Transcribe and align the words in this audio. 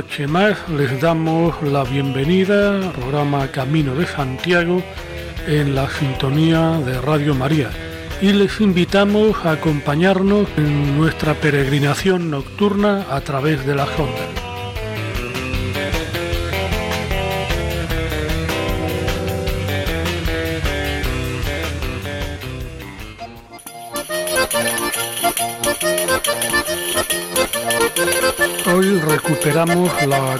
Noche 0.00 0.26
más 0.26 0.56
les 0.70 0.98
damos 0.98 1.62
la 1.62 1.84
bienvenida 1.84 2.76
al 2.76 2.92
programa 2.92 3.48
Camino 3.48 3.94
de 3.94 4.06
Santiago 4.06 4.82
en 5.46 5.74
la 5.74 5.90
sintonía 5.90 6.80
de 6.86 6.98
Radio 7.02 7.34
María 7.34 7.68
y 8.22 8.32
les 8.32 8.62
invitamos 8.62 9.44
a 9.44 9.52
acompañarnos 9.52 10.48
en 10.56 10.96
nuestra 10.96 11.34
peregrinación 11.34 12.30
nocturna 12.30 13.04
a 13.10 13.20
través 13.20 13.66
de 13.66 13.74
las 13.74 13.90
ondas. 13.98 14.49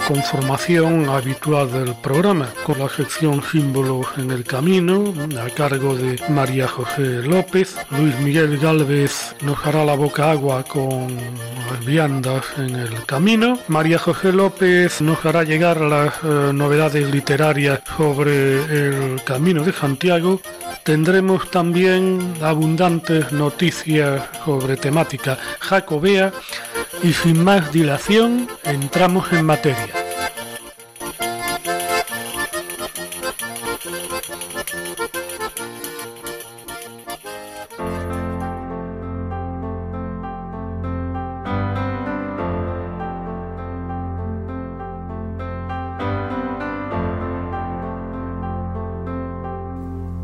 Conformación 0.07 1.09
habitual 1.09 1.71
del 1.71 1.95
programa 1.95 2.49
con 2.63 2.79
la 2.79 2.89
sección 2.89 3.41
Símbolos 3.43 4.07
en 4.17 4.31
el 4.31 4.43
Camino 4.43 5.13
a 5.39 5.49
cargo 5.49 5.95
de 5.95 6.19
María 6.29 6.67
José 6.67 7.21
López. 7.23 7.75
Luis 7.91 8.17
Miguel 8.19 8.57
Galvez 8.57 9.35
nos 9.41 9.65
hará 9.65 9.85
la 9.85 9.95
boca 9.95 10.31
agua 10.31 10.63
con 10.63 11.17
viandas 11.85 12.43
en 12.57 12.75
el 12.75 13.05
camino. 13.05 13.57
María 13.67 13.97
José 13.97 14.31
López 14.31 15.01
nos 15.01 15.23
hará 15.25 15.43
llegar 15.43 15.81
las 15.81 16.13
eh, 16.23 16.51
novedades 16.53 17.09
literarias 17.09 17.81
sobre 17.97 18.55
el 18.63 19.23
Camino 19.23 19.63
de 19.63 19.73
Santiago. 19.73 20.41
Tendremos 20.83 21.49
también 21.51 22.33
abundantes 22.41 23.31
noticias 23.31 24.21
sobre 24.45 24.77
temática 24.77 25.37
jacobea 25.59 26.31
y 27.03 27.13
sin 27.13 27.43
más 27.43 27.71
dilación 27.71 28.47
entramos 28.63 29.31
en 29.33 29.45
materia. 29.45 29.87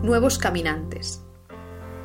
Nuevos 0.04 0.38
caminantes. 0.38 1.22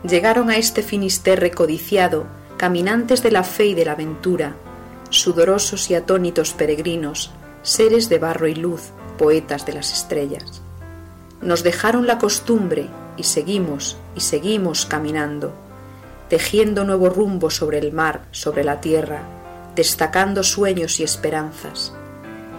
Llegaron 0.02 0.50
a 0.50 0.56
este 0.56 0.82
finisterre 0.82 1.52
codiciado 1.52 2.26
caminantes 2.62 3.24
de 3.24 3.32
la 3.32 3.42
fe 3.42 3.66
y 3.66 3.74
de 3.74 3.84
la 3.84 3.94
aventura, 3.94 4.54
sudorosos 5.10 5.90
y 5.90 5.96
atónitos 5.96 6.52
peregrinos, 6.52 7.32
seres 7.62 8.08
de 8.08 8.20
barro 8.20 8.46
y 8.46 8.54
luz, 8.54 8.92
poetas 9.18 9.66
de 9.66 9.72
las 9.72 9.92
estrellas. 9.92 10.62
Nos 11.40 11.64
dejaron 11.64 12.06
la 12.06 12.18
costumbre 12.18 12.88
y 13.16 13.24
seguimos 13.24 13.96
y 14.14 14.20
seguimos 14.20 14.86
caminando, 14.86 15.52
tejiendo 16.28 16.84
nuevo 16.84 17.08
rumbo 17.08 17.50
sobre 17.50 17.78
el 17.78 17.92
mar, 17.92 18.26
sobre 18.30 18.62
la 18.62 18.80
tierra, 18.80 19.22
destacando 19.74 20.44
sueños 20.44 21.00
y 21.00 21.02
esperanzas. 21.02 21.92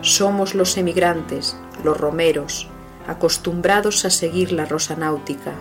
Somos 0.02 0.54
los 0.54 0.76
emigrantes, 0.76 1.56
los 1.82 1.98
romeros, 1.98 2.68
acostumbrados 3.08 4.04
a 4.04 4.10
seguir 4.10 4.52
la 4.52 4.66
rosa 4.66 4.98
náutica. 4.98 5.54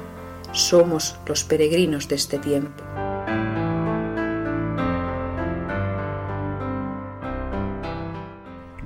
Somos 0.50 1.14
los 1.26 1.44
peregrinos 1.44 2.08
de 2.08 2.16
este 2.16 2.40
tiempo. 2.40 2.82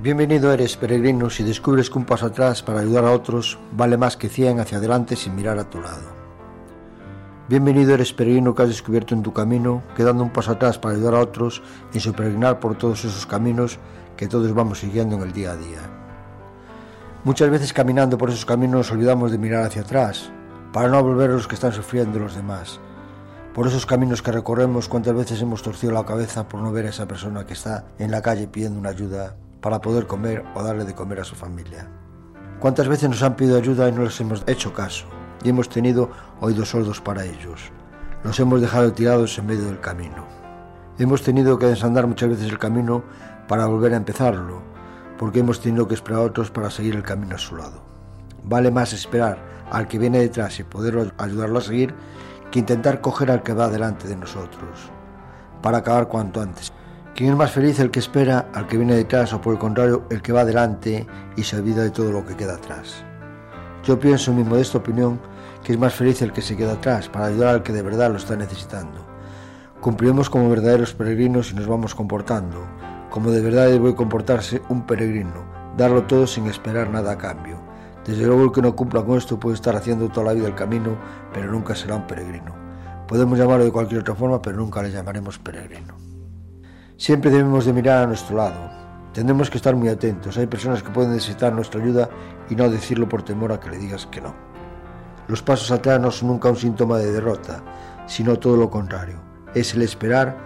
Bienvenido 0.06 0.53
eres, 0.53 0.77
peregrino, 0.77 1.31
si 1.31 1.43
descubres 1.43 1.91
que 1.91 1.99
un 1.99 2.05
paso 2.05 2.27
atrás 2.27 2.62
para 2.62 2.78
ayudar 2.78 3.05
a 3.06 3.11
otros 3.11 3.59
vale 3.72 3.97
más 3.97 4.17
que 4.17 4.28
cien 4.28 4.61
hacia 4.61 4.78
adelante 4.78 5.17
sin 5.17 5.34
mirar 5.34 5.59
a 5.59 5.69
tu 5.69 5.81
lado. 5.81 6.15
Bienvenido 7.49 7.93
eres, 7.93 8.12
peregrino, 8.12 8.55
que 8.55 8.62
has 8.62 8.69
descubierto 8.69 9.16
en 9.16 9.25
tu 9.25 9.33
camino 9.33 9.83
que 9.97 10.05
dando 10.05 10.22
un 10.22 10.33
paso 10.33 10.53
atrás 10.53 10.78
para 10.78 10.95
ayudar 10.95 11.15
a 11.16 11.19
otros 11.19 11.61
y 11.93 11.99
su 11.99 12.12
peregrinar 12.12 12.61
por 12.61 12.78
todos 12.78 13.05
esos 13.05 13.27
caminos 13.27 13.81
que 14.16 14.28
todos 14.28 14.55
vamos 14.55 14.78
siguiendo 14.78 15.16
en 15.16 15.22
el 15.22 15.33
día 15.33 15.50
a 15.50 15.56
día. 15.56 15.81
Muchas 17.25 17.50
veces 17.50 17.72
caminando 17.72 18.16
por 18.16 18.28
esos 18.28 18.47
caminos 18.47 18.77
nos 18.77 18.93
olvidamos 18.93 19.33
de 19.33 19.39
mirar 19.39 19.65
hacia 19.65 19.83
atrás, 19.83 20.31
para 20.72 20.89
no 20.89 21.03
volver 21.03 21.31
a 21.31 21.34
los 21.34 21.49
que 21.49 21.56
están 21.56 21.72
sufriendo 21.72 22.21
los 22.21 22.37
demás. 22.37 22.78
Por 23.53 23.66
esos 23.66 23.87
caminos 23.87 24.22
que 24.22 24.31
recorremos, 24.31 24.89
cuántas 24.89 25.16
veces 25.16 25.43
hemos 25.43 25.65
torcido 25.65 25.93
la 25.93 26.06
cabeza 26.06 26.47
por 26.47 26.61
no 26.61 26.71
ver 26.71 26.87
a 26.87 26.91
esa 26.91 27.09
persona 27.09 27.45
que 27.45 27.55
está 27.55 27.87
en 27.99 28.12
la 28.12 28.22
calle 28.22 28.47
pidiendo 28.47 28.78
una 28.78 28.91
ayuda 28.91 29.34
para 29.66 29.81
poder 29.81 30.06
comer 30.06 30.44
o 30.54 30.62
darle 30.62 30.84
de 30.84 30.94
comer 30.94 31.19
a 31.19 31.25
su 31.25 31.34
familia. 31.34 31.91
¿Cuántas 32.60 32.87
veces 32.87 33.10
nos 33.10 33.21
han 33.25 33.34
pedido 33.34 33.56
ayuda 33.56 33.88
y 33.88 33.93
no 33.93 34.04
les 34.04 34.21
hemos 34.21 34.44
hecho 34.47 34.72
caso? 34.72 35.06
Y 35.43 35.49
hemos 35.49 35.69
tenido 35.69 36.09
oídos 36.41 36.69
sordos 36.69 37.00
para 37.00 37.25
ellos. 37.25 37.72
Los 38.22 38.38
hemos 38.38 38.60
dejado 38.60 38.93
tirados 38.93 39.37
en 39.37 39.47
medio 39.47 39.65
del 39.65 39.81
camino. 39.81 40.25
Hemos 41.00 41.22
tenido 41.22 41.59
que 41.59 41.66
desandar 41.66 42.06
muchas 42.06 42.28
veces 42.28 42.49
el 42.49 42.60
camino 42.60 43.03
para 43.49 43.66
volver 43.66 43.93
a 43.94 43.97
empezarlo, 43.97 44.62
porque 45.19 45.41
hemos 45.41 45.60
tenido 45.60 45.88
que 45.88 45.94
esperar 45.94 46.21
a 46.21 46.27
otros 46.27 46.53
para 46.53 46.71
seguir 46.71 46.94
el 46.94 47.03
camino 47.03 47.34
a 47.34 47.38
su 47.38 47.56
lado. 47.56 47.83
Vale 48.44 48.71
más 48.71 48.93
esperar 48.93 49.41
al 49.72 49.88
que 49.88 49.98
viene 49.98 50.21
detrás 50.21 50.60
y 50.60 50.62
poder 50.62 51.12
ayudarlo 51.19 51.59
a 51.59 51.62
seguir 51.62 51.93
que 52.53 52.60
intentar 52.60 53.00
coger 53.00 53.33
al 53.33 53.43
que 53.43 53.53
va 53.53 53.69
delante 53.69 54.06
de 54.06 54.15
nosotros, 54.15 54.93
para 55.60 55.78
acabar 55.78 56.06
cuanto 56.06 56.41
antes. 56.41 56.72
¿Quién 57.16 57.31
es 57.31 57.37
más 57.38 57.50
feliz 57.50 57.81
el 57.81 57.91
que 57.91 58.00
espera 58.00 58.50
al 58.53 58.66
que 58.66 58.77
viene 58.77 58.94
detrás 58.94 59.32
o 59.32 59.41
por 59.41 59.54
el 59.54 59.59
contrario 59.59 60.04
el 60.10 60.21
que 60.21 60.34
va 60.34 60.43
adelante 60.43 61.06
y 61.34 61.44
se 61.44 61.56
olvida 61.56 61.82
de 61.82 61.88
todo 61.88 62.12
lo 62.12 62.27
que 62.27 62.37
queda 62.37 62.56
atrás? 62.56 63.03
Yo 63.84 63.99
pienso 63.99 64.31
en 64.32 64.37
mi 64.37 64.44
modesta 64.44 64.77
opinión 64.77 65.19
que 65.65 65.72
es 65.72 65.78
más 65.78 65.94
feliz 65.94 66.21
el 66.21 66.34
que 66.34 66.43
se 66.43 66.59
queda 66.59 66.75
atrás 66.75 67.09
para 67.09 67.25
ayudar 67.25 67.54
al 67.54 67.62
que 67.62 67.72
de 67.72 67.81
verdad 67.81 68.10
lo 68.10 68.19
está 68.19 68.37
necesitando. 68.37 69.06
Cumpliremos 69.81 70.28
como 70.28 70.50
verdaderos 70.50 70.93
peregrinos 70.93 71.53
y 71.53 71.54
nos 71.54 71.66
vamos 71.66 71.94
comportando, 71.94 72.66
como 73.09 73.31
de 73.31 73.41
verdad 73.41 73.69
debe 73.69 73.94
comportarse 73.94 74.60
un 74.69 74.84
peregrino, 74.84 75.43
darlo 75.78 76.03
todo 76.03 76.27
sin 76.27 76.47
esperar 76.48 76.91
nada 76.91 77.12
a 77.12 77.19
cambio. 77.19 77.56
Desde 78.04 78.27
luego 78.27 78.44
el 78.44 78.53
que 78.53 78.60
no 78.60 78.77
cumpla 78.77 79.03
con 79.03 79.16
esto 79.16 79.41
puede 79.41 79.54
estar 79.54 79.74
haciendo 79.74 80.10
toda 80.10 80.27
la 80.27 80.33
vida 80.34 80.48
el 80.48 80.54
camino, 80.54 80.98
pero 81.33 81.51
nunca 81.51 81.74
será 81.74 81.97
un 81.97 82.07
peregrino. 82.07 82.54
Podemos 83.09 83.39
llamarlo 83.39 83.65
de 83.65 83.72
cualquier 83.72 84.03
otra 84.03 84.15
forma, 84.15 84.42
pero 84.42 84.59
nunca 84.59 84.83
le 84.83 84.91
llamaremos 84.91 85.39
peregrino. 85.39 86.05
Siempre 86.98 87.31
debemos 87.31 87.66
de 87.66 87.75
mirar 87.75 88.04
a 88.04 88.07
nuestro 88.07 88.39
lado. 88.39 88.71
Tendremos 89.13 89.51
que 89.51 89.59
estar 89.59 89.77
muy 89.77 89.89
atentos. 89.89 90.39
Hay 90.39 90.47
personas 90.47 90.83
que 90.83 90.91
pueden 90.91 91.13
necesitar 91.13 91.53
nuestra 91.53 91.83
ayuda 91.83 92.09
y 92.48 92.54
no 92.54 92.71
decirlo 92.71 93.07
por 93.07 93.22
temor 93.22 93.53
a 93.53 93.60
que 93.60 93.69
le 93.69 93.77
digas 93.77 94.07
que 94.07 94.22
no. 94.22 94.34
Los 95.28 95.43
pasos 95.43 95.71
atrás 95.71 96.01
no 96.01 96.10
son 96.10 96.28
nunca 96.28 96.48
un 96.48 96.57
síntoma 96.57 96.97
de 96.97 97.13
derrota, 97.13 97.63
sino 98.07 98.39
todo 98.39 98.57
lo 98.57 98.71
contrario. 98.71 99.21
Es 99.54 99.75
el 99.75 99.83
esperar 99.83 100.39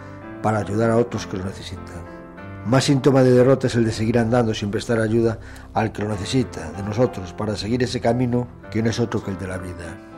para 0.43 0.59
ayudar 0.59 0.91
a 0.91 0.97
otros 0.97 1.27
que 1.29 1.37
lo 1.37 1.45
necesitan. 1.45 2.05
Más 2.67 2.85
síntoma 2.85 3.23
de 3.23 3.31
derrota 3.31 3.69
es 3.69 3.77
el 3.77 3.85
de 3.85 3.93
seguir 3.93 4.19
andando 4.19 4.53
sin 4.53 4.73
prestar 4.73 4.99
ayuda 4.99 5.39
al 5.73 5.93
que 5.93 6.03
lo 6.03 6.09
necesita, 6.09 6.73
de 6.73 6.83
nosotros, 6.83 7.33
para 7.33 7.57
seguir 7.57 7.83
ese 7.85 8.01
camino 8.01 8.49
que 8.73 8.83
no 8.83 8.91
es 8.91 8.99
otro 8.99 9.23
que 9.23 9.31
el 9.31 9.39
de 9.39 9.47
la 9.47 9.59
vida. 9.59 10.10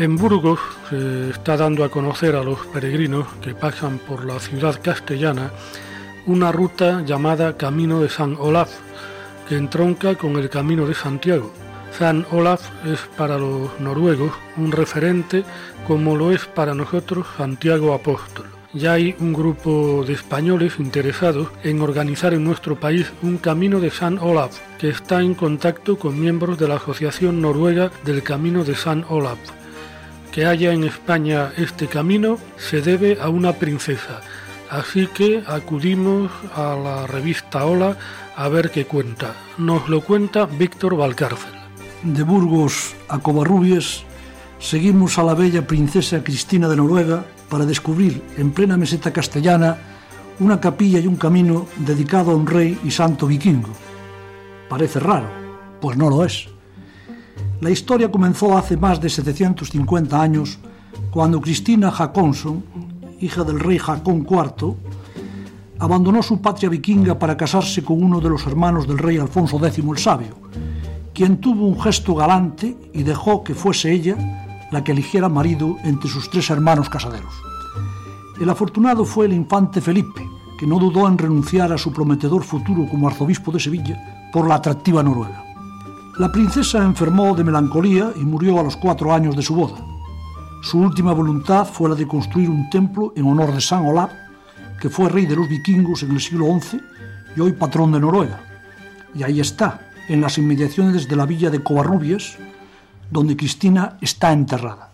En 0.00 0.16
Burgos 0.16 0.58
se 0.88 1.28
está 1.28 1.58
dando 1.58 1.84
a 1.84 1.90
conocer 1.90 2.34
a 2.34 2.42
los 2.42 2.58
peregrinos 2.68 3.26
que 3.42 3.54
pasan 3.54 3.98
por 3.98 4.24
la 4.24 4.40
ciudad 4.40 4.80
castellana 4.82 5.50
una 6.24 6.50
ruta 6.50 7.02
llamada 7.02 7.58
Camino 7.58 8.00
de 8.00 8.08
San 8.08 8.34
Olaf, 8.38 8.70
que 9.46 9.56
entronca 9.56 10.14
con 10.14 10.36
el 10.36 10.48
Camino 10.48 10.86
de 10.86 10.94
Santiago. 10.94 11.52
San 11.98 12.24
Olaf 12.30 12.62
es 12.86 12.98
para 13.18 13.36
los 13.36 13.78
noruegos 13.78 14.32
un 14.56 14.72
referente 14.72 15.44
como 15.86 16.16
lo 16.16 16.32
es 16.32 16.46
para 16.46 16.74
nosotros 16.74 17.26
Santiago 17.36 17.92
Apóstol. 17.92 18.46
Ya 18.72 18.94
hay 18.94 19.14
un 19.20 19.34
grupo 19.34 20.02
de 20.06 20.14
españoles 20.14 20.76
interesados 20.78 21.48
en 21.62 21.82
organizar 21.82 22.32
en 22.32 22.44
nuestro 22.44 22.80
país 22.80 23.12
un 23.20 23.36
camino 23.36 23.80
de 23.80 23.90
San 23.90 24.18
Olaf, 24.18 24.60
que 24.78 24.88
está 24.88 25.20
en 25.20 25.34
contacto 25.34 25.98
con 25.98 26.18
miembros 26.18 26.58
de 26.58 26.68
la 26.68 26.76
Asociación 26.76 27.42
Noruega 27.42 27.90
del 28.06 28.22
Camino 28.22 28.64
de 28.64 28.74
San 28.74 29.04
Olaf. 29.10 29.59
Que 30.32 30.46
haya 30.46 30.72
en 30.72 30.84
España 30.84 31.52
este 31.56 31.88
camino 31.88 32.38
se 32.56 32.82
debe 32.82 33.18
a 33.20 33.28
una 33.28 33.52
princesa, 33.54 34.20
así 34.70 35.08
que 35.08 35.42
acudimos 35.44 36.30
a 36.54 36.76
la 36.76 37.06
revista 37.08 37.66
Hola 37.66 37.96
a 38.36 38.48
ver 38.48 38.70
qué 38.70 38.84
cuenta. 38.84 39.34
Nos 39.58 39.88
lo 39.88 40.02
cuenta 40.02 40.46
Víctor 40.46 40.96
Valcárcel. 40.96 41.52
De 42.04 42.22
Burgos 42.22 42.94
a 43.08 43.18
Covarrubias 43.18 44.04
seguimos 44.60 45.18
a 45.18 45.24
la 45.24 45.34
bella 45.34 45.66
princesa 45.66 46.22
Cristina 46.22 46.68
de 46.68 46.76
Noruega 46.76 47.24
para 47.48 47.66
descubrir 47.66 48.22
en 48.38 48.52
plena 48.52 48.76
meseta 48.76 49.12
castellana 49.12 49.78
una 50.38 50.60
capilla 50.60 51.00
y 51.00 51.08
un 51.08 51.16
camino 51.16 51.66
dedicado 51.76 52.30
a 52.30 52.36
un 52.36 52.46
rey 52.46 52.78
y 52.84 52.92
santo 52.92 53.26
vikingo. 53.26 53.70
Parece 54.68 55.00
raro, 55.00 55.28
pues 55.80 55.96
no 55.96 56.08
lo 56.08 56.24
es. 56.24 56.48
La 57.60 57.68
historia 57.68 58.10
comenzó 58.10 58.56
hace 58.56 58.78
más 58.78 59.02
de 59.02 59.10
750 59.10 60.18
años 60.18 60.58
cuando 61.10 61.42
Cristina 61.42 61.88
Hakonson, 61.90 62.64
hija 63.20 63.44
del 63.44 63.60
rey 63.60 63.78
Hakon 63.86 64.26
IV, 64.26 64.76
abandonó 65.78 66.22
su 66.22 66.40
patria 66.40 66.70
vikinga 66.70 67.18
para 67.18 67.36
casarse 67.36 67.84
con 67.84 68.02
uno 68.02 68.18
de 68.18 68.30
los 68.30 68.46
hermanos 68.46 68.88
del 68.88 68.96
rey 68.96 69.18
Alfonso 69.18 69.58
X 69.62 69.84
el 69.84 69.98
Sabio, 69.98 70.36
quien 71.12 71.36
tuvo 71.36 71.66
un 71.66 71.78
gesto 71.78 72.14
galante 72.14 72.78
y 72.94 73.02
dejó 73.02 73.44
que 73.44 73.54
fuese 73.54 73.92
ella 73.92 74.16
la 74.70 74.82
que 74.82 74.92
eligiera 74.92 75.28
marido 75.28 75.76
entre 75.84 76.08
sus 76.08 76.30
tres 76.30 76.48
hermanos 76.48 76.88
casaderos. 76.88 77.34
El 78.40 78.48
afortunado 78.48 79.04
fue 79.04 79.26
el 79.26 79.34
infante 79.34 79.82
Felipe, 79.82 80.26
que 80.58 80.66
no 80.66 80.78
dudó 80.78 81.06
en 81.06 81.18
renunciar 81.18 81.74
a 81.74 81.78
su 81.78 81.92
prometedor 81.92 82.42
futuro 82.42 82.86
como 82.88 83.06
arzobispo 83.06 83.52
de 83.52 83.60
Sevilla 83.60 84.30
por 84.32 84.48
la 84.48 84.54
atractiva 84.54 85.02
Noruega. 85.02 85.49
La 86.20 86.30
princesa 86.30 86.84
enfermó 86.84 87.34
de 87.34 87.42
melancolía 87.42 88.12
y 88.14 88.26
murió 88.26 88.60
a 88.60 88.62
los 88.62 88.76
cuatro 88.76 89.14
años 89.14 89.34
de 89.34 89.40
su 89.40 89.54
boda. 89.54 89.78
Su 90.62 90.78
última 90.78 91.14
voluntad 91.14 91.64
fue 91.66 91.88
la 91.88 91.94
de 91.94 92.06
construir 92.06 92.50
un 92.50 92.68
templo 92.68 93.14
en 93.16 93.24
honor 93.24 93.54
de 93.54 93.60
San 93.62 93.86
Olaf, 93.86 94.12
que 94.78 94.90
fue 94.90 95.08
rey 95.08 95.24
de 95.24 95.34
los 95.34 95.48
vikingos 95.48 96.02
en 96.02 96.10
el 96.10 96.20
siglo 96.20 96.44
XI 96.60 96.78
y 97.34 97.40
hoy 97.40 97.52
patrón 97.52 97.92
de 97.92 98.00
Noruega. 98.00 98.38
Y 99.14 99.22
ahí 99.22 99.40
está, 99.40 99.92
en 100.08 100.20
las 100.20 100.36
inmediaciones 100.36 101.08
de 101.08 101.16
la 101.16 101.24
villa 101.24 101.48
de 101.48 101.62
Covarrubias, 101.62 102.36
donde 103.10 103.34
Cristina 103.34 103.96
está 104.02 104.30
enterrada. 104.30 104.90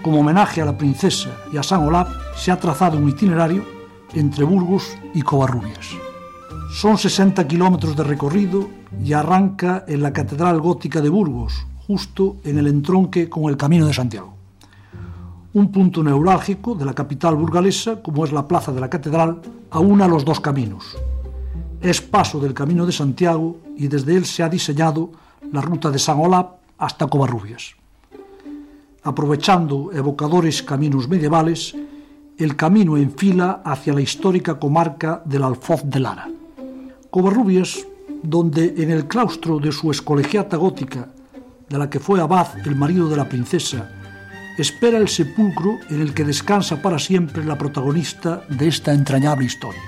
Como 0.00 0.20
homenaje 0.20 0.62
a 0.62 0.64
la 0.64 0.78
princesa 0.78 1.28
y 1.52 1.58
a 1.58 1.62
San 1.62 1.86
Olaf, 1.86 2.08
se 2.34 2.50
ha 2.50 2.58
trazado 2.58 2.96
un 2.96 3.06
itinerario 3.06 3.66
entre 4.14 4.44
Burgos 4.44 4.96
y 5.12 5.20
Covarrubias. 5.20 6.05
Son 6.76 6.98
60 6.98 7.48
kilómetros 7.48 7.96
de 7.96 8.04
recorrido 8.04 8.68
y 9.02 9.14
arranca 9.14 9.86
en 9.88 10.02
la 10.02 10.12
Catedral 10.12 10.60
Gótica 10.60 11.00
de 11.00 11.08
Burgos, 11.08 11.64
justo 11.86 12.36
en 12.44 12.58
el 12.58 12.66
entronque 12.66 13.30
con 13.30 13.44
el 13.44 13.56
Camino 13.56 13.86
de 13.86 13.94
Santiago. 13.94 14.34
Un 15.54 15.72
punto 15.72 16.02
neurálgico 16.04 16.74
de 16.74 16.84
la 16.84 16.92
capital 16.92 17.34
burgalesa, 17.34 18.02
como 18.02 18.26
es 18.26 18.32
la 18.32 18.46
Plaza 18.46 18.72
de 18.72 18.80
la 18.82 18.90
Catedral, 18.90 19.40
aúna 19.70 20.06
los 20.06 20.22
dos 20.26 20.38
caminos. 20.38 20.98
Es 21.80 22.02
paso 22.02 22.40
del 22.40 22.52
Camino 22.52 22.84
de 22.84 22.92
Santiago 22.92 23.56
y 23.74 23.88
desde 23.88 24.14
él 24.14 24.26
se 24.26 24.42
ha 24.42 24.50
diseñado 24.50 25.12
la 25.50 25.62
ruta 25.62 25.90
de 25.90 25.98
San 25.98 26.20
Olaf 26.20 26.48
hasta 26.76 27.06
Covarrubias. 27.06 27.74
Aprovechando 29.02 29.92
evocadores 29.94 30.62
caminos 30.62 31.08
medievales, 31.08 31.74
el 32.36 32.54
camino 32.54 32.98
enfila 32.98 33.62
hacia 33.64 33.94
la 33.94 34.02
histórica 34.02 34.58
comarca 34.58 35.22
del 35.24 35.42
Alfoz 35.42 35.80
de 35.82 36.00
Lara. 36.00 36.35
Covarrubias, 37.16 37.86
donde 38.22 38.74
en 38.76 38.90
el 38.90 39.08
claustro 39.08 39.58
de 39.58 39.72
su 39.72 39.90
escolegiata 39.90 40.58
gótica, 40.58 41.08
de 41.66 41.78
la 41.78 41.88
que 41.88 41.98
fue 41.98 42.20
abad 42.20 42.48
el 42.66 42.76
marido 42.76 43.08
de 43.08 43.16
la 43.16 43.26
princesa, 43.26 43.90
espera 44.58 44.98
el 44.98 45.08
sepulcro 45.08 45.78
en 45.88 46.02
el 46.02 46.12
que 46.12 46.24
descansa 46.24 46.82
para 46.82 46.98
siempre 46.98 47.42
la 47.42 47.56
protagonista 47.56 48.42
de 48.50 48.68
esta 48.68 48.92
entrañable 48.92 49.46
historia. 49.46 49.80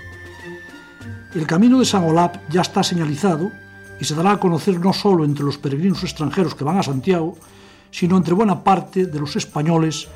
El 1.35 1.47
camino 1.47 1.79
de 1.79 1.85
San 1.85 2.05
Olap 2.05 2.49
ya 2.49 2.63
está 2.63 2.83
señalizado 2.83 3.53
y 4.01 4.07
se 4.07 4.15
dará 4.15 4.33
a 4.33 4.41
conocer 4.41 4.81
no 4.81 4.95
solo 4.95 5.27
entre 5.27 5.45
los 5.45 5.59
peregrinos 5.59 6.03
extranjeros 6.05 6.55
que 6.55 6.65
van 6.65 6.79
a 6.79 6.83
Santiago, 6.83 7.37
sino 7.91 8.17
entre 8.17 8.33
buena 8.33 8.65
parte 8.65 9.05
de 9.05 9.21
los 9.21 9.37
españoles, 9.37 10.09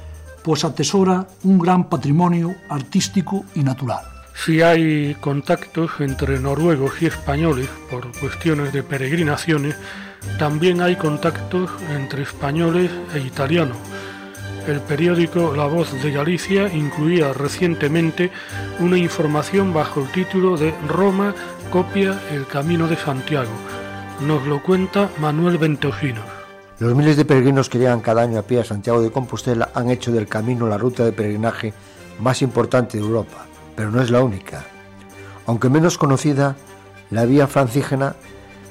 pues 0.42 0.64
atesora 0.64 1.26
un 1.44 1.58
gran 1.58 1.90
patrimonio 1.90 2.54
artístico 2.70 3.44
y 3.54 3.62
natural. 3.62 4.11
Si 4.34 4.60
hay 4.60 5.14
contactos 5.20 5.92
entre 6.00 6.40
noruegos 6.40 7.00
y 7.00 7.06
españoles 7.06 7.68
por 7.90 8.10
cuestiones 8.18 8.72
de 8.72 8.82
peregrinaciones, 8.82 9.76
también 10.38 10.80
hay 10.80 10.96
contactos 10.96 11.70
entre 11.94 12.22
españoles 12.22 12.90
e 13.14 13.20
italianos. 13.20 13.76
El 14.66 14.80
periódico 14.80 15.54
La 15.54 15.66
Voz 15.66 15.92
de 16.02 16.10
Galicia 16.10 16.72
incluía 16.72 17.32
recientemente 17.32 18.30
una 18.80 18.96
información 18.96 19.72
bajo 19.72 20.00
el 20.00 20.10
título 20.12 20.56
de 20.56 20.74
Roma 20.88 21.34
copia 21.70 22.20
el 22.30 22.46
Camino 22.46 22.88
de 22.88 22.96
Santiago. 22.96 23.50
Nos 24.20 24.46
lo 24.46 24.62
cuenta 24.62 25.08
Manuel 25.18 25.58
Ventoginos. 25.58 26.24
Los 26.78 26.94
miles 26.96 27.16
de 27.16 27.24
peregrinos 27.24 27.68
que 27.68 27.78
llegan 27.78 28.00
cada 28.00 28.22
año 28.22 28.38
a 28.38 28.42
pie 28.42 28.60
a 28.60 28.64
Santiago 28.64 29.02
de 29.02 29.10
Compostela 29.10 29.70
han 29.74 29.90
hecho 29.90 30.10
del 30.10 30.26
camino 30.26 30.66
la 30.66 30.78
ruta 30.78 31.04
de 31.04 31.12
peregrinaje 31.12 31.72
más 32.18 32.42
importante 32.42 32.98
de 32.98 33.04
Europa 33.04 33.46
pero 33.76 33.90
no 33.90 34.02
es 34.02 34.10
la 34.10 34.22
única. 34.22 34.64
Aunque 35.46 35.68
menos 35.68 35.98
conocida, 35.98 36.56
la 37.10 37.24
vía 37.24 37.46
francígena 37.46 38.16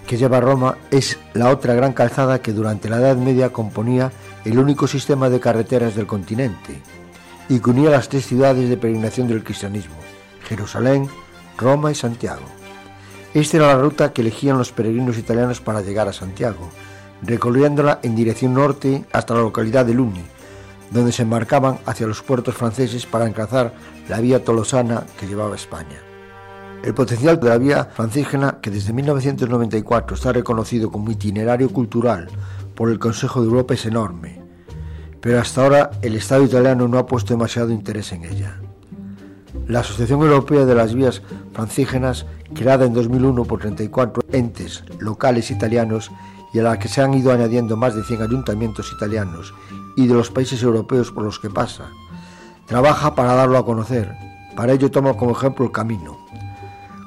que 0.07 0.17
lleva 0.17 0.37
a 0.37 0.41
Roma 0.41 0.77
es 0.89 1.19
la 1.33 1.49
otra 1.49 1.73
gran 1.73 1.93
calzada 1.93 2.41
que 2.41 2.53
durante 2.53 2.89
la 2.89 2.97
Edad 2.97 3.17
Media 3.17 3.51
componía 3.51 4.11
el 4.45 4.57
único 4.57 4.87
sistema 4.87 5.29
de 5.29 5.39
carreteras 5.39 5.95
del 5.95 6.07
continente 6.07 6.81
y 7.49 7.59
que 7.59 7.69
unía 7.69 7.89
las 7.89 8.09
tres 8.09 8.25
ciudades 8.25 8.69
de 8.69 8.77
peregrinación 8.77 9.27
del 9.27 9.43
cristianismo, 9.43 9.95
Jerusalén, 10.47 11.09
Roma 11.57 11.91
y 11.91 11.95
Santiago. 11.95 12.45
Esta 13.33 13.57
era 13.57 13.67
la 13.67 13.81
ruta 13.81 14.11
que 14.11 14.21
elegían 14.21 14.57
los 14.57 14.71
peregrinos 14.71 15.17
italianos 15.17 15.61
para 15.61 15.81
llegar 15.81 16.07
a 16.07 16.13
Santiago, 16.13 16.69
recorriéndola 17.21 17.99
en 18.03 18.15
dirección 18.15 18.53
norte 18.53 19.05
hasta 19.11 19.33
la 19.35 19.41
localidad 19.41 19.85
de 19.85 19.93
Luni, 19.93 20.23
donde 20.91 21.11
se 21.11 21.23
embarcaban 21.23 21.79
hacia 21.85 22.05
los 22.07 22.21
puertos 22.21 22.55
franceses 22.55 23.05
para 23.05 23.25
alcanzar 23.25 23.73
la 24.09 24.19
vía 24.19 24.43
tolosana 24.43 25.03
que 25.19 25.27
llevaba 25.27 25.53
a 25.53 25.55
España. 25.55 25.97
El 26.83 26.93
potencial 26.93 27.39
de 27.39 27.49
la 27.49 27.57
vía 27.57 27.85
francígena, 27.85 28.59
que 28.61 28.71
desde 28.71 28.91
1994 28.91 30.15
está 30.15 30.33
reconocido 30.33 30.91
como 30.91 31.11
itinerario 31.11 31.69
cultural 31.69 32.27
por 32.75 32.89
el 32.89 32.99
Consejo 32.99 33.41
de 33.41 33.47
Europa, 33.47 33.75
es 33.75 33.85
enorme, 33.85 34.41
pero 35.21 35.39
hasta 35.39 35.63
ahora 35.63 35.91
el 36.01 36.15
Estado 36.15 36.43
italiano 36.43 36.87
no 36.87 36.97
ha 36.97 37.05
puesto 37.05 37.33
demasiado 37.33 37.71
interés 37.71 38.11
en 38.11 38.25
ella. 38.25 38.59
La 39.67 39.81
Asociación 39.81 40.21
Europea 40.21 40.65
de 40.65 40.75
las 40.75 40.93
Vías 40.93 41.21
Francígenas, 41.53 42.25
creada 42.55 42.85
en 42.85 42.93
2001 42.93 43.45
por 43.45 43.59
34 43.59 44.23
entes 44.31 44.83
locales 44.99 45.51
italianos 45.51 46.11
y 46.53 46.59
a 46.59 46.63
la 46.63 46.79
que 46.79 46.87
se 46.87 47.01
han 47.01 47.13
ido 47.13 47.31
añadiendo 47.31 47.77
más 47.77 47.95
de 47.95 48.03
100 48.03 48.23
ayuntamientos 48.23 48.91
italianos 48.91 49.53
y 49.95 50.07
de 50.07 50.13
los 50.13 50.31
países 50.31 50.61
europeos 50.63 51.11
por 51.11 51.23
los 51.23 51.39
que 51.39 51.49
pasa. 51.49 51.89
Trabaja 52.65 53.15
para 53.15 53.35
darlo 53.35 53.57
a 53.57 53.65
conocer. 53.65 54.15
Para 54.55 54.73
ello 54.73 54.91
toma 54.91 55.15
como 55.15 55.31
ejemplo 55.31 55.65
el 55.65 55.71
camino. 55.71 56.17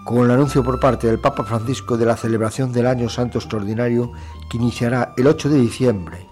Con 0.05 0.19
el 0.19 0.31
anuncio 0.31 0.63
por 0.63 0.81
parte 0.81 1.07
del 1.07 1.21
Papa 1.21 1.45
Francisco 1.45 1.97
de 1.97 2.07
la 2.07 2.17
celebración 2.17 2.73
del 2.73 2.87
Año 2.87 3.09
Santo 3.09 3.39
Extraordinario 3.39 4.13
que 4.51 4.59
iniciará 4.59 5.15
el 5.17 5.27
8 5.27 5.49
de 5.49 5.61
diciembre. 5.61 6.27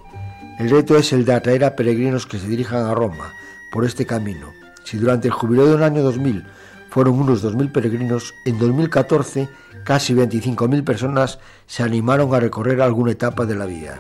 El 0.59 0.69
reto 0.69 0.97
es 0.97 1.13
el 1.13 1.25
de 1.25 1.33
atraer 1.33 1.65
a 1.65 1.75
peregrinos 1.75 2.27
que 2.27 2.39
se 2.39 2.47
dirijan 2.47 2.85
a 2.85 2.95
Roma 2.95 3.33
por 3.73 3.85
este 3.85 4.05
camino. 4.05 4.49
Si 4.85 4.99
durante 4.99 5.29
el 5.29 5.35
jubileo 5.35 5.67
del 5.67 5.83
año 5.83 6.03
2000 6.03 6.45
fueron 6.91 7.19
unos 7.19 7.43
2.000 7.43 7.73
peregrinos, 7.73 8.35
en 8.45 8.59
2014 8.59 9.49
casi 9.85 10.13
25.000 10.13 10.85
personas 10.85 11.39
se 11.67 11.83
animaron 11.83 12.35
a 12.35 12.41
recorrer 12.41 12.83
alguna 12.83 13.13
etapa 13.13 13.47
de 13.47 13.55
la 13.55 13.65
vía. 13.65 13.99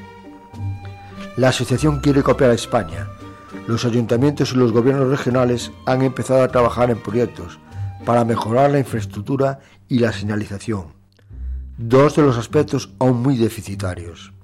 La 1.35 1.49
asociación 1.49 2.01
quiere 2.01 2.23
copiar 2.23 2.51
a 2.51 2.55
España. 2.55 3.09
Los 3.67 3.87
ayuntamientos 3.87 4.53
y 4.53 4.57
los 4.57 4.71
gobiernos 4.71 5.09
regionales 5.09 5.73
han 5.87 6.03
empezado 6.03 6.43
a 6.43 6.49
trabajar 6.49 6.91
en 6.91 6.99
proyectos 6.99 7.59
para 8.05 8.27
mejorar 8.27 8.71
la 8.71 8.81
infraestructura 8.81 9.61
y 9.89 10.01
la 10.01 10.13
señalización, 10.13 10.89
dos 11.79 12.17
de 12.17 12.23
los 12.23 12.37
aspectos 12.37 12.91
aún 12.99 13.23
muy 13.23 13.39
deficitarios. 13.39 14.35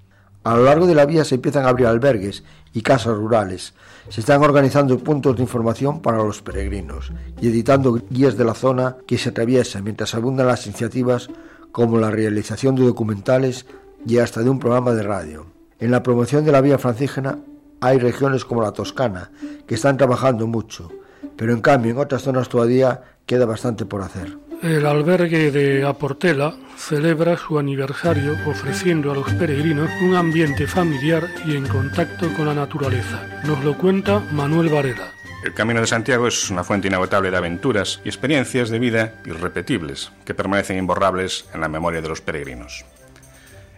A 0.44 0.56
lo 0.56 0.64
largo 0.64 0.86
de 0.86 0.94
la 0.94 1.04
vía 1.04 1.26
se 1.26 1.34
empiezan 1.34 1.66
a 1.66 1.68
abrir 1.68 1.86
albergues 1.86 2.42
y 2.72 2.80
casas 2.80 3.16
rurales, 3.16 3.74
se 4.08 4.20
están 4.20 4.42
organizando 4.42 4.98
puntos 4.98 5.36
de 5.36 5.42
información 5.42 6.00
para 6.00 6.18
los 6.18 6.40
peregrinos 6.40 7.12
y 7.38 7.48
editando 7.48 8.00
guías 8.08 8.38
de 8.38 8.44
la 8.44 8.54
zona 8.54 8.96
que 9.06 9.18
se 9.18 9.28
atraviesan 9.28 9.84
mientras 9.84 10.14
abundan 10.14 10.46
las 10.46 10.66
iniciativas 10.66 11.28
como 11.70 11.98
la 11.98 12.10
realización 12.10 12.76
de 12.76 12.84
documentales 12.84 13.66
y 14.06 14.18
hasta 14.18 14.42
de 14.42 14.48
un 14.48 14.58
programa 14.58 14.92
de 14.92 15.02
radio. 15.02 15.57
En 15.80 15.90
la 15.90 16.02
promoción 16.02 16.44
de 16.44 16.52
la 16.52 16.60
vía 16.60 16.78
francígena 16.78 17.38
hay 17.80 17.98
regiones 17.98 18.44
como 18.44 18.62
la 18.62 18.72
Toscana 18.72 19.30
que 19.66 19.76
están 19.76 19.96
trabajando 19.96 20.46
mucho, 20.46 20.90
pero 21.36 21.52
en 21.52 21.60
cambio 21.60 21.92
en 21.92 21.98
otras 21.98 22.22
zonas 22.22 22.48
todavía 22.48 23.02
queda 23.26 23.46
bastante 23.46 23.86
por 23.86 24.02
hacer. 24.02 24.36
El 24.60 24.86
albergue 24.86 25.52
de 25.52 25.86
Aportela 25.86 26.56
celebra 26.76 27.36
su 27.36 27.60
aniversario 27.60 28.34
ofreciendo 28.44 29.12
a 29.12 29.14
los 29.14 29.32
peregrinos 29.34 29.88
un 30.02 30.16
ambiente 30.16 30.66
familiar 30.66 31.28
y 31.46 31.54
en 31.54 31.68
contacto 31.68 32.28
con 32.34 32.46
la 32.46 32.54
naturaleza. 32.54 33.22
Nos 33.44 33.62
lo 33.62 33.78
cuenta 33.78 34.18
Manuel 34.32 34.68
Varela. 34.68 35.12
El 35.44 35.54
Camino 35.54 35.80
de 35.80 35.86
Santiago 35.86 36.26
es 36.26 36.50
una 36.50 36.64
fuente 36.64 36.88
inagotable 36.88 37.30
de 37.30 37.36
aventuras 37.36 38.00
y 38.04 38.08
experiencias 38.08 38.70
de 38.70 38.80
vida 38.80 39.14
irrepetibles 39.24 40.10
que 40.24 40.34
permanecen 40.34 40.78
imborrables 40.78 41.44
en 41.54 41.60
la 41.60 41.68
memoria 41.68 42.02
de 42.02 42.08
los 42.08 42.20
peregrinos. 42.20 42.84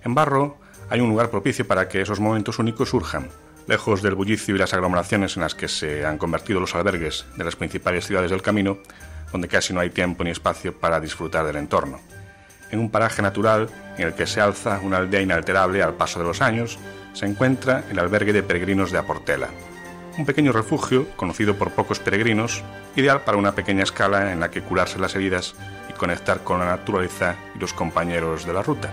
En 0.02 0.14
Barro 0.14 0.57
hay 0.90 1.00
un 1.00 1.09
lugar 1.09 1.30
propicio 1.30 1.66
para 1.66 1.88
que 1.88 2.02
esos 2.02 2.18
momentos 2.18 2.59
únicos 2.59 2.90
surjan, 2.90 3.28
lejos 3.68 4.02
del 4.02 4.16
bullicio 4.16 4.56
y 4.56 4.59
las 4.59 4.75
aglomeraciones 4.75 5.37
en 5.37 5.42
las 5.42 5.54
que 5.54 5.68
se 5.68 6.04
han 6.04 6.18
convertido 6.18 6.59
los 6.59 6.75
albergues 6.75 7.25
de 7.37 7.44
las 7.44 7.54
principales 7.54 8.06
ciudades 8.06 8.32
del 8.32 8.42
camino, 8.42 8.78
donde 9.30 9.47
casi 9.47 9.73
no 9.73 9.78
hay 9.78 9.90
tiempo 9.90 10.25
ni 10.25 10.30
espacio 10.30 10.76
para 10.76 10.99
disfrutar 10.99 11.47
del 11.47 11.56
entorno. 11.56 12.00
En 12.73 12.80
un 12.80 12.90
paraje 12.90 13.23
natural 13.23 13.68
en 13.97 14.09
el 14.09 14.14
que 14.14 14.26
se 14.26 14.40
alza 14.40 14.80
una 14.82 14.99
aldea 14.99 15.23
inalterable 15.23 15.80
al 15.82 15.94
paso 15.94 16.18
de 16.18 16.25
los 16.25 16.42
años, 16.42 16.78
se 17.12 17.26
encuentra 17.26 17.85
el 17.90 18.00
albergue 18.00 18.32
de 18.32 18.42
peregrinos 18.42 18.90
de 18.90 18.99
Aportela, 18.99 19.49
un 20.18 20.26
pequeño 20.26 20.50
refugio 20.50 21.06
conocido 21.16 21.54
por 21.56 21.70
pocos 21.70 22.00
peregrinos, 22.00 22.64
ideal 22.97 23.23
para 23.23 23.38
una 23.38 23.54
pequeña 23.54 23.85
escala 23.85 24.32
en 24.32 24.40
la 24.40 24.50
que 24.50 24.62
curarse 24.62 24.99
las 24.99 25.14
heridas 25.14 25.54
y 25.88 25.92
conectar 25.92 26.42
con 26.42 26.59
la 26.59 26.66
naturaleza 26.66 27.37
y 27.54 27.61
los 27.61 27.73
compañeros 27.73 28.44
de 28.44 28.52
la 28.52 28.62
ruta. 28.62 28.90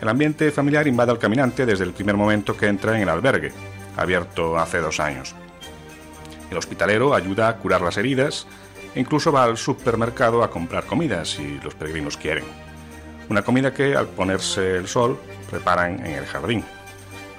El 0.00 0.08
ambiente 0.08 0.52
familiar 0.52 0.86
invade 0.86 1.10
al 1.10 1.18
caminante 1.18 1.66
desde 1.66 1.84
el 1.84 1.92
primer 1.92 2.16
momento 2.16 2.56
que 2.56 2.66
entra 2.66 2.94
en 2.96 3.02
el 3.02 3.08
albergue, 3.08 3.52
abierto 3.96 4.56
hace 4.56 4.78
dos 4.78 5.00
años. 5.00 5.34
El 6.50 6.56
hospitalero 6.56 7.14
ayuda 7.14 7.48
a 7.48 7.56
curar 7.56 7.80
las 7.80 7.96
heridas 7.96 8.46
e 8.94 9.00
incluso 9.00 9.32
va 9.32 9.44
al 9.44 9.58
supermercado 9.58 10.42
a 10.42 10.50
comprar 10.50 10.86
comida 10.86 11.24
si 11.24 11.58
los 11.60 11.74
peregrinos 11.74 12.16
quieren. 12.16 12.44
Una 13.28 13.42
comida 13.42 13.74
que, 13.74 13.96
al 13.96 14.06
ponerse 14.06 14.76
el 14.76 14.86
sol, 14.86 15.18
preparan 15.50 16.06
en 16.06 16.14
el 16.14 16.26
jardín. 16.26 16.64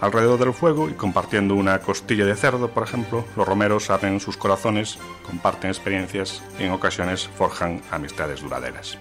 Alrededor 0.02 0.40
del 0.40 0.54
fuego 0.54 0.90
y 0.90 0.94
compartiendo 0.94 1.56
una 1.56 1.80
costilla 1.80 2.26
de 2.26 2.36
cerdo, 2.36 2.70
por 2.70 2.84
ejemplo, 2.84 3.26
los 3.36 3.48
romeros 3.48 3.90
abren 3.90 4.20
sus 4.20 4.38
corazones, 4.38 4.98
comparten 5.26 5.72
experiencias 5.72 6.42
y 6.60 6.64
en 6.64 6.72
ocasiones 6.72 7.28
forjan 7.28 7.82
amistades 7.92 8.42
duraderas. 8.42 8.98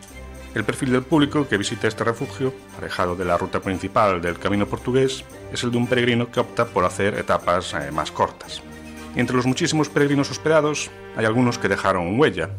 El 0.58 0.64
perfil 0.64 0.90
del 0.90 1.04
público 1.04 1.46
que 1.46 1.56
visita 1.56 1.86
este 1.86 2.02
refugio, 2.02 2.52
alejado 2.78 3.14
de 3.14 3.24
la 3.24 3.38
ruta 3.38 3.60
principal 3.60 4.20
del 4.20 4.40
camino 4.40 4.66
portugués, 4.66 5.24
es 5.52 5.62
el 5.62 5.70
de 5.70 5.78
un 5.78 5.86
peregrino 5.86 6.32
que 6.32 6.40
opta 6.40 6.66
por 6.66 6.84
hacer 6.84 7.14
etapas 7.14 7.74
eh, 7.74 7.92
más 7.92 8.10
cortas. 8.10 8.60
Entre 9.14 9.36
los 9.36 9.46
muchísimos 9.46 9.88
peregrinos 9.88 10.32
hospedados, 10.32 10.90
hay 11.16 11.26
algunos 11.26 11.58
que 11.58 11.68
dejaron 11.68 12.18
huella. 12.18 12.50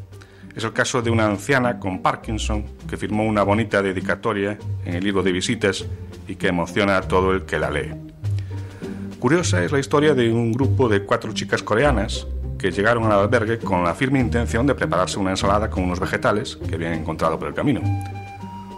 Es 0.55 0.63
el 0.63 0.71
caso 0.71 1.01
de 1.01 1.09
una 1.09 1.25
anciana 1.25 1.77
con 1.77 2.01
Parkinson 2.01 2.63
que 2.89 2.95
firmó 2.95 3.25
una 3.25 3.43
bonita 3.43 3.81
dedicatoria 3.81 4.57
en 4.85 4.95
el 4.95 5.03
libro 5.03 5.21
de 5.21 5.33
visitas 5.33 5.85
y 6.25 6.37
que 6.37 6.47
emociona 6.47 6.95
a 6.95 7.01
todo 7.01 7.33
el 7.33 7.43
que 7.43 7.59
la 7.59 7.69
lee. 7.69 7.93
Curiosa 9.19 9.61
es 9.61 9.73
la 9.73 9.79
historia 9.79 10.13
de 10.13 10.31
un 10.31 10.53
grupo 10.53 10.87
de 10.87 11.03
cuatro 11.03 11.33
chicas 11.33 11.61
coreanas 11.61 12.25
que 12.59 12.71
llegaron 12.71 13.05
al 13.05 13.13
albergue 13.13 13.57
con 13.57 13.83
la 13.83 13.95
firme 13.95 14.19
intención 14.19 14.67
de 14.67 14.75
prepararse 14.75 15.17
una 15.17 15.31
ensalada 15.31 15.69
con 15.69 15.83
unos 15.83 15.99
vegetales 15.99 16.57
que 16.57 16.75
habían 16.75 16.93
encontrado 16.93 17.39
por 17.39 17.47
el 17.47 17.53
camino. 17.53 17.81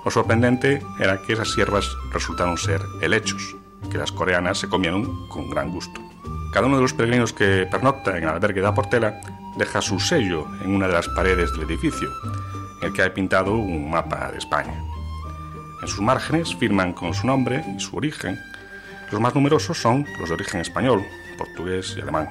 Lo 0.05 0.11
sorprendente 0.11 0.81
era 0.99 1.21
que 1.21 1.33
esas 1.33 1.55
hierbas 1.55 1.89
resultaron 2.13 2.57
ser 2.57 2.81
helechos, 3.01 3.55
que 3.91 3.97
las 3.97 4.11
coreanas 4.11 4.59
se 4.59 4.69
comieron 4.69 5.27
con 5.27 5.49
gran 5.49 5.71
gusto. 5.71 5.99
Cada 6.53 6.67
uno 6.67 6.77
de 6.77 6.83
los 6.83 6.93
peregrinos 6.93 7.33
que 7.33 7.67
pernocta 7.69 8.17
en 8.17 8.23
el 8.23 8.29
albergue 8.29 8.61
de 8.61 8.71
Portela 8.71 9.19
deja 9.57 9.81
su 9.81 9.99
sello 9.99 10.45
en 10.63 10.75
una 10.75 10.87
de 10.87 10.93
las 10.93 11.07
paredes 11.09 11.51
del 11.51 11.63
edificio, 11.63 12.09
en 12.81 12.87
el 12.87 12.93
que 12.93 13.01
hay 13.01 13.09
pintado 13.09 13.53
un 13.53 13.89
mapa 13.89 14.31
de 14.31 14.37
España. 14.37 14.73
En 15.81 15.87
sus 15.87 16.01
márgenes 16.01 16.55
firman 16.55 16.93
con 16.93 17.13
su 17.13 17.25
nombre 17.25 17.63
y 17.75 17.79
su 17.79 17.97
origen 17.97 18.37
los 19.11 19.19
más 19.19 19.35
numerosos 19.35 19.77
son 19.77 20.05
los 20.19 20.29
de 20.29 20.35
origen 20.35 20.61
español, 20.61 21.03
portugués 21.37 21.95
y 21.97 22.01
alemán. 22.01 22.29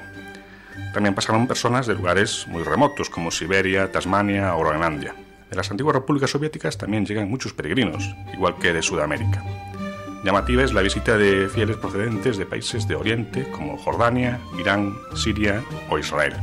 También 0.93 1.15
pasaron 1.15 1.47
personas 1.47 1.87
de 1.87 1.95
lugares 1.95 2.47
muy 2.49 2.63
remotos 2.63 3.11
como 3.11 3.31
Siberia, 3.31 3.93
Tasmania 3.93 4.55
o 4.55 4.61
Groenlandia. 4.61 5.15
De 5.51 5.57
las 5.57 5.71
antiguas 5.71 5.95
repúblicas 5.97 6.31
soviéticas 6.31 6.79
también 6.79 7.05
llegan 7.05 7.29
muchos 7.29 7.53
peregrinos, 7.53 8.15
igual 8.33 8.57
que 8.59 8.73
de 8.73 8.83
Sudamérica. 8.83 9.45
Llamativa 10.25 10.63
es 10.63 10.73
la 10.73 10.83
visita 10.83 11.17
de 11.17 11.49
fieles 11.49 11.77
procedentes 11.77 12.37
de 12.37 12.45
países 12.45 12.87
de 12.87 12.95
Oriente 12.95 13.51
como 13.51 13.79
Jordania, 13.79 14.39
Irán, 14.59 14.95
Siria 15.15 15.65
o 15.89 15.99
Israel. 15.99 16.35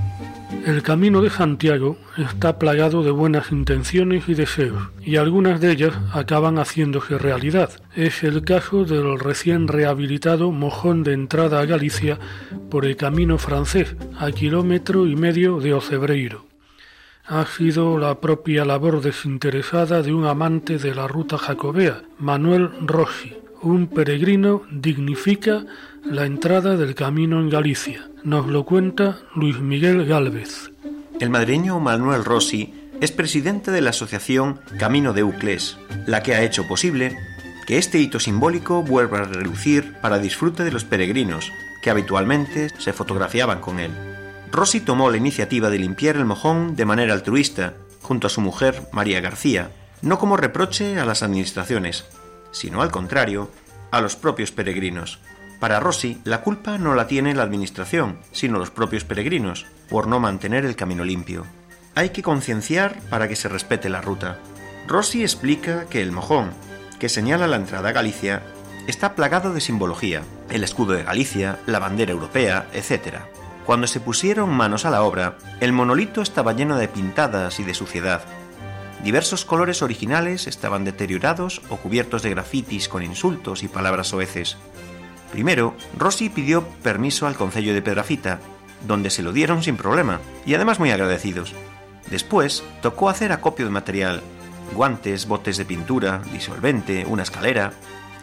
El 0.66 0.82
camino 0.82 1.22
de 1.22 1.30
Santiago 1.30 1.98
está 2.18 2.58
plagado 2.58 3.04
de 3.04 3.12
buenas 3.12 3.52
intenciones 3.52 4.30
y 4.30 4.34
deseos, 4.34 4.90
y 5.02 5.18
algunas 5.18 5.60
de 5.60 5.72
ellas 5.72 5.94
acaban 6.14 6.58
haciéndose 6.58 7.18
realidad. 7.18 7.70
Es 7.96 8.24
el 8.24 8.44
caso 8.44 8.86
del 8.86 9.20
recién 9.20 9.68
rehabilitado 9.68 10.52
mojón 10.52 11.04
de 11.04 11.14
entrada 11.14 11.60
a 11.60 11.66
Galicia 11.66 12.18
por 12.70 12.86
el 12.86 12.96
camino 12.96 13.38
francés, 13.38 13.96
a 14.18 14.32
kilómetro 14.32 15.06
y 15.06 15.16
medio 15.16 15.60
de 15.60 15.74
Ocebreiro. 15.74 16.46
Ha 17.26 17.46
sido 17.46 17.98
la 17.98 18.22
propia 18.22 18.64
labor 18.64 19.02
desinteresada 19.02 20.02
de 20.02 20.14
un 20.14 20.26
amante 20.26 20.78
de 20.78 20.96
la 20.96 21.10
ruta 21.10 21.38
jacobea, 21.38 22.04
Manuel 22.20 22.72
Rossi. 22.86 23.36
Un 23.62 23.88
peregrino 23.88 24.62
dignifica 24.72 25.66
la 26.10 26.26
entrada 26.26 26.78
del 26.78 26.96
camino 26.96 27.40
en 27.40 27.50
Galicia. 27.50 28.10
Nos 28.24 28.48
lo 28.48 28.64
cuenta 28.64 29.20
Luis 29.36 29.60
Miguel 29.60 30.06
Gálvez. 30.06 30.72
El 31.20 31.30
madrileño 31.30 31.80
Manuel 31.80 32.24
Rossi 32.24 32.74
es 33.02 33.12
presidente 33.12 33.72
de 33.72 33.82
la 33.82 33.90
asociación 33.90 34.60
Camino 34.80 35.14
de 35.14 35.24
Uclés, 35.24 35.78
la 36.06 36.24
que 36.24 36.34
ha 36.34 36.44
hecho 36.44 36.68
posible 36.68 37.18
que 37.66 37.78
este 37.78 38.00
hito 38.00 38.20
simbólico 38.20 38.84
vuelva 38.84 39.20
a 39.20 39.24
relucir 39.26 39.96
para 40.02 40.20
disfrute 40.20 40.64
de 40.64 40.72
los 40.72 40.86
peregrinos 40.86 41.52
que 41.82 41.90
habitualmente 41.90 42.70
se 42.78 42.94
fotografiaban 42.94 43.60
con 43.60 43.80
él. 43.80 43.92
Rossi 44.52 44.80
tomó 44.80 45.12
la 45.12 45.18
iniciativa 45.18 45.70
de 45.70 45.80
limpiar 45.80 46.16
el 46.16 46.26
mojón 46.26 46.76
de 46.76 46.86
manera 46.86 47.14
altruista, 47.14 47.74
junto 48.02 48.28
a 48.28 48.30
su 48.30 48.40
mujer 48.40 48.84
María 48.94 49.20
García, 49.20 49.72
no 50.02 50.18
como 50.18 50.38
reproche 50.38 51.00
a 51.00 51.06
las 51.06 51.22
administraciones, 51.22 52.06
sino 52.52 52.82
al 52.82 52.92
contrario, 52.92 53.52
a 53.92 54.00
los 54.02 54.16
propios 54.16 54.52
peregrinos, 54.52 55.20
para 55.60 55.80
Rossi, 55.80 56.20
la 56.24 56.42
culpa 56.42 56.78
no 56.78 56.94
la 56.94 57.08
tiene 57.08 57.34
la 57.34 57.44
administración, 57.44 58.20
sino 58.32 58.60
los 58.60 58.70
propios 58.70 59.04
peregrinos, 59.04 59.66
por 59.90 60.08
no 60.08 60.20
mantener 60.20 60.66
el 60.66 60.76
camino 60.76 61.04
limpio. 61.04 61.46
Hay 61.96 62.10
que 62.10 62.22
concienciar 62.22 63.00
para 63.10 63.28
que 63.28 63.36
se 63.36 63.50
respete 63.50 63.90
la 63.90 64.02
ruta. 64.02 64.38
Rossi 64.88 65.24
explica 65.24 65.86
que 65.90 66.02
el 66.02 66.12
mojón, 66.12 66.52
que 67.00 67.10
señala 67.10 67.48
la 67.48 67.56
entrada 67.56 67.90
a 67.90 67.94
Galicia, 67.94 68.44
está 68.88 69.16
plagado 69.16 69.54
de 69.54 69.62
simbología, 69.62 70.22
el 70.50 70.64
escudo 70.64 70.94
de 70.94 71.04
Galicia, 71.04 71.60
la 71.66 71.80
bandera 71.80 72.12
europea, 72.12 72.68
etc. 72.74 73.18
Cuando 73.66 73.88
se 73.88 74.00
pusieron 74.00 74.50
manos 74.50 74.86
a 74.86 74.92
la 74.92 75.02
obra, 75.04 75.38
el 75.60 75.74
monolito 75.74 76.22
estaba 76.22 76.54
lleno 76.54 76.78
de 76.78 76.88
pintadas 76.88 77.60
y 77.60 77.64
de 77.64 77.74
suciedad. 77.74 78.22
Diversos 79.04 79.44
colores 79.44 79.82
originales 79.82 80.48
estaban 80.48 80.86
deteriorados 80.86 81.62
o 81.70 81.78
cubiertos 81.78 82.24
de 82.24 82.30
grafitis 82.30 82.88
con 82.88 83.04
insultos 83.04 83.64
y 83.64 83.68
palabras 83.68 84.08
soeces. 84.08 84.58
Primero, 85.32 85.76
Rossi 85.98 86.30
pidió 86.30 86.68
permiso 86.84 87.28
al 87.28 87.36
Concello 87.36 87.74
de 87.74 87.82
Pedrafita, 87.82 88.40
donde 88.88 89.10
se 89.10 89.24
lo 89.24 89.34
dieron 89.34 89.64
sin 89.64 89.78
problema, 89.78 90.20
y 90.46 90.54
además 90.54 90.80
muy 90.80 90.92
agradecidos. 90.92 91.54
Después, 92.10 92.64
tocó 92.82 93.10
hacer 93.10 93.32
acopio 93.32 93.66
de 93.66 93.72
material, 93.72 94.22
guantes, 94.74 95.28
botes 95.28 95.58
de 95.58 95.66
pintura, 95.66 96.22
disolvente, 96.32 97.06
una 97.08 97.24
escalera, 97.24 97.74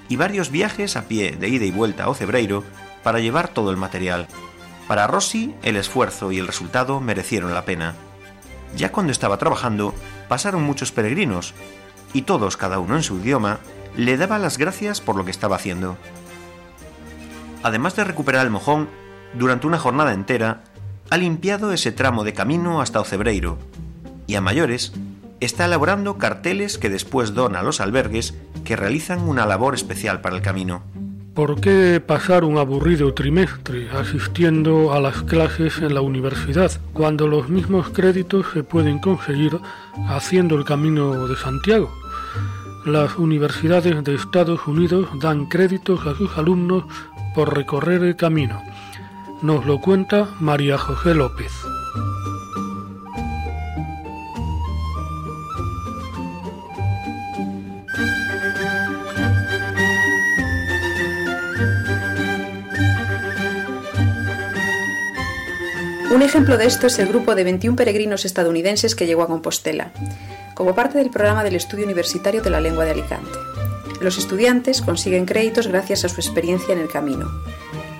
y 0.08 0.16
varios 0.16 0.50
viajes 0.50 0.96
a 0.96 1.04
pie 1.08 1.32
de 1.32 1.48
ida 1.48 1.64
y 1.64 1.70
vuelta 1.70 2.04
a 2.04 2.08
Ocebreiro 2.08 2.64
para 3.02 3.20
llevar 3.20 3.48
todo 3.48 3.70
el 3.70 3.76
material. 3.76 4.26
Para 4.88 5.06
Rossi, 5.06 5.54
el 5.62 5.76
esfuerzo 5.76 6.32
y 6.32 6.38
el 6.38 6.46
resultado 6.46 7.00
merecieron 7.00 7.54
la 7.54 7.64
pena. 7.64 7.94
Ya 8.76 8.92
cuando 8.92 9.12
estaba 9.12 9.38
trabajando, 9.38 9.94
pasaron 10.28 10.62
muchos 10.62 10.92
peregrinos, 10.92 11.54
y 12.12 12.22
todos, 12.22 12.56
cada 12.56 12.78
uno 12.78 12.96
en 12.96 13.02
su 13.02 13.18
idioma, 13.18 13.60
le 13.96 14.16
daban 14.16 14.42
las 14.42 14.58
gracias 14.58 15.00
por 15.00 15.16
lo 15.16 15.24
que 15.24 15.30
estaba 15.30 15.56
haciendo 15.56 15.96
además 17.64 17.96
de 17.96 18.04
recuperar 18.04 18.44
el 18.44 18.52
mojón, 18.52 18.88
durante 19.32 19.66
una 19.66 19.78
jornada 19.78 20.12
entera, 20.12 20.62
ha 21.10 21.16
limpiado 21.16 21.72
ese 21.72 21.90
tramo 21.90 22.22
de 22.22 22.34
camino 22.34 22.80
hasta 22.80 23.00
Ocebreiro 23.00 23.58
y 24.26 24.36
a 24.36 24.40
mayores 24.40 24.92
está 25.40 25.64
elaborando 25.64 26.18
carteles 26.18 26.78
que 26.78 26.90
después 26.90 27.34
dona 27.34 27.60
a 27.60 27.62
los 27.62 27.80
albergues 27.80 28.34
que 28.64 28.76
realizan 28.76 29.20
una 29.20 29.46
labor 29.46 29.74
especial 29.74 30.20
para 30.20 30.36
el 30.36 30.42
camino. 30.42 30.82
¿Por 31.34 31.60
qué 31.60 32.02
pasar 32.06 32.44
un 32.44 32.58
aburrido 32.58 33.12
trimestre 33.12 33.90
asistiendo 33.90 34.92
a 34.92 35.00
las 35.00 35.22
clases 35.22 35.78
en 35.78 35.94
la 35.94 36.00
universidad 36.00 36.70
cuando 36.92 37.26
los 37.26 37.48
mismos 37.48 37.88
créditos 37.90 38.46
se 38.52 38.62
pueden 38.62 38.98
conseguir 38.98 39.58
haciendo 40.08 40.54
el 40.56 40.64
camino 40.64 41.26
de 41.26 41.36
Santiago? 41.36 41.90
las 42.84 43.16
universidades 43.16 44.04
de 44.04 44.14
Estados 44.14 44.66
Unidos 44.66 45.08
dan 45.18 45.46
créditos 45.46 46.06
a 46.06 46.14
sus 46.14 46.36
alumnos 46.36 46.84
por 47.34 47.54
recorrer 47.54 48.02
el 48.02 48.16
camino. 48.16 48.62
Nos 49.42 49.66
lo 49.66 49.80
cuenta 49.80 50.28
María 50.40 50.78
José 50.78 51.14
López. 51.14 51.52
Un 66.14 66.22
ejemplo 66.22 66.56
de 66.56 66.66
esto 66.66 66.86
es 66.86 66.98
el 67.00 67.08
grupo 67.08 67.34
de 67.34 67.42
21 67.42 67.76
peregrinos 67.76 68.24
estadounidenses 68.24 68.94
que 68.94 69.06
llegó 69.06 69.24
a 69.24 69.26
Compostela, 69.26 69.90
como 70.54 70.74
parte 70.74 70.98
del 70.98 71.10
programa 71.10 71.42
del 71.42 71.56
Estudio 71.56 71.84
Universitario 71.84 72.40
de 72.40 72.50
la 72.50 72.60
Lengua 72.60 72.84
de 72.84 72.92
Alicante. 72.92 73.53
Los 74.04 74.18
estudiantes 74.18 74.82
consiguen 74.82 75.24
créditos 75.24 75.66
gracias 75.66 76.04
a 76.04 76.10
su 76.10 76.20
experiencia 76.20 76.74
en 76.74 76.78
el 76.78 76.90
camino. 76.90 77.26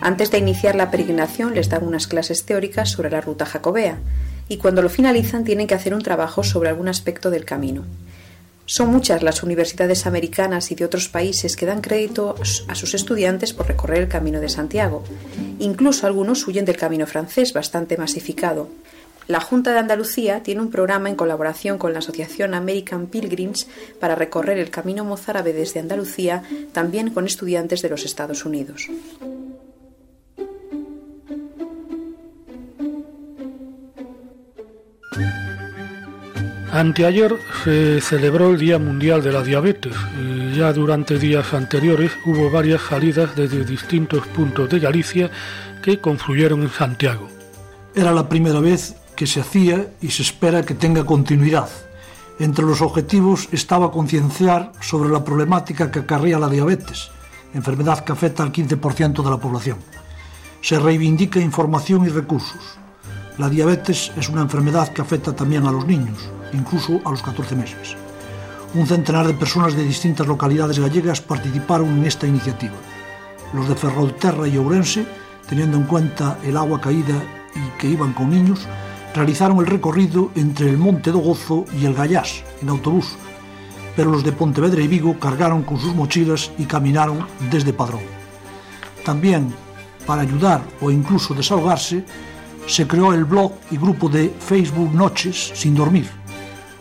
Antes 0.03 0.31
de 0.31 0.37
iniciar 0.37 0.75
la 0.75 0.91
peregrinación 0.91 1.55
les 1.55 1.71
dan 1.71 1.83
unas 1.83 2.07
clases 2.07 2.45
teóricas 2.45 2.91
sobre 2.91 3.09
la 3.09 3.23
ruta 3.23 3.47
jacobea 3.47 4.01
y 4.47 4.59
cuando 4.59 4.83
lo 4.83 4.91
finalizan 4.91 5.45
tienen 5.45 5.67
que 5.67 5.75
hacer 5.75 5.95
un 5.95 6.03
trabajo 6.03 6.45
sobre 6.45 6.69
algún 6.69 6.89
aspecto 6.89 7.31
del 7.31 7.47
camino. 7.47 7.87
Son 8.67 8.91
muchas 8.91 9.23
las 9.23 9.43
universidades 9.43 10.05
americanas 10.05 10.71
y 10.71 10.75
de 10.75 10.85
otros 10.85 11.09
países 11.09 11.57
que 11.57 11.65
dan 11.65 11.81
crédito 11.81 12.35
a 12.69 12.75
sus 12.75 12.93
estudiantes 12.93 13.55
por 13.55 13.67
recorrer 13.67 14.03
el 14.03 14.09
Camino 14.09 14.41
de 14.41 14.51
Santiago. 14.51 15.05
Incluso 15.59 16.07
algunos 16.07 16.47
huyen 16.47 16.67
del 16.67 16.77
Camino 16.77 17.07
francés, 17.07 17.55
bastante 17.55 17.97
masificado. 17.97 18.69
La 19.27 19.41
Junta 19.41 19.73
de 19.73 19.79
Andalucía 19.79 20.43
tiene 20.43 20.61
un 20.61 20.71
programa 20.71 21.09
en 21.09 21.17
colaboración 21.17 21.79
con 21.79 21.95
la 21.95 22.01
Asociación 22.01 22.53
American 22.53 23.07
Pilgrims 23.07 23.67
para 23.99 24.15
recorrer 24.15 24.59
el 24.59 24.71
Camino 24.71 25.05
mozárabe 25.05 25.55
desde 25.55 25.81
Andalucía, 25.81 26.43
también 26.73 27.11
con 27.11 27.25
estudiantes 27.25 27.81
de 27.81 27.89
los 27.89 28.05
Estados 28.05 28.45
Unidos. 28.45 28.91
Anteayer 36.71 37.39
se 37.63 38.01
celebró 38.01 38.51
el 38.51 38.59
Día 38.59 38.79
Mundial 38.81 39.23
de 39.23 39.33
la 39.33 39.45
Diabetes 39.45 39.95
y 40.21 40.57
ya 40.57 40.73
durante 40.73 41.21
días 41.21 41.55
anteriores 41.55 42.11
hubo 42.27 42.51
varias 42.51 42.83
salidas 42.83 43.35
desde 43.37 43.65
distintos 43.65 44.27
puntos 44.27 44.69
de 44.69 44.81
Galicia 44.81 45.31
que 45.83 46.01
confluyeron 46.01 46.63
en 46.63 46.71
Santiago. 46.71 47.29
Era 47.95 48.11
la 48.11 48.29
primera 48.29 48.59
vez 48.59 48.97
que 49.17 49.27
se 49.27 49.41
hacía 49.41 49.93
y 50.01 50.11
se 50.11 50.23
espera 50.23 50.65
que 50.65 50.75
tenga 50.75 51.05
continuidad. 51.05 51.69
Entre 52.39 52.65
los 52.65 52.81
objetivos 52.83 53.49
estaba 53.53 53.91
concienciar 53.91 54.73
sobre 54.81 55.11
la 55.11 55.25
problemática 55.25 55.91
que 55.91 56.01
acarrea 56.01 56.39
la 56.39 56.49
diabetes, 56.49 57.11
enfermedad 57.55 58.05
que 58.05 58.13
afecta 58.13 58.43
al 58.43 58.53
15% 58.53 59.23
de 59.23 59.31
la 59.31 59.39
población. 59.39 59.79
Se 60.61 60.79
reivindica 60.79 61.39
información 61.41 62.05
y 62.05 62.09
recursos. 62.09 62.79
La 63.39 63.49
diabetes 63.49 64.13
es 64.17 64.29
una 64.29 64.43
enfermedad 64.43 64.89
que 64.89 65.03
afecta 65.03 65.35
también 65.35 65.67
a 65.67 65.73
los 65.73 65.87
niños 65.87 66.31
incluso 66.55 67.01
a 67.05 67.11
los 67.11 67.23
14 67.23 67.57
meses. 67.57 67.97
Un 68.75 68.87
centenar 68.87 69.27
de 69.27 69.35
personas 69.35 69.75
de 69.75 69.85
distintas 69.85 70.27
localidades 70.27 70.79
gallegas 70.79 71.21
participaron 71.21 71.89
en 71.99 72.05
esta 72.05 72.27
iniciativa. 72.27 72.75
Los 73.53 73.69
de 73.69 73.77
Ferrolterra 73.77 74.49
y 74.49 74.57
Ourense, 74.57 75.07
teniendo 75.49 75.77
en 75.77 75.85
cuenta 75.85 76.39
el 76.43 76.57
agua 76.57 76.81
caída 76.81 77.23
y 77.55 77.79
que 77.79 77.89
iban 77.89 78.13
con 78.13 78.31
niños, 78.31 78.67
realizaron 79.15 79.59
el 79.59 79.67
recorrido 79.67 80.31
entre 80.35 80.69
el 80.69 80.77
Monte 80.77 81.13
do 81.13 81.19
Gozo 81.19 81.65
y 81.79 81.87
el 81.87 81.95
Gallás 81.95 82.43
en 82.61 82.69
autobús, 82.69 83.15
pero 83.95 84.11
los 84.11 84.25
de 84.25 84.33
Pontevedra 84.33 84.83
y 84.83 84.89
Vigo 84.89 85.19
cargaron 85.21 85.63
con 85.63 85.79
sus 85.79 85.95
mochilas 85.95 86.51
y 86.59 86.65
caminaron 86.65 87.27
desde 87.51 87.73
Padrón. 87.73 88.03
También, 89.05 89.55
para 90.05 90.23
ayudar 90.23 90.63
o 90.81 90.91
incluso 90.91 91.33
desahogarse, 91.33 92.05
se 92.67 92.87
creó 92.87 93.13
el 93.13 93.25
blog 93.25 93.53
y 93.71 93.77
grupo 93.77 94.09
de 94.09 94.35
Facebook 94.41 94.93
Noches 94.93 95.53
sin 95.55 95.75
dormir, 95.75 96.09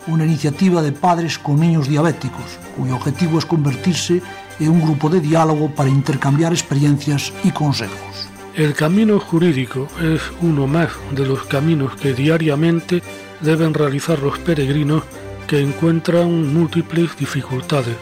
una 0.08 0.24
iniciativa 0.24 0.82
de 0.82 0.92
padres 0.92 1.38
con 1.38 1.60
niños 1.60 1.88
diabéticos, 1.88 2.58
cuyo 2.76 2.96
objetivo 2.96 3.38
es 3.38 3.46
convertirse 3.46 4.20
en 4.58 4.70
un 4.70 4.82
grupo 4.82 5.08
de 5.08 5.20
diálogo 5.20 5.70
para 5.74 5.90
intercambiar 5.90 6.52
experiencias 6.52 7.32
y 7.44 7.50
consejos. 7.50 8.33
El 8.56 8.72
camino 8.74 9.18
jurídico 9.18 9.88
es 10.00 10.22
uno 10.40 10.68
más 10.68 10.90
de 11.10 11.26
los 11.26 11.42
caminos 11.42 11.96
que 11.96 12.14
diariamente 12.14 13.02
deben 13.40 13.74
realizar 13.74 14.20
los 14.20 14.38
peregrinos 14.38 15.02
que 15.48 15.58
encuentran 15.58 16.54
múltiples 16.54 17.16
dificultades, 17.16 17.96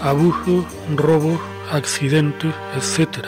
abusos, 0.00 0.64
robos, 0.96 1.38
accidentes, 1.70 2.52
etc., 2.76 3.24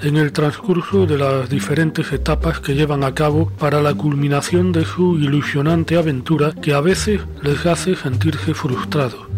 en 0.00 0.16
el 0.16 0.32
transcurso 0.32 1.06
de 1.06 1.18
las 1.18 1.48
diferentes 1.48 2.12
etapas 2.12 2.58
que 2.58 2.74
llevan 2.74 3.04
a 3.04 3.14
cabo 3.14 3.48
para 3.50 3.80
la 3.80 3.94
culminación 3.94 4.72
de 4.72 4.84
su 4.84 5.16
ilusionante 5.20 5.96
aventura 5.96 6.52
que 6.60 6.74
a 6.74 6.80
veces 6.80 7.20
les 7.42 7.64
hace 7.64 7.94
sentirse 7.94 8.54
frustrados. 8.54 9.28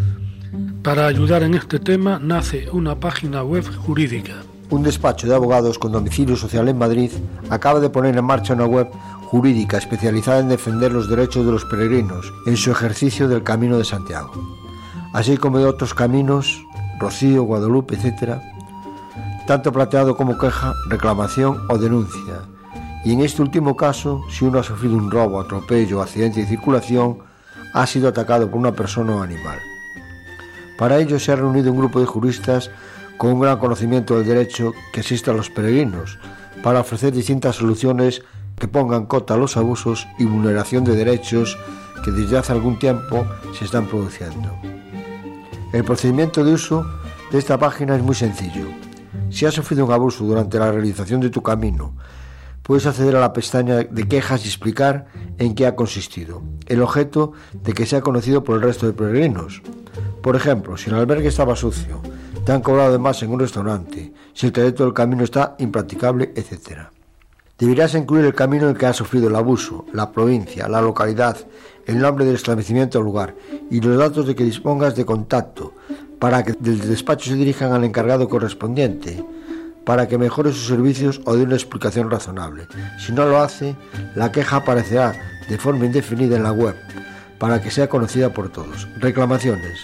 Para 0.81 1.05
ayudar 1.05 1.43
en 1.43 1.53
este 1.53 1.77
tema 1.77 2.19
nace 2.19 2.67
una 2.71 2.99
página 2.99 3.43
web 3.43 3.63
jurídica. 3.75 4.33
Un 4.69 4.81
despacho 4.81 5.27
de 5.27 5.35
abogados 5.35 5.77
con 5.77 5.91
domicilio 5.91 6.35
social 6.35 6.67
en 6.67 6.77
Madrid 6.77 7.11
acaba 7.49 7.79
de 7.79 7.89
poner 7.89 8.17
en 8.17 8.25
marcha 8.25 8.53
una 8.53 8.65
web 8.65 8.89
jurídica 9.25 9.77
especializada 9.77 10.39
en 10.39 10.49
defender 10.49 10.91
los 10.91 11.07
derechos 11.07 11.45
de 11.45 11.51
los 11.51 11.65
peregrinos 11.65 12.33
en 12.47 12.57
su 12.57 12.71
ejercicio 12.71 13.27
del 13.27 13.43
Camino 13.43 13.77
de 13.77 13.85
Santiago, 13.85 14.31
así 15.13 15.37
como 15.37 15.59
de 15.59 15.65
otros 15.65 15.93
caminos, 15.93 16.63
Rocío, 16.99 17.43
Guadalupe, 17.43 17.95
etc., 17.95 18.39
tanto 19.45 19.71
planteado 19.71 20.17
como 20.17 20.37
queja, 20.37 20.73
reclamación 20.89 21.61
o 21.69 21.77
denuncia. 21.77 22.41
Y 23.03 23.13
en 23.13 23.21
este 23.21 23.43
último 23.43 23.75
caso, 23.75 24.23
si 24.31 24.45
uno 24.45 24.59
ha 24.59 24.63
sufrido 24.63 24.95
un 24.95 25.11
robo, 25.11 25.39
atropello, 25.39 26.01
accidente 26.01 26.39
de 26.39 26.47
circulación, 26.47 27.19
ha 27.73 27.85
sido 27.85 28.07
atacado 28.09 28.49
por 28.49 28.59
una 28.59 28.71
persona 28.71 29.15
o 29.15 29.21
animal. 29.21 29.59
Para 30.79 30.97
ello 30.97 31.19
se 31.19 31.31
ha 31.31 31.35
reunido 31.35 31.71
un 31.71 31.77
grupo 31.77 31.99
de 31.99 32.07
juristas 32.07 32.71
con 33.17 33.33
un 33.33 33.39
gran 33.39 33.59
conocimiento 33.59 34.17
del 34.17 34.27
derecho 34.27 34.73
que 34.91 35.01
existe 35.01 35.31
a 35.31 35.33
los 35.33 35.49
peregrinos, 35.49 36.19
para 36.63 36.81
ofrecer 36.81 37.13
distintas 37.13 37.57
soluciones 37.57 38.23
que 38.57 38.67
pongan 38.67 39.05
cota 39.05 39.33
a 39.33 39.37
los 39.37 39.57
abusos 39.57 40.07
y 40.17 40.25
vulneración 40.25 40.83
de 40.83 40.95
derechos 40.95 41.57
que 42.03 42.11
desde 42.11 42.37
hace 42.37 42.51
algún 42.51 42.79
tiempo 42.79 43.25
se 43.57 43.65
están 43.65 43.87
produciendo. 43.87 44.51
El 45.73 45.83
procedimiento 45.83 46.43
de 46.43 46.53
uso 46.53 46.85
de 47.31 47.37
esta 47.37 47.57
página 47.57 47.95
es 47.95 48.03
muy 48.03 48.15
sencillo. 48.15 48.67
Si 49.29 49.45
has 49.45 49.53
sufrido 49.53 49.85
un 49.85 49.91
abuso 49.91 50.23
durante 50.23 50.59
la 50.59 50.71
realización 50.71 51.19
de 51.21 51.29
tu 51.29 51.41
camino, 51.41 51.95
puedes 52.61 52.85
acceder 52.85 53.15
a 53.15 53.19
la 53.19 53.33
pestaña 53.33 53.75
de 53.75 54.07
quejas 54.07 54.45
y 54.45 54.47
explicar 54.47 55.07
en 55.37 55.53
qué 55.53 55.67
ha 55.67 55.75
consistido, 55.75 56.41
el 56.67 56.81
objeto 56.81 57.33
de 57.53 57.73
que 57.73 57.85
sea 57.85 58.01
conocido 58.01 58.43
por 58.43 58.55
el 58.55 58.63
resto 58.63 58.87
de 58.87 58.93
peregrinos. 58.93 59.61
Por 60.21 60.35
ejemplo, 60.35 60.77
si 60.77 60.89
el 60.89 60.95
albergue 60.95 61.27
estaba 61.27 61.55
sucio, 61.55 62.01
te 62.45 62.51
han 62.51 62.61
cobrado 62.61 62.91
de 62.91 62.99
más 62.99 63.23
en 63.23 63.31
un 63.31 63.39
restaurante, 63.39 64.13
si 64.33 64.45
el 64.45 64.51
trayecto 64.51 64.83
del 64.83 64.93
camino 64.93 65.23
está 65.23 65.55
impracticable, 65.57 66.31
etc. 66.35 66.89
Deberías 67.57 67.95
incluir 67.95 68.25
el 68.25 68.35
camino 68.35 68.69
en 68.69 68.75
que 68.75 68.85
has 68.85 68.97
sufrido 68.97 69.29
el 69.29 69.35
abuso, 69.35 69.85
la 69.93 70.11
provincia, 70.11 70.67
la 70.67 70.79
localidad, 70.79 71.37
el 71.87 71.99
nombre 71.99 72.23
del 72.23 72.35
establecimiento 72.35 72.99
o 72.99 73.01
lugar 73.01 73.35
y 73.71 73.81
los 73.81 73.97
datos 73.97 74.27
de 74.27 74.35
que 74.35 74.43
dispongas 74.43 74.95
de 74.95 75.05
contacto 75.05 75.73
para 76.19 76.43
que 76.43 76.53
del 76.53 76.87
despacho 76.87 77.31
se 77.31 77.35
dirijan 77.35 77.71
al 77.71 77.83
encargado 77.83 78.29
correspondiente, 78.29 79.23
para 79.83 80.07
que 80.07 80.17
mejore 80.17 80.51
sus 80.51 80.67
servicios 80.67 81.21
o 81.25 81.35
dé 81.35 81.43
una 81.43 81.55
explicación 81.55 82.11
razonable. 82.11 82.67
Si 82.99 83.11
no 83.11 83.25
lo 83.25 83.39
hace, 83.39 83.75
la 84.15 84.31
queja 84.31 84.57
aparecerá 84.57 85.13
de 85.49 85.57
forma 85.57 85.85
indefinida 85.85 86.35
en 86.35 86.43
la 86.43 86.51
web, 86.51 86.75
para 87.39 87.61
que 87.61 87.71
sea 87.71 87.89
conocida 87.89 88.29
por 88.33 88.49
todos. 88.49 88.87
Reclamaciones. 88.99 89.79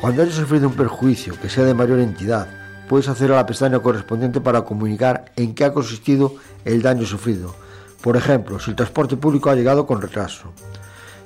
Cuando 0.00 0.22
hayas 0.22 0.34
sufrido 0.34 0.68
un 0.68 0.74
perjuicio 0.74 1.40
que 1.40 1.48
sea 1.48 1.64
de 1.64 1.72
mayor 1.72 2.00
entidad, 2.00 2.48
puedes 2.86 3.08
hacer 3.08 3.32
a 3.32 3.36
la 3.36 3.46
pestaña 3.46 3.78
correspondiente 3.78 4.40
para 4.40 4.62
comunicar 4.62 5.32
en 5.36 5.54
qué 5.54 5.64
ha 5.64 5.72
consistido 5.72 6.34
el 6.64 6.82
daño 6.82 7.06
sufrido. 7.06 7.54
Por 8.02 8.16
ejemplo, 8.16 8.60
si 8.60 8.70
el 8.70 8.76
transporte 8.76 9.16
público 9.16 9.48
ha 9.48 9.54
llegado 9.54 9.86
con 9.86 10.02
retraso, 10.02 10.52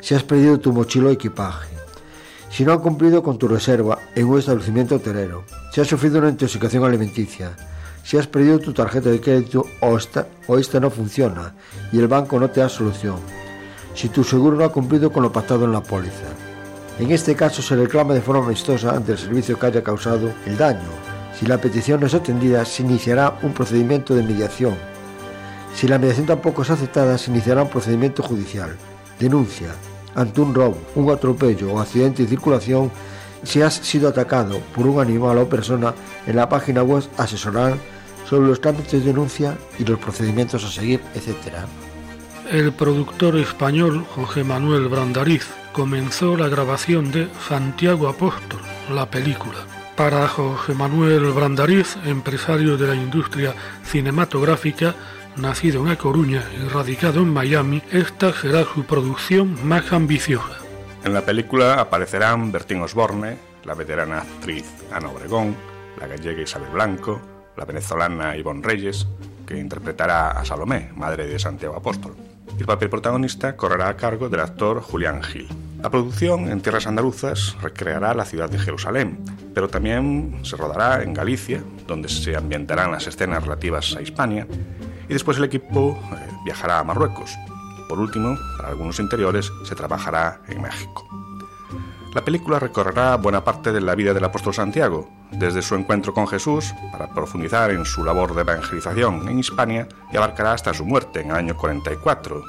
si 0.01 0.15
has 0.15 0.23
perdido 0.23 0.61
tu 0.61 0.73
mochila 0.73 1.09
o 1.09 1.11
equipaje, 1.11 1.69
si 2.49 2.65
no 2.65 2.73
han 2.73 2.79
cumplido 2.79 3.23
con 3.23 3.39
tu 3.39 3.49
reserva 3.49 3.99
en 4.15 4.27
un 4.27 4.39
establecimiento 4.39 4.97
hotelero, 4.97 5.45
si 5.73 5.81
has 5.81 5.89
sufrido 5.89 6.19
una 6.19 6.31
intoxicación 6.31 6.85
alimenticia, 6.85 7.57
si 8.05 8.17
has 8.19 8.29
perdido 8.29 8.61
tu 8.61 8.73
tarjeta 8.73 9.11
de 9.11 9.21
crédito 9.21 9.67
o 9.81 9.97
esta, 9.97 10.29
o 10.47 10.59
esta 10.59 10.81
no 10.81 10.91
funciona 10.91 11.55
y 11.93 11.99
el 11.99 12.09
banco 12.09 12.39
no 12.39 12.49
te 12.51 12.61
da 12.61 12.69
solución, 12.69 13.17
si 13.95 14.09
tu 14.09 14.23
seguro 14.23 14.57
no 14.57 14.65
ha 14.65 14.73
cumplido 14.73 15.13
con 15.13 15.25
lo 15.25 15.33
pactado 15.33 15.65
en 15.65 15.73
la 15.73 15.83
póliza. 15.83 16.50
En 17.01 17.11
este 17.13 17.35
caso 17.35 17.63
se 17.63 17.77
reclama 17.77 18.13
de 18.13 18.21
forma 18.21 18.45
amistosa 18.45 18.95
ante 18.95 19.13
el 19.13 19.19
servicio 19.19 19.59
que 19.59 19.65
haya 19.65 19.83
causado 19.83 20.35
el 20.45 20.59
daño. 20.59 20.91
Si 21.35 21.47
la 21.47 21.57
petición 21.57 21.99
no 21.99 22.07
es 22.07 22.13
atendida, 22.13 22.63
se 22.67 22.83
iniciará 22.83 23.39
un 23.41 23.55
procedimiento 23.55 24.15
de 24.15 24.23
mediación. 24.23 24.75
Si 25.75 25.89
la 25.89 25.99
mediación 25.99 26.27
tampoco 26.27 26.61
es 26.61 26.69
aceptada, 26.69 27.17
se 27.17 27.31
iniciará 27.31 27.63
un 27.63 27.71
procedimiento 27.71 28.23
judicial. 28.23 28.77
Denuncia, 29.19 29.69
ante 30.15 30.43
un 30.43 30.55
robo, 30.55 30.77
un 30.95 31.11
atropello 31.11 31.73
o 31.73 31.81
accidente 31.81 32.23
de 32.23 32.29
circulación, 32.29 32.91
Si 33.45 33.63
has 33.63 33.73
sido 33.73 34.11
atacado 34.11 34.61
por 34.77 34.87
un 34.87 35.01
animal 35.01 35.39
o 35.39 35.49
persona, 35.49 35.95
en 36.27 36.37
la 36.37 36.51
página 36.51 36.83
web 36.83 37.03
asesorarán 37.17 37.81
sobre 38.29 38.49
los 38.49 38.61
trámites 38.61 38.93
de 38.93 39.01
denuncia 39.01 39.57
y 39.79 39.87
los 39.87 39.99
procedimientos 39.99 40.63
a 40.63 40.69
seguir, 40.69 41.01
etc. 41.15 41.65
El 42.53 42.71
productor 42.75 43.39
español 43.39 44.05
José 44.15 44.45
Manuel 44.45 44.89
Brandariz 44.89 45.49
comenzó 45.73 46.37
la 46.37 46.49
grabación 46.49 47.11
de 47.11 47.29
Santiago 47.49 48.09
Apóstol, 48.09 48.61
la 48.93 49.11
película. 49.11 49.59
Para 49.97 50.27
José 50.29 50.75
Manuel 50.75 51.31
Brandariz, 51.33 51.97
empresario 52.05 52.77
de 52.77 52.87
la 52.87 52.95
industria 52.95 53.55
cinematográfica, 53.85 54.95
nacido 55.37 55.83
en 55.83 55.89
A 55.89 55.97
Coruña 55.97 56.43
y 56.59 56.69
radicado 56.69 57.21
en 57.21 57.33
Miami, 57.33 57.83
esta 57.93 58.33
será 58.33 58.65
su 58.65 58.85
producción 58.85 59.57
más 59.67 59.93
ambiciosa. 59.93 60.59
En 61.05 61.15
la 61.15 61.25
película 61.25 61.81
aparecerán 61.81 62.51
Bertín 62.53 62.83
Osborne, 62.83 63.37
la 63.65 63.75
veterana 63.75 64.19
actriz 64.19 64.65
Ana 64.93 65.09
Obregón, 65.09 65.55
la 65.99 66.07
gallega 66.07 66.43
Isabel 66.43 66.71
Blanco, 66.71 67.21
la 67.57 67.65
venezolana 67.65 68.37
Ivonne 68.37 68.63
Reyes, 68.63 69.07
que 69.47 69.59
interpretará 69.59 70.31
a 70.31 70.45
Salomé, 70.45 70.91
madre 70.95 71.27
de 71.27 71.39
Santiago 71.39 71.77
Apóstol. 71.77 72.30
El 72.59 72.67
papel 72.67 72.91
protagonista 72.91 73.57
correrá 73.57 73.89
a 73.89 73.97
cargo 73.97 74.29
del 74.29 74.41
actor 74.41 74.81
Julián 74.83 75.23
Gil. 75.23 75.49
La 75.83 75.91
producción 75.91 76.51
en 76.51 76.61
tierras 76.61 76.87
andaluzas 76.87 77.57
recreará 77.63 78.13
la 78.15 78.27
ciudad 78.27 78.51
de 78.51 78.59
Jerusalén, 78.59 79.19
pero 79.55 79.69
también 79.69 80.41
se 80.43 80.57
rodará 80.57 81.03
en 81.03 81.15
Galicia, 81.15 81.63
donde 81.87 82.09
se 82.09 82.37
ambientarán 82.37 82.93
las 82.93 83.07
escenas 83.07 83.43
relativas 83.43 83.97
a 83.97 84.03
Hispania, 84.03 84.47
y 85.09 85.13
después 85.13 85.39
el 85.39 85.45
equipo 85.45 85.99
eh, 86.13 86.17
viajará 86.45 86.81
a 86.81 86.85
Marruecos. 86.85 87.35
Por 87.89 87.99
último, 87.99 88.37
para 88.59 88.69
algunos 88.69 89.01
interiores 89.01 89.51
se 89.65 89.75
trabajará 89.75 90.43
en 90.49 90.63
México. 90.63 91.20
La 92.15 92.25
película 92.25 92.59
recorrerá 92.59 93.17
buena 93.17 93.45
parte 93.45 93.71
de 93.71 93.81
la 93.81 93.95
vida 93.95 94.13
del 94.13 94.25
apóstol 94.25 94.53
Santiago, 94.53 95.09
desde 95.31 95.63
su 95.63 95.77
encuentro 95.77 96.13
con 96.13 96.27
Jesús 96.27 96.75
para 96.91 97.09
profundizar 97.09 97.71
en 97.71 97.85
su 97.85 98.03
labor 98.03 98.35
de 98.35 98.41
evangelización 98.41 99.29
en 99.29 99.39
Hispania 99.39 99.87
y 100.13 100.17
abarcará 100.17 100.53
hasta 100.53 100.75
su 100.75 100.85
muerte 100.85 101.21
en 101.21 101.31
el 101.31 101.37
año 101.37 101.57
44 101.57 102.43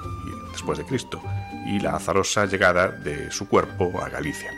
después 0.52 0.80
de 0.80 0.86
Cristo 0.86 1.21
y 1.67 1.80
la 1.80 1.95
azarosa 1.95 2.45
llegada 2.45 2.88
de 2.89 3.32
su 3.32 3.47
cuerpo 3.47 3.91
a 4.04 4.10
Galicia. 4.10 4.52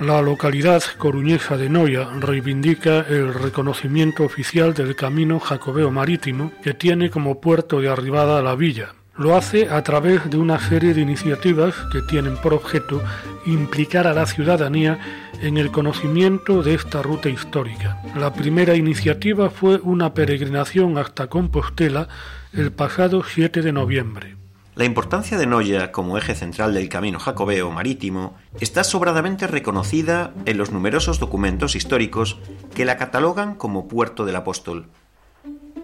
La 0.00 0.22
localidad 0.22 0.82
coruñesa 0.98 1.56
de 1.56 1.68
Noya 1.68 2.08
reivindica 2.18 3.00
el 3.00 3.34
reconocimiento 3.34 4.24
oficial 4.24 4.74
del 4.74 4.96
camino 4.96 5.38
jacobeo 5.38 5.90
marítimo 5.90 6.52
que 6.62 6.74
tiene 6.74 7.10
como 7.10 7.40
puerto 7.40 7.80
de 7.80 7.88
arribada 7.88 8.42
la 8.42 8.54
villa, 8.54 8.94
lo 9.16 9.36
hace 9.36 9.68
a 9.68 9.82
través 9.82 10.28
de 10.28 10.36
una 10.36 10.58
serie 10.58 10.92
de 10.92 11.00
iniciativas 11.00 11.74
que 11.92 12.02
tienen 12.02 12.36
por 12.36 12.52
objeto 12.52 13.02
implicar 13.46 14.06
a 14.06 14.14
la 14.14 14.26
ciudadanía 14.26 14.98
en 15.40 15.56
el 15.56 15.70
conocimiento 15.70 16.62
de 16.62 16.74
esta 16.74 17.02
ruta 17.02 17.28
histórica. 17.28 18.02
La 18.16 18.32
primera 18.32 18.74
iniciativa 18.74 19.50
fue 19.50 19.80
una 19.82 20.14
peregrinación 20.14 20.98
hasta 20.98 21.28
Compostela 21.28 22.08
el 22.52 22.72
pasado 22.72 23.22
7 23.22 23.62
de 23.62 23.72
noviembre. 23.72 24.36
La 24.74 24.84
importancia 24.84 25.38
de 25.38 25.46
Noya 25.46 25.92
como 25.92 26.18
eje 26.18 26.34
central 26.34 26.74
del 26.74 26.88
camino 26.88 27.20
jacobeo 27.20 27.70
marítimo 27.70 28.36
está 28.58 28.82
sobradamente 28.82 29.46
reconocida 29.46 30.34
en 30.46 30.58
los 30.58 30.72
numerosos 30.72 31.20
documentos 31.20 31.76
históricos 31.76 32.38
que 32.74 32.84
la 32.84 32.96
catalogan 32.96 33.54
como 33.54 33.86
puerto 33.86 34.24
del 34.24 34.34
apóstol. 34.34 34.88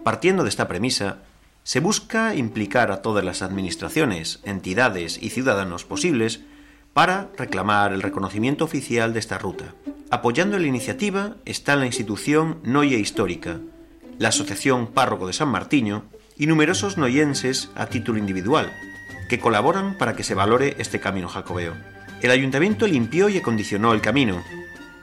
Partiendo 0.02 0.42
de 0.42 0.48
esta 0.48 0.66
premisa, 0.66 1.18
se 1.62 1.80
busca 1.80 2.34
implicar 2.34 2.90
a 2.90 3.02
todas 3.02 3.24
las 3.24 3.42
administraciones, 3.42 4.40
entidades 4.44 5.22
y 5.22 5.30
ciudadanos 5.30 5.84
posibles 5.84 6.40
para 6.92 7.28
reclamar 7.36 7.92
el 7.92 8.02
reconocimiento 8.02 8.64
oficial 8.64 9.12
de 9.12 9.20
esta 9.20 9.38
ruta. 9.38 9.74
Apoyando 10.10 10.58
la 10.58 10.66
iniciativa 10.66 11.36
está 11.44 11.76
la 11.76 11.86
institución 11.86 12.58
Noye 12.64 12.98
Histórica, 12.98 13.60
la 14.18 14.28
Asociación 14.28 14.88
Párroco 14.88 15.26
de 15.26 15.32
San 15.32 15.48
Martiño 15.48 16.04
y 16.36 16.46
numerosos 16.46 16.98
noyenses 16.98 17.70
a 17.74 17.86
título 17.86 18.18
individual, 18.18 18.72
que 19.28 19.38
colaboran 19.38 19.96
para 19.96 20.14
que 20.14 20.24
se 20.24 20.34
valore 20.34 20.74
este 20.78 20.98
camino 20.98 21.28
jacobeo. 21.28 21.74
El 22.20 22.30
ayuntamiento 22.30 22.86
limpió 22.86 23.28
y 23.28 23.38
acondicionó 23.38 23.92
el 23.92 24.00
camino, 24.00 24.42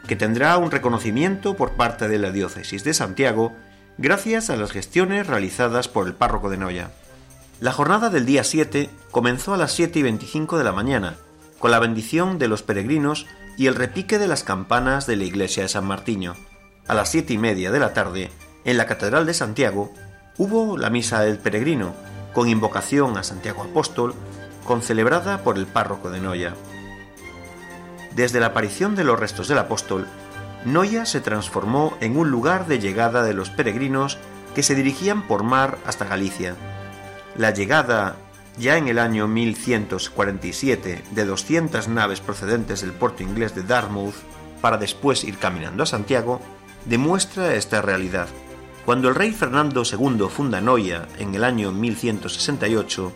que 0.08 0.16
tendrá 0.16 0.58
un 0.58 0.72
reconocimiento 0.72 1.56
por 1.56 1.74
parte 1.74 2.08
de 2.08 2.20
la 2.20 2.32
diócesis 2.32 2.84
de 2.84 2.94
Santiago 2.94 3.56
gracias 3.98 4.50
a 4.50 4.56
las 4.56 4.72
gestiones 4.72 5.28
realizadas 5.28 5.88
por 5.88 6.08
el 6.08 6.14
párroco 6.14 6.50
de 6.50 6.58
Noya. 6.58 6.92
La 7.60 7.72
jornada 7.72 8.10
del 8.10 8.26
día 8.26 8.44
7 8.44 8.90
comenzó 9.12 9.54
a 9.54 9.58
las 9.58 9.72
7 9.72 10.00
y 10.00 10.04
25 10.04 10.58
de 10.58 10.64
la 10.64 10.72
mañana, 10.72 11.16
con 11.60 11.72
la 11.72 11.80
bendición 11.80 12.38
de 12.38 12.48
los 12.48 12.62
peregrinos 12.62 13.26
y 13.58 13.66
el 13.66 13.76
repique 13.76 14.20
de 14.20 14.28
las 14.28 14.44
campanas 14.44 15.08
de 15.08 15.16
la 15.16 15.24
iglesia 15.24 15.64
de 15.64 15.70
San 15.70 15.86
Martiño. 15.86 16.36
A 16.88 16.94
las 16.94 17.10
siete 17.10 17.34
y 17.34 17.38
media 17.38 17.72
de 17.72 17.80
la 17.80 17.94
tarde, 17.94 18.30
en 18.64 18.78
la 18.78 18.86
Catedral 18.86 19.26
de 19.26 19.34
Santiago, 19.34 19.92
hubo 20.38 20.78
la 20.78 20.90
misa 20.90 21.22
del 21.22 21.40
peregrino, 21.40 21.94
con 22.34 22.48
invocación 22.48 23.18
a 23.18 23.24
Santiago 23.24 23.64
Apóstol, 23.64 24.14
concelebrada 24.64 25.44
por 25.44 25.58
el 25.58 25.66
párroco 25.66 26.12
de 26.12 26.22
Noya. 26.22 26.54
Desde 28.16 28.40
la 28.40 28.48
aparición 28.48 28.96
de 28.96 29.04
los 29.04 29.20
restos 29.20 29.48
del 29.48 29.58
apóstol, 29.58 30.08
Noya 30.66 31.06
se 31.06 31.22
transformó 31.22 31.98
en 32.02 32.18
un 32.18 32.30
lugar 32.30 32.68
de 32.68 32.80
llegada 32.80 33.24
de 33.24 33.34
los 33.34 33.50
peregrinos 33.50 34.18
que 34.56 34.64
se 34.64 34.76
dirigían 34.76 35.28
por 35.28 35.44
mar 35.44 35.78
hasta 35.86 36.06
Galicia. 36.06 36.56
La 37.36 37.52
llegada, 37.52 38.16
ya 38.58 38.78
en 38.78 38.88
el 38.88 39.00
año 39.00 39.28
1147, 39.28 41.04
de 41.12 41.26
200 41.26 41.88
naves 41.88 42.22
procedentes 42.22 42.82
del 42.82 42.92
puerto 42.92 43.24
inglés 43.24 43.54
de 43.54 43.64
Dartmouth 43.64 44.16
para 44.62 44.78
después 44.78 45.24
ir 45.24 45.38
caminando 45.38 45.84
a 45.84 45.86
Santiago, 45.86 46.42
demuestra 46.86 47.54
esta 47.54 47.82
realidad. 47.82 48.28
Cuando 48.86 49.10
el 49.10 49.16
rey 49.16 49.32
Fernando 49.32 49.84
II 49.84 50.28
funda 50.30 50.62
Noya 50.62 51.08
en 51.20 51.36
el 51.36 51.44
año 51.44 51.72
1168, 51.72 53.12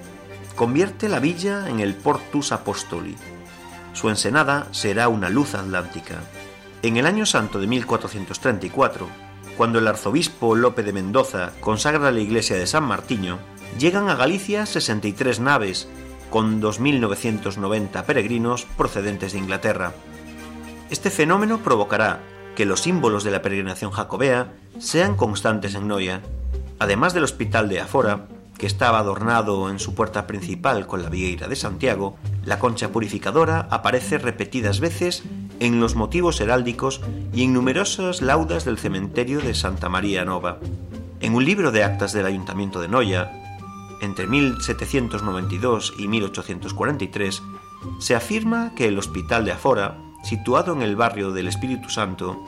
convierte 0.55 1.09
la 1.09 1.19
villa 1.19 1.69
en 1.69 1.79
el 1.79 1.95
Portus 1.95 2.51
Apostoli. 2.51 3.15
Su 3.93 4.09
ensenada 4.09 4.67
será 4.71 5.07
una 5.07 5.29
luz 5.29 5.55
atlántica. 5.55 6.21
En 6.83 6.97
el 6.97 7.05
año 7.05 7.27
santo 7.27 7.59
de 7.59 7.67
1434, 7.67 9.07
cuando 9.55 9.77
el 9.77 9.87
arzobispo 9.87 10.55
Lope 10.55 10.81
de 10.81 10.93
Mendoza 10.93 11.51
consagra 11.59 12.11
la 12.11 12.19
iglesia 12.19 12.55
de 12.55 12.65
San 12.65 12.85
Martiño, 12.85 13.37
llegan 13.77 14.09
a 14.09 14.15
Galicia 14.15 14.65
63 14.65 15.39
naves, 15.39 15.87
con 16.31 16.59
2.990 16.59 18.03
peregrinos 18.03 18.65
procedentes 18.77 19.33
de 19.33 19.39
Inglaterra. 19.39 19.93
Este 20.89 21.11
fenómeno 21.11 21.59
provocará 21.59 22.21
que 22.55 22.65
los 22.65 22.81
símbolos 22.81 23.23
de 23.23 23.31
la 23.31 23.43
peregrinación 23.43 23.91
jacobea 23.91 24.51
sean 24.79 25.15
constantes 25.15 25.75
en 25.75 25.87
Noya, 25.87 26.21
además 26.79 27.13
del 27.13 27.25
hospital 27.25 27.69
de 27.69 27.81
Afora, 27.81 28.25
que 28.61 28.67
estaba 28.67 28.99
adornado 28.99 29.71
en 29.71 29.79
su 29.79 29.95
puerta 29.95 30.27
principal 30.27 30.85
con 30.85 31.01
la 31.01 31.09
vieira 31.09 31.47
de 31.47 31.55
Santiago, 31.55 32.19
la 32.45 32.59
concha 32.59 32.91
purificadora 32.91 33.67
aparece 33.71 34.19
repetidas 34.19 34.79
veces 34.79 35.23
en 35.59 35.79
los 35.79 35.95
motivos 35.95 36.39
heráldicos 36.41 37.01
y 37.33 37.43
en 37.43 37.53
numerosas 37.53 38.21
laudas 38.21 38.63
del 38.63 38.77
cementerio 38.77 39.41
de 39.41 39.55
Santa 39.55 39.89
María 39.89 40.25
Nova. 40.25 40.59
En 41.21 41.33
un 41.33 41.43
libro 41.43 41.71
de 41.71 41.83
actas 41.83 42.13
del 42.13 42.27
Ayuntamiento 42.27 42.79
de 42.79 42.87
Noya, 42.87 43.31
entre 43.99 44.27
1792 44.27 45.95
y 45.97 46.07
1843, 46.07 47.41
se 47.97 48.13
afirma 48.13 48.75
que 48.75 48.87
el 48.87 48.99
Hospital 48.99 49.43
de 49.43 49.53
Afora, 49.53 49.97
situado 50.21 50.71
en 50.73 50.83
el 50.83 50.95
barrio 50.95 51.31
del 51.31 51.47
Espíritu 51.47 51.89
Santo, 51.89 52.39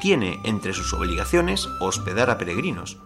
tiene 0.00 0.40
entre 0.42 0.72
sus 0.72 0.92
obligaciones 0.94 1.68
hospedar 1.78 2.28
a 2.28 2.38
peregrinos. 2.38 2.98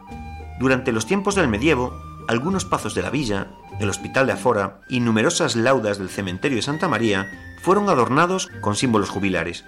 Durante 0.59 0.93
los 0.93 1.05
tiempos 1.05 1.35
del 1.35 1.47
medievo, 1.47 2.08
algunos 2.29 2.67
pazos 2.67 2.95
de 2.95 3.03
la 3.03 3.11
villa, 3.11 3.49
el 3.81 3.89
Hospital 3.89 4.27
de 4.27 4.35
Afora 4.35 4.81
y 4.89 5.01
numerosas 5.01 5.57
laudas 5.57 5.99
del 5.99 6.11
cementerio 6.11 6.57
de 6.57 6.63
Santa 6.63 6.87
María 6.87 7.27
fueron 7.63 7.89
adornados 7.89 8.49
con 8.61 8.77
símbolos 8.77 9.09
jubilares. 9.09 9.65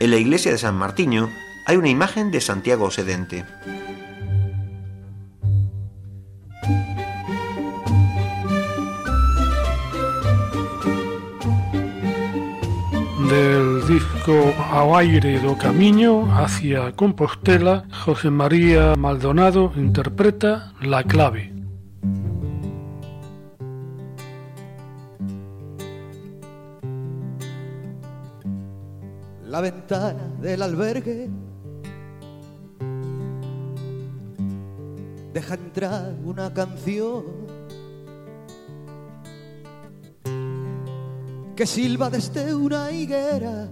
En 0.00 0.10
la 0.10 0.16
iglesia 0.16 0.50
de 0.50 0.58
San 0.58 0.74
Martiño 0.74 1.30
hay 1.64 1.76
una 1.76 1.88
imagen 1.88 2.32
de 2.32 2.40
Santiago 2.40 2.90
Sedente. 2.90 3.44
Del 13.30 13.86
disco 13.86 14.52
Ao 14.72 14.96
aire 14.96 15.38
do 15.38 15.56
camiño 15.56 16.28
hacia 16.34 16.92
Compostela, 16.92 17.84
José 18.04 18.28
María 18.28 18.94
Maldonado 18.98 19.72
interpreta 19.76 20.72
La 20.82 21.04
clave. 21.04 21.51
la 29.52 29.60
ventana 29.60 30.28
del 30.40 30.62
albergue. 30.62 31.28
Deja 35.34 35.54
entrar 35.54 36.14
una 36.24 36.54
canción 36.54 37.22
que 41.54 41.66
silba 41.66 42.08
desde 42.08 42.54
una 42.54 42.90
higuera. 42.92 43.68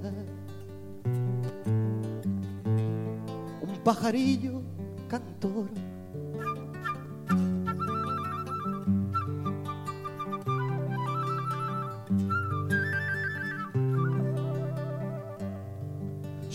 Un 3.63 3.81
pajarillo 3.83 4.61
cantor 5.09 5.71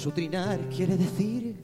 Su 0.06 0.12
trinar 0.12 0.60
quiere 0.70 0.96
decir, 0.98 1.64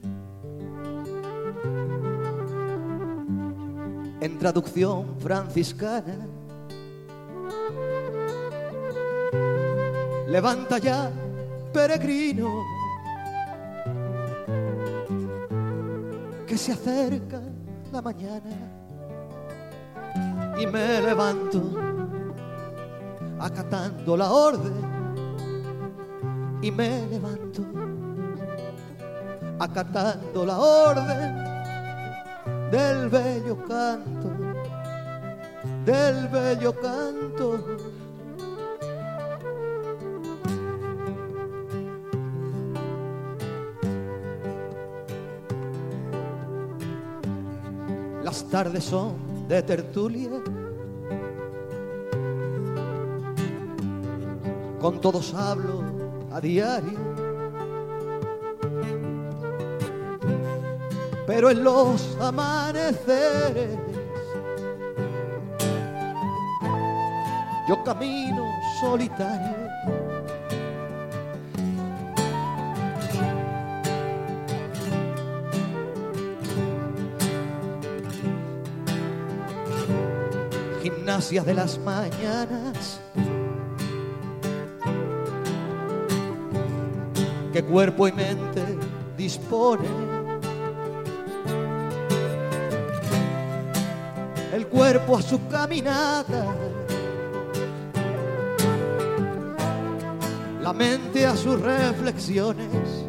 en 4.20 4.36
traducción 4.36 5.14
franciscana, 5.20 6.26
levanta 10.26 10.78
ya, 10.78 11.12
peregrino, 11.72 12.64
que 16.44 16.58
se 16.58 16.72
acerca 16.72 17.40
la 17.92 18.02
mañana 18.02 18.50
y 20.58 20.66
me 20.66 21.00
levanto 21.00 21.62
acatando 23.38 24.16
la 24.16 24.32
orden 24.32 24.74
y 26.60 26.72
me 26.72 27.06
levanto 27.06 27.81
acatando 29.62 30.44
la 30.44 30.58
orden 30.58 31.44
del 32.72 33.08
bello 33.08 33.56
canto, 33.64 34.30
del 35.84 36.28
bello 36.28 36.74
canto. 36.80 37.64
Las 48.24 48.44
tardes 48.50 48.84
son 48.84 49.14
de 49.46 49.62
tertulia, 49.62 50.30
con 54.80 55.00
todos 55.00 55.32
hablo 55.34 55.84
a 56.32 56.40
diario 56.40 57.11
pero 61.34 61.50
en 61.50 61.64
los 61.64 62.14
amaneceres 62.20 63.78
yo 67.66 67.82
camino 67.84 68.44
solitario. 68.78 69.56
Gimnasia 80.82 81.42
de 81.44 81.54
las 81.54 81.78
mañanas. 81.78 83.00
Que 87.54 87.64
cuerpo 87.64 88.06
y 88.06 88.12
mente 88.12 88.78
disponen 89.16 90.11
cuerpo 94.72 95.18
a 95.18 95.22
su 95.22 95.46
caminata, 95.48 96.46
la 100.62 100.72
mente 100.72 101.26
a 101.26 101.36
sus 101.36 101.60
reflexiones, 101.60 103.04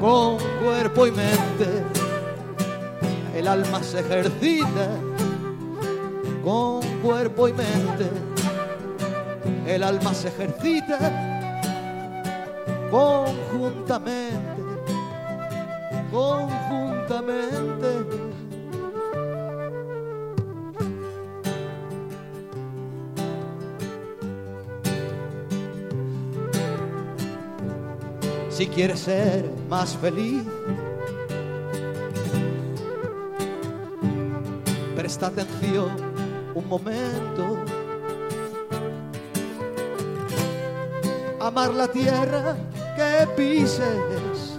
con 0.00 0.38
cuerpo 0.62 1.08
y 1.08 1.10
mente, 1.10 1.82
el 3.34 3.48
alma 3.48 3.82
se 3.82 4.00
ejercita, 4.00 4.88
con 6.44 6.80
cuerpo 7.02 7.48
y 7.48 7.52
mente, 7.52 8.08
el 9.66 9.82
alma 9.82 10.14
se 10.14 10.28
ejercita 10.28 11.34
conjuntamente, 12.90 14.62
conjuntamente. 16.12 16.94
Si 28.54 28.68
quieres 28.68 29.00
ser 29.00 29.50
más 29.68 29.96
feliz. 29.96 30.44
Presta 34.94 35.26
atención 35.26 35.90
un 36.54 36.68
momento. 36.68 37.58
Amar 41.40 41.74
la 41.74 41.88
tierra 41.88 42.56
que 42.96 43.26
pises 43.36 44.56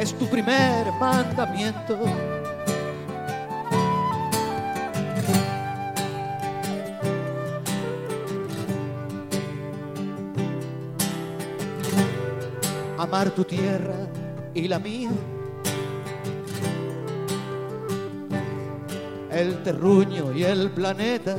es 0.00 0.14
tu 0.18 0.26
primer 0.26 0.92
mandamiento. 0.98 1.96
Amar 13.06 13.30
tu 13.30 13.44
tierra 13.44 13.94
y 14.52 14.66
la 14.66 14.80
mía. 14.80 15.10
El 19.30 19.62
terruño 19.62 20.32
y 20.32 20.42
el 20.42 20.70
planeta. 20.70 21.36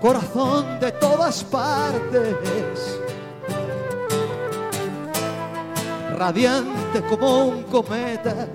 Corazón 0.00 0.80
de 0.80 0.92
todas 0.92 1.44
partes. 1.44 3.00
Radiante 6.16 7.02
como 7.10 7.44
un 7.48 7.62
cometa. 7.64 8.46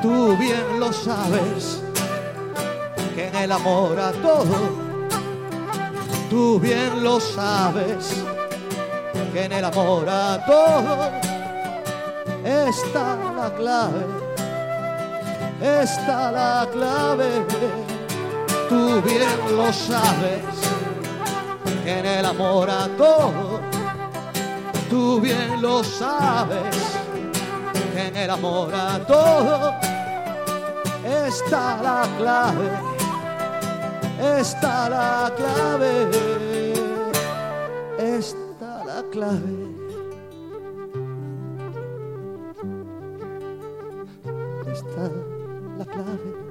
Tú 0.00 0.34
bien 0.38 0.80
lo 0.80 0.92
sabes 0.92 1.82
que 3.14 3.28
en 3.28 3.36
el 3.36 3.52
amor 3.52 3.98
a 3.98 4.12
todo 4.12 4.87
tú 6.28 6.58
bien 6.60 7.02
lo 7.02 7.20
sabes, 7.20 8.22
que 9.32 9.44
en 9.44 9.52
el 9.52 9.64
amor 9.64 10.08
a 10.08 10.44
todo 10.44 11.10
está 12.44 13.16
la 13.36 13.50
clave, 13.54 14.04
está 15.62 16.30
la 16.30 16.68
clave, 16.72 17.30
tú 18.68 19.00
bien 19.02 19.56
lo 19.56 19.72
sabes, 19.72 20.44
que 21.84 21.98
en 21.98 22.06
el 22.06 22.24
amor 22.26 22.68
a 22.70 22.88
todo, 22.96 23.60
tú 24.90 25.20
bien 25.20 25.62
lo 25.62 25.82
sabes, 25.82 26.76
que 27.94 28.08
en 28.08 28.16
el 28.16 28.30
amor 28.30 28.74
a 28.74 28.98
todo 29.06 29.74
está 31.04 31.78
la 31.82 32.08
clave 32.18 32.98
está 34.18 34.88
la 34.88 35.32
clave, 35.36 36.10
está 37.98 38.84
la 38.84 39.04
clave. 39.10 39.88
Está 44.72 45.10
la 45.78 45.84
clave. 45.84 46.48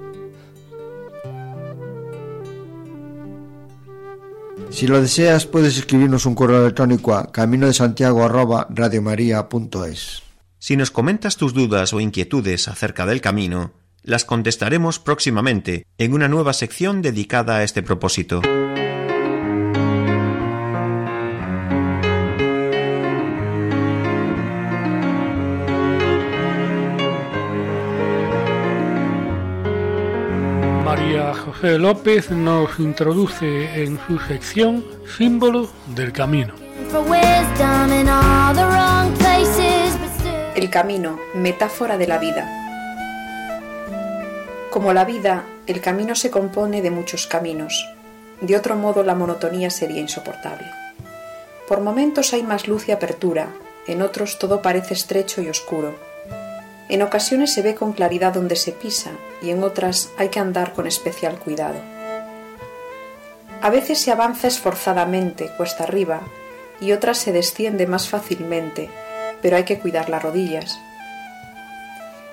Si 4.70 4.86
lo 4.86 5.02
deseas, 5.02 5.46
puedes 5.46 5.78
escribirnos 5.78 6.26
un 6.26 6.36
correo 6.36 6.62
electrónico 6.62 7.16
a 7.16 7.32
camino 7.32 7.68
de 7.68 7.74
santiago 7.74 8.24
Si 10.60 10.76
nos 10.76 10.92
comentas 10.92 11.38
tus 11.38 11.54
dudas 11.54 11.94
o 11.94 12.00
inquietudes 12.00 12.68
acerca 12.68 13.06
del 13.06 13.22
camino, 13.22 13.72
las 14.08 14.24
contestaremos 14.24 15.00
próximamente 15.00 15.86
en 15.98 16.14
una 16.14 16.30
nueva 16.30 16.54
sección 16.54 17.02
dedicada 17.02 17.58
a 17.58 17.64
este 17.64 17.84
propósito. 17.84 18.42
María 30.86 31.34
José 31.34 31.78
López 31.78 32.32
nos 32.32 32.80
introduce 32.80 33.84
en 33.84 34.00
su 34.08 34.18
sección 34.20 34.86
Símbolo 35.18 35.70
del 35.88 36.14
Camino. 36.14 36.54
El 40.56 40.70
camino, 40.70 41.20
metáfora 41.36 41.98
de 41.98 42.08
la 42.08 42.18
vida. 42.20 42.67
Como 44.78 44.94
la 44.94 45.06
vida, 45.06 45.44
el 45.66 45.82
camino 45.82 46.14
se 46.14 46.30
compone 46.30 46.84
de 46.84 46.92
muchos 46.92 47.26
caminos. 47.26 47.90
De 48.42 48.56
otro 48.56 48.76
modo 48.76 49.02
la 49.02 49.16
monotonía 49.16 49.72
sería 49.72 50.00
insoportable. 50.00 50.68
Por 51.68 51.82
momentos 51.82 52.32
hay 52.32 52.44
más 52.44 52.68
luz 52.68 52.88
y 52.88 52.92
apertura, 52.92 53.48
en 53.88 54.04
otros 54.04 54.38
todo 54.38 54.62
parece 54.62 54.94
estrecho 54.94 55.42
y 55.42 55.50
oscuro. 55.50 55.96
En 56.90 57.02
ocasiones 57.02 57.56
se 57.56 57.64
ve 57.64 57.74
con 57.74 57.92
claridad 57.92 58.36
donde 58.36 58.56
se 58.56 58.72
pisa 58.72 59.10
y 59.42 59.50
en 59.50 59.64
otras 59.64 60.12
hay 60.16 60.30
que 60.30 60.40
andar 60.40 60.74
con 60.74 60.86
especial 60.86 61.40
cuidado. 61.40 61.80
A 63.64 63.72
veces 63.72 64.00
se 64.00 64.12
avanza 64.12 64.48
esforzadamente, 64.48 65.50
cuesta 65.58 65.86
arriba, 65.86 66.22
y 66.80 66.92
otras 66.92 67.18
se 67.18 67.32
desciende 67.32 67.88
más 67.88 68.10
fácilmente, 68.10 68.92
pero 69.42 69.58
hay 69.58 69.64
que 69.64 69.80
cuidar 69.80 70.08
las 70.08 70.22
rodillas. 70.22 70.78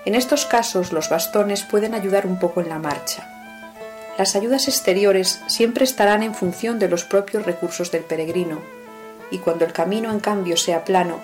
En 0.05 0.15
estos 0.15 0.45
casos 0.45 0.93
los 0.93 1.09
bastones 1.09 1.63
pueden 1.63 1.95
ayudar 1.95 2.27
un 2.27 2.39
poco 2.39 2.61
en 2.61 2.69
la 2.69 2.79
marcha. 2.79 3.31
Las 4.19 4.37
ayudas 4.37 4.69
exteriores 4.69 5.41
siempre 5.47 5.85
estarán 5.85 6.23
en 6.23 6.35
función 6.35 6.79
de 6.79 6.89
los 6.89 7.05
propios 7.05 7.47
recursos 7.47 7.91
del 7.91 8.05
peregrino, 8.05 8.61
y 9.31 9.39
cuando 9.39 9.65
el 9.65 9.73
camino 9.73 10.13
en 10.13 10.21
cambio 10.21 10.57
sea 10.57 10.85
plano, 10.85 11.21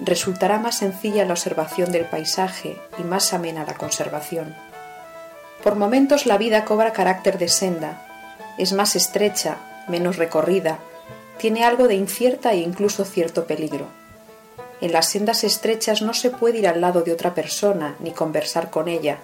resultará 0.00 0.58
más 0.58 0.78
sencilla 0.78 1.24
la 1.24 1.32
observación 1.32 1.92
del 1.92 2.04
paisaje 2.04 2.76
y 2.98 3.02
más 3.04 3.32
amena 3.32 3.64
la 3.64 3.74
conservación. 3.74 4.54
Por 5.62 5.76
momentos 5.76 6.26
la 6.26 6.36
vida 6.36 6.64
cobra 6.64 6.92
carácter 6.92 7.38
de 7.38 7.48
senda, 7.48 8.06
es 8.58 8.72
más 8.72 8.96
estrecha, 8.96 9.56
menos 9.88 10.16
recorrida, 10.16 10.78
tiene 11.38 11.64
algo 11.64 11.88
de 11.88 11.94
incierta 11.94 12.52
e 12.52 12.58
incluso 12.58 13.04
cierto 13.04 13.46
peligro. 13.46 13.86
En 14.84 14.92
las 14.92 15.08
sendas 15.08 15.44
estrechas 15.44 16.02
no 16.02 16.12
se 16.12 16.28
puede 16.28 16.58
ir 16.58 16.68
al 16.68 16.82
lado 16.82 17.00
de 17.00 17.10
otra 17.10 17.34
persona 17.34 17.96
ni 18.00 18.10
conversar 18.10 18.68
con 18.68 18.86
ella. 18.86 19.18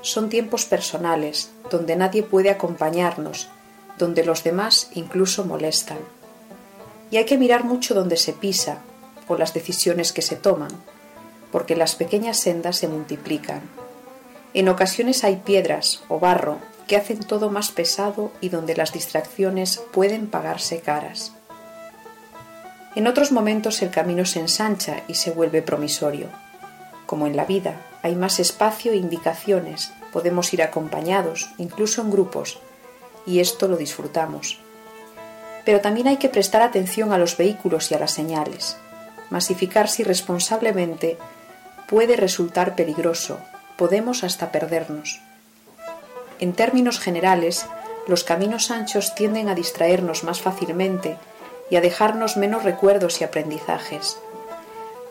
Son 0.00 0.28
tiempos 0.28 0.64
personales, 0.64 1.50
donde 1.70 1.94
nadie 1.94 2.24
puede 2.24 2.50
acompañarnos, 2.50 3.46
donde 3.96 4.24
los 4.24 4.42
demás 4.42 4.90
incluso 4.94 5.44
molestan. 5.44 5.98
Y 7.12 7.16
hay 7.18 7.26
que 7.26 7.38
mirar 7.38 7.62
mucho 7.62 7.94
donde 7.94 8.16
se 8.16 8.32
pisa, 8.32 8.78
con 9.28 9.38
las 9.38 9.54
decisiones 9.54 10.12
que 10.12 10.20
se 10.20 10.34
toman, 10.34 10.72
porque 11.52 11.76
las 11.76 11.94
pequeñas 11.94 12.40
sendas 12.40 12.78
se 12.78 12.88
multiplican. 12.88 13.60
En 14.52 14.68
ocasiones 14.68 15.22
hay 15.22 15.36
piedras 15.36 16.02
o 16.08 16.18
barro 16.18 16.58
que 16.88 16.96
hacen 16.96 17.20
todo 17.20 17.50
más 17.50 17.70
pesado 17.70 18.32
y 18.40 18.48
donde 18.48 18.74
las 18.74 18.92
distracciones 18.92 19.80
pueden 19.92 20.26
pagarse 20.26 20.80
caras. 20.80 21.37
En 22.98 23.06
otros 23.06 23.30
momentos 23.30 23.80
el 23.82 23.90
camino 23.90 24.24
se 24.24 24.40
ensancha 24.40 25.04
y 25.06 25.14
se 25.14 25.30
vuelve 25.30 25.62
promisorio. 25.62 26.26
Como 27.06 27.28
en 27.28 27.36
la 27.36 27.44
vida, 27.44 27.76
hay 28.02 28.16
más 28.16 28.40
espacio 28.40 28.90
e 28.90 28.96
indicaciones, 28.96 29.92
podemos 30.12 30.52
ir 30.52 30.64
acompañados, 30.64 31.48
incluso 31.58 32.02
en 32.02 32.10
grupos, 32.10 32.58
y 33.24 33.38
esto 33.38 33.68
lo 33.68 33.76
disfrutamos. 33.76 34.58
Pero 35.64 35.80
también 35.80 36.08
hay 36.08 36.16
que 36.16 36.28
prestar 36.28 36.60
atención 36.60 37.12
a 37.12 37.18
los 37.18 37.36
vehículos 37.36 37.92
y 37.92 37.94
a 37.94 38.00
las 38.00 38.10
señales. 38.10 38.76
Masificarse 39.30 40.02
irresponsablemente 40.02 41.18
puede 41.86 42.16
resultar 42.16 42.74
peligroso, 42.74 43.38
podemos 43.76 44.24
hasta 44.24 44.50
perdernos. 44.50 45.20
En 46.40 46.52
términos 46.52 46.98
generales, 46.98 47.64
los 48.08 48.24
caminos 48.24 48.72
anchos 48.72 49.14
tienden 49.14 49.48
a 49.48 49.54
distraernos 49.54 50.24
más 50.24 50.40
fácilmente 50.40 51.16
y 51.70 51.76
a 51.76 51.80
dejarnos 51.80 52.36
menos 52.36 52.64
recuerdos 52.64 53.20
y 53.20 53.24
aprendizajes. 53.24 54.18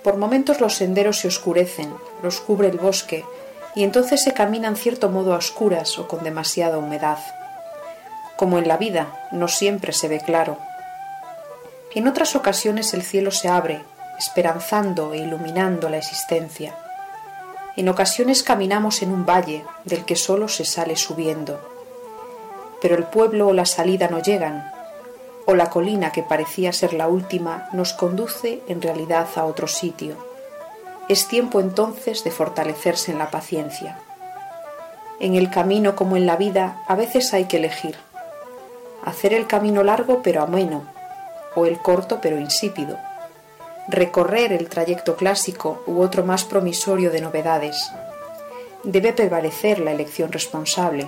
Por 0.03 0.17
momentos 0.17 0.61
los 0.61 0.75
senderos 0.75 1.19
se 1.19 1.27
oscurecen, 1.27 1.93
los 2.23 2.39
cubre 2.39 2.69
el 2.69 2.77
bosque, 2.77 3.25
y 3.75 3.83
entonces 3.83 4.23
se 4.23 4.33
camina 4.33 4.67
en 4.67 4.75
cierto 4.75 5.09
modo 5.09 5.33
a 5.33 5.37
oscuras 5.37 5.99
o 5.99 6.07
con 6.07 6.23
demasiada 6.23 6.77
humedad. 6.77 7.19
Como 8.37 8.57
en 8.57 8.67
la 8.67 8.77
vida, 8.77 9.27
no 9.31 9.47
siempre 9.47 9.93
se 9.93 10.07
ve 10.07 10.19
claro. 10.19 10.57
En 11.93 12.07
otras 12.07 12.35
ocasiones 12.35 12.93
el 12.93 13.01
cielo 13.01 13.31
se 13.31 13.49
abre, 13.49 13.81
esperanzando 14.17 15.13
e 15.13 15.17
iluminando 15.17 15.89
la 15.89 15.97
existencia. 15.97 16.75
En 17.75 17.89
ocasiones 17.89 18.43
caminamos 18.43 19.01
en 19.01 19.11
un 19.11 19.25
valle 19.25 19.63
del 19.85 20.05
que 20.05 20.15
solo 20.15 20.47
se 20.47 20.65
sale 20.65 20.95
subiendo. 20.95 21.59
Pero 22.81 22.95
el 22.95 23.03
pueblo 23.05 23.47
o 23.47 23.53
la 23.53 23.65
salida 23.65 24.07
no 24.07 24.19
llegan, 24.21 24.71
o 25.47 25.55
la 25.55 25.71
colina 25.71 26.11
que 26.11 26.21
parecía 26.21 26.71
ser 26.71 26.93
la 26.93 27.07
última 27.07 27.67
nos 27.73 27.93
conduce 27.93 28.61
en 28.67 28.83
realidad 28.83 29.27
a 29.35 29.45
otro 29.45 29.67
sitio. 29.67 30.15
Es 31.09 31.27
tiempo 31.27 31.59
entonces 31.59 32.23
de 32.23 32.29
fortalecerse 32.29 33.11
en 33.11 33.17
la 33.17 33.31
paciencia. 33.31 33.97
En 35.19 35.33
el 35.33 35.49
camino 35.49 35.95
como 35.95 36.15
en 36.15 36.27
la 36.27 36.35
vida 36.35 36.83
a 36.87 36.93
veces 36.93 37.33
hay 37.33 37.45
que 37.45 37.57
elegir. 37.57 37.95
Hacer 39.03 39.33
el 39.33 39.47
camino 39.47 39.83
largo 39.83 40.21
pero 40.21 40.43
ameno, 40.43 40.83
o 41.55 41.65
el 41.65 41.79
corto 41.79 42.19
pero 42.21 42.37
insípido 42.37 42.99
recorrer 43.87 44.51
el 44.51 44.67
trayecto 44.67 45.15
clásico 45.15 45.81
u 45.87 46.01
otro 46.01 46.23
más 46.23 46.43
promisorio 46.43 47.09
de 47.09 47.21
novedades. 47.21 47.91
Debe 48.83 49.13
prevalecer 49.13 49.79
la 49.79 49.91
elección 49.91 50.31
responsable, 50.31 51.07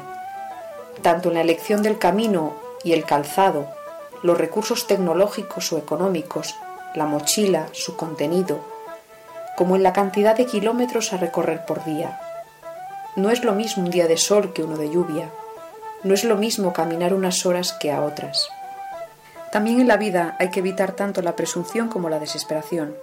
tanto 1.02 1.30
en 1.30 1.36
la 1.36 1.42
elección 1.42 1.84
del 1.84 1.98
camino 1.98 2.56
y 2.84 2.94
el 2.94 3.06
calzado, 3.06 3.68
los 4.24 4.38
recursos 4.38 4.88
tecnológicos 4.88 5.72
o 5.72 5.78
económicos, 5.78 6.56
la 6.96 7.06
mochila, 7.06 7.68
su 7.72 7.96
contenido, 7.96 8.60
como 9.58 9.76
en 9.76 9.84
la 9.84 9.94
cantidad 9.94 10.36
de 10.36 10.46
kilómetros 10.46 11.14
a 11.14 11.18
recorrer 11.18 11.66
por 11.66 11.84
día. 11.86 12.20
No 13.16 13.30
es 13.30 13.44
lo 13.44 13.54
mismo 13.54 13.84
un 13.84 13.92
día 13.92 14.08
de 14.08 14.18
sol 14.18 14.54
que 14.54 14.64
uno 14.64 14.78
de 14.78 14.90
lluvia, 14.90 15.30
no 16.04 16.14
es 16.14 16.24
lo 16.24 16.38
mismo 16.38 16.72
caminar 16.72 17.14
unas 17.14 17.46
horas 17.46 17.74
que 17.74 17.92
a 17.92 18.02
otras. 18.02 18.48
También 19.52 19.82
en 19.82 19.88
la 19.88 19.98
vida 19.98 20.36
hay 20.40 20.50
que 20.50 20.60
evitar 20.60 20.94
tanto 20.94 21.22
la 21.22 21.36
presunción 21.36 21.90
como 21.90 22.10
la 22.10 22.20
desesperación, 22.20 22.96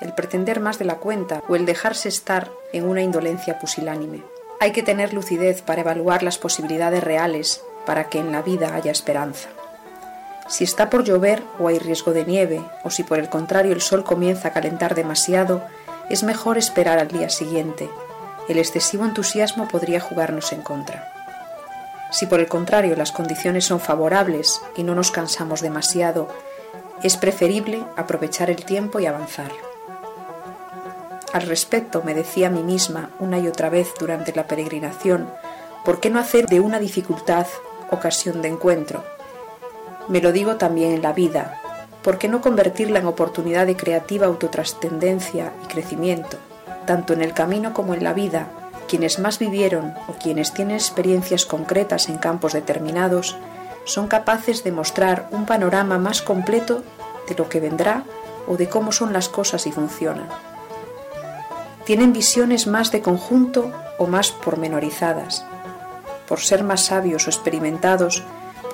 el 0.00 0.14
pretender 0.14 0.60
más 0.60 0.78
de 0.78 0.84
la 0.84 0.96
cuenta 0.96 1.42
o 1.48 1.56
el 1.56 1.66
dejarse 1.66 2.08
estar 2.08 2.50
en 2.72 2.88
una 2.88 3.02
indolencia 3.02 3.58
pusilánime. 3.58 4.22
Hay 4.60 4.72
que 4.72 4.82
tener 4.82 5.12
lucidez 5.12 5.62
para 5.62 5.82
evaluar 5.82 6.22
las 6.22 6.38
posibilidades 6.38 7.04
reales 7.04 7.62
para 7.86 8.08
que 8.08 8.18
en 8.18 8.32
la 8.32 8.42
vida 8.42 8.74
haya 8.74 8.90
esperanza. 8.90 9.50
Si 10.46 10.64
está 10.64 10.90
por 10.90 11.04
llover 11.04 11.42
o 11.58 11.68
hay 11.68 11.78
riesgo 11.78 12.12
de 12.12 12.24
nieve, 12.24 12.62
o 12.82 12.90
si 12.90 13.02
por 13.02 13.18
el 13.18 13.28
contrario 13.28 13.72
el 13.72 13.80
sol 13.80 14.04
comienza 14.04 14.48
a 14.48 14.52
calentar 14.52 14.94
demasiado, 14.94 15.62
es 16.10 16.22
mejor 16.22 16.58
esperar 16.58 16.98
al 16.98 17.08
día 17.08 17.30
siguiente. 17.30 17.88
El 18.48 18.58
excesivo 18.58 19.04
entusiasmo 19.04 19.68
podría 19.68 20.00
jugarnos 20.00 20.52
en 20.52 20.60
contra. 20.60 21.10
Si 22.10 22.26
por 22.26 22.40
el 22.40 22.46
contrario 22.46 22.94
las 22.94 23.10
condiciones 23.10 23.64
son 23.64 23.80
favorables 23.80 24.60
y 24.76 24.82
no 24.82 24.94
nos 24.94 25.10
cansamos 25.10 25.62
demasiado, 25.62 26.28
es 27.02 27.16
preferible 27.16 27.82
aprovechar 27.96 28.50
el 28.50 28.64
tiempo 28.64 29.00
y 29.00 29.06
avanzar. 29.06 29.50
Al 31.32 31.42
respecto 31.42 32.02
me 32.04 32.14
decía 32.14 32.46
a 32.46 32.50
mí 32.50 32.62
misma 32.62 33.10
una 33.18 33.38
y 33.38 33.48
otra 33.48 33.70
vez 33.70 33.92
durante 33.98 34.32
la 34.32 34.46
peregrinación, 34.46 35.28
¿por 35.84 36.00
qué 36.00 36.10
no 36.10 36.20
hacer 36.20 36.46
de 36.46 36.60
una 36.60 36.78
dificultad 36.78 37.46
ocasión 37.90 38.42
de 38.42 38.48
encuentro? 38.48 39.13
Me 40.08 40.20
lo 40.20 40.32
digo 40.32 40.56
también 40.56 40.92
en 40.92 41.02
la 41.02 41.12
vida, 41.12 41.60
¿por 42.02 42.18
qué 42.18 42.28
no 42.28 42.40
convertirla 42.40 42.98
en 42.98 43.06
oportunidad 43.06 43.66
de 43.66 43.76
creativa 43.76 44.26
autotrascendencia 44.26 45.52
y 45.64 45.66
crecimiento, 45.66 46.36
tanto 46.86 47.12
en 47.14 47.22
el 47.22 47.32
camino 47.32 47.72
como 47.72 47.94
en 47.94 48.04
la 48.04 48.12
vida, 48.12 48.48
quienes 48.86 49.18
más 49.18 49.38
vivieron 49.38 49.94
o 50.08 50.12
quienes 50.12 50.52
tienen 50.52 50.76
experiencias 50.76 51.46
concretas 51.46 52.08
en 52.08 52.18
campos 52.18 52.52
determinados 52.52 53.36
son 53.84 54.08
capaces 54.08 54.64
de 54.64 54.72
mostrar 54.72 55.28
un 55.30 55.46
panorama 55.46 55.98
más 55.98 56.22
completo 56.22 56.82
de 57.28 57.34
lo 57.34 57.48
que 57.48 57.60
vendrá 57.60 58.04
o 58.46 58.56
de 58.56 58.68
cómo 58.68 58.92
son 58.92 59.12
las 59.12 59.28
cosas 59.28 59.66
y 59.66 59.72
funcionan. 59.72 60.28
Tienen 61.84 62.12
visiones 62.12 62.66
más 62.66 62.92
de 62.92 63.02
conjunto 63.02 63.70
o 63.98 64.06
más 64.06 64.32
pormenorizadas. 64.32 65.44
Por 66.28 66.40
ser 66.40 66.64
más 66.64 66.86
sabios 66.86 67.26
o 67.26 67.30
experimentados, 67.30 68.22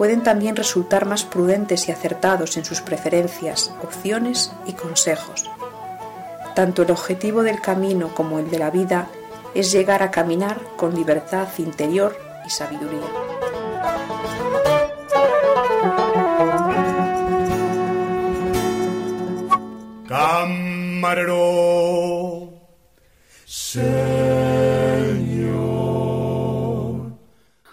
pueden 0.01 0.23
también 0.23 0.57
resultar 0.57 1.05
más 1.05 1.25
prudentes 1.25 1.87
y 1.87 1.93
acertados 1.93 2.57
en 2.57 2.65
sus 2.65 2.81
preferencias, 2.81 3.71
opciones 3.83 4.51
y 4.65 4.73
consejos. 4.73 5.45
Tanto 6.55 6.85
el 6.85 6.91
objetivo 6.91 7.43
del 7.43 7.61
camino 7.61 8.15
como 8.15 8.39
el 8.39 8.51
de 8.51 8.59
la 8.59 8.71
vida 8.71 9.09
es 9.55 9.71
llegar 9.71 10.03
a 10.03 10.11
caminar 10.11 10.59
con 10.79 10.95
libertad 10.95 11.49
interior 11.59 12.17
y 12.47 12.49
sabiduría. 12.49 13.03
Camarero, 20.09 21.37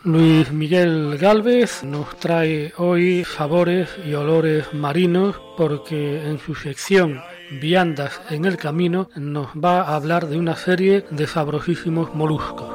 Luis 0.08 0.54
Miguel 0.54 1.18
Galvez 1.18 1.84
nos 1.84 2.18
trae 2.18 2.72
hoy 2.78 3.26
sabores 3.26 3.90
y 4.06 4.14
olores 4.14 4.74
marinos 4.74 5.36
porque 5.58 6.26
en 6.30 6.40
su 6.40 6.56
sección 6.56 7.22
viandas 7.60 8.22
en 8.30 8.46
el 8.46 8.56
camino 8.56 9.10
nos 9.18 9.50
va 9.50 9.82
a 9.82 9.96
hablar 9.98 10.28
de 10.28 10.38
una 10.38 10.56
serie 10.56 11.04
de 11.12 11.28
sabrosísimos 11.28 12.16
moluscos. 12.16 12.70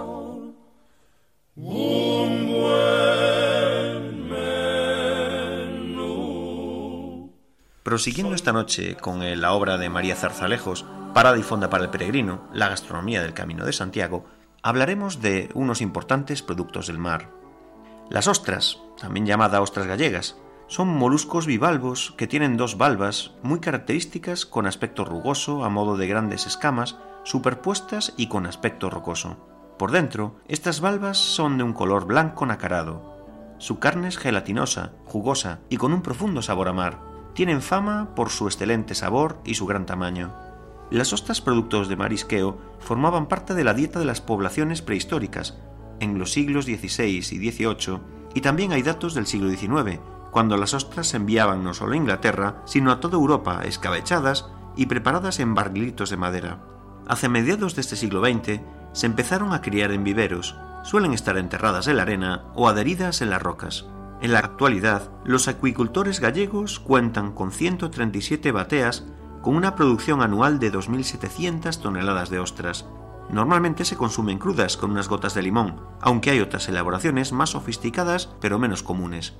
Prosiguiendo 7.82 8.34
esta 8.34 8.52
noche 8.52 8.94
con 8.96 9.40
la 9.40 9.52
obra 9.52 9.78
de 9.78 9.88
María 9.88 10.16
Zarzalejos, 10.16 10.84
Parada 11.14 11.38
y 11.38 11.42
Fonda 11.42 11.70
para 11.70 11.84
el 11.84 11.90
Peregrino, 11.90 12.46
la 12.52 12.68
gastronomía 12.68 13.22
del 13.22 13.32
Camino 13.32 13.64
de 13.64 13.72
Santiago, 13.72 14.26
hablaremos 14.62 15.20
de 15.20 15.50
unos 15.54 15.80
importantes 15.80 16.42
productos 16.42 16.86
del 16.86 16.98
mar. 16.98 17.30
Las 18.08 18.28
ostras, 18.28 18.80
también 19.00 19.26
llamadas 19.26 19.60
ostras 19.60 19.86
gallegas, 19.86 20.36
son 20.68 20.88
moluscos 20.88 21.46
bivalvos 21.46 22.14
que 22.16 22.26
tienen 22.28 22.56
dos 22.56 22.78
valvas 22.78 23.32
muy 23.42 23.60
características 23.60 24.46
con 24.46 24.66
aspecto 24.66 25.04
rugoso 25.04 25.64
a 25.64 25.68
modo 25.68 25.96
de 25.96 26.06
grandes 26.06 26.46
escamas 26.46 26.96
superpuestas 27.24 28.14
y 28.16 28.28
con 28.28 28.46
aspecto 28.46 28.88
rocoso. 28.88 29.36
Por 29.78 29.90
dentro, 29.90 30.36
estas 30.48 30.80
valvas 30.80 31.18
son 31.18 31.58
de 31.58 31.64
un 31.64 31.72
color 31.72 32.06
blanco 32.06 32.46
nacarado. 32.46 33.56
Su 33.58 33.80
carne 33.80 34.08
es 34.08 34.16
gelatinosa, 34.16 34.92
jugosa 35.04 35.60
y 35.68 35.76
con 35.76 35.92
un 35.92 36.02
profundo 36.02 36.40
sabor 36.40 36.68
a 36.68 36.72
mar. 36.72 37.00
Tienen 37.34 37.62
fama 37.62 38.14
por 38.14 38.30
su 38.30 38.46
excelente 38.46 38.94
sabor 38.94 39.40
y 39.44 39.54
su 39.54 39.66
gran 39.66 39.86
tamaño. 39.86 40.51
Las 40.92 41.14
ostras 41.14 41.40
productos 41.40 41.88
de 41.88 41.96
marisqueo 41.96 42.58
formaban 42.78 43.26
parte 43.26 43.54
de 43.54 43.64
la 43.64 43.72
dieta 43.72 43.98
de 43.98 44.04
las 44.04 44.20
poblaciones 44.20 44.82
prehistóricas 44.82 45.56
en 46.00 46.18
los 46.18 46.32
siglos 46.32 46.66
XVI 46.66 47.06
y 47.06 47.22
XVIII 47.22 48.00
y 48.34 48.42
también 48.42 48.72
hay 48.72 48.82
datos 48.82 49.14
del 49.14 49.26
siglo 49.26 49.48
XIX, 49.48 50.00
cuando 50.30 50.58
las 50.58 50.74
ostras 50.74 51.06
se 51.06 51.16
enviaban 51.16 51.64
no 51.64 51.72
solo 51.72 51.94
a 51.94 51.96
Inglaterra, 51.96 52.60
sino 52.66 52.92
a 52.92 53.00
toda 53.00 53.14
Europa 53.14 53.62
escabechadas 53.64 54.50
y 54.76 54.84
preparadas 54.84 55.40
en 55.40 55.54
barrilitos 55.54 56.10
de 56.10 56.18
madera. 56.18 56.62
Hacia 57.08 57.30
mediados 57.30 57.74
de 57.74 57.80
este 57.80 57.96
siglo 57.96 58.22
XX 58.22 58.60
se 58.92 59.06
empezaron 59.06 59.54
a 59.54 59.62
criar 59.62 59.92
en 59.92 60.04
viveros, 60.04 60.58
suelen 60.82 61.14
estar 61.14 61.38
enterradas 61.38 61.86
en 61.86 61.96
la 61.96 62.02
arena 62.02 62.44
o 62.54 62.68
adheridas 62.68 63.22
en 63.22 63.30
las 63.30 63.40
rocas. 63.40 63.86
En 64.20 64.32
la 64.32 64.40
actualidad, 64.40 65.10
los 65.24 65.48
acuicultores 65.48 66.20
gallegos 66.20 66.80
cuentan 66.80 67.32
con 67.32 67.50
137 67.50 68.52
bateas 68.52 69.06
con 69.42 69.56
una 69.56 69.74
producción 69.74 70.22
anual 70.22 70.58
de 70.58 70.72
2.700 70.72 71.78
toneladas 71.80 72.30
de 72.30 72.38
ostras. 72.38 72.86
Normalmente 73.28 73.84
se 73.84 73.96
consumen 73.96 74.38
crudas 74.38 74.76
con 74.76 74.92
unas 74.92 75.08
gotas 75.08 75.34
de 75.34 75.42
limón, 75.42 75.80
aunque 76.00 76.30
hay 76.30 76.40
otras 76.40 76.68
elaboraciones 76.68 77.32
más 77.32 77.50
sofisticadas 77.50 78.30
pero 78.40 78.58
menos 78.58 78.82
comunes. 78.82 79.34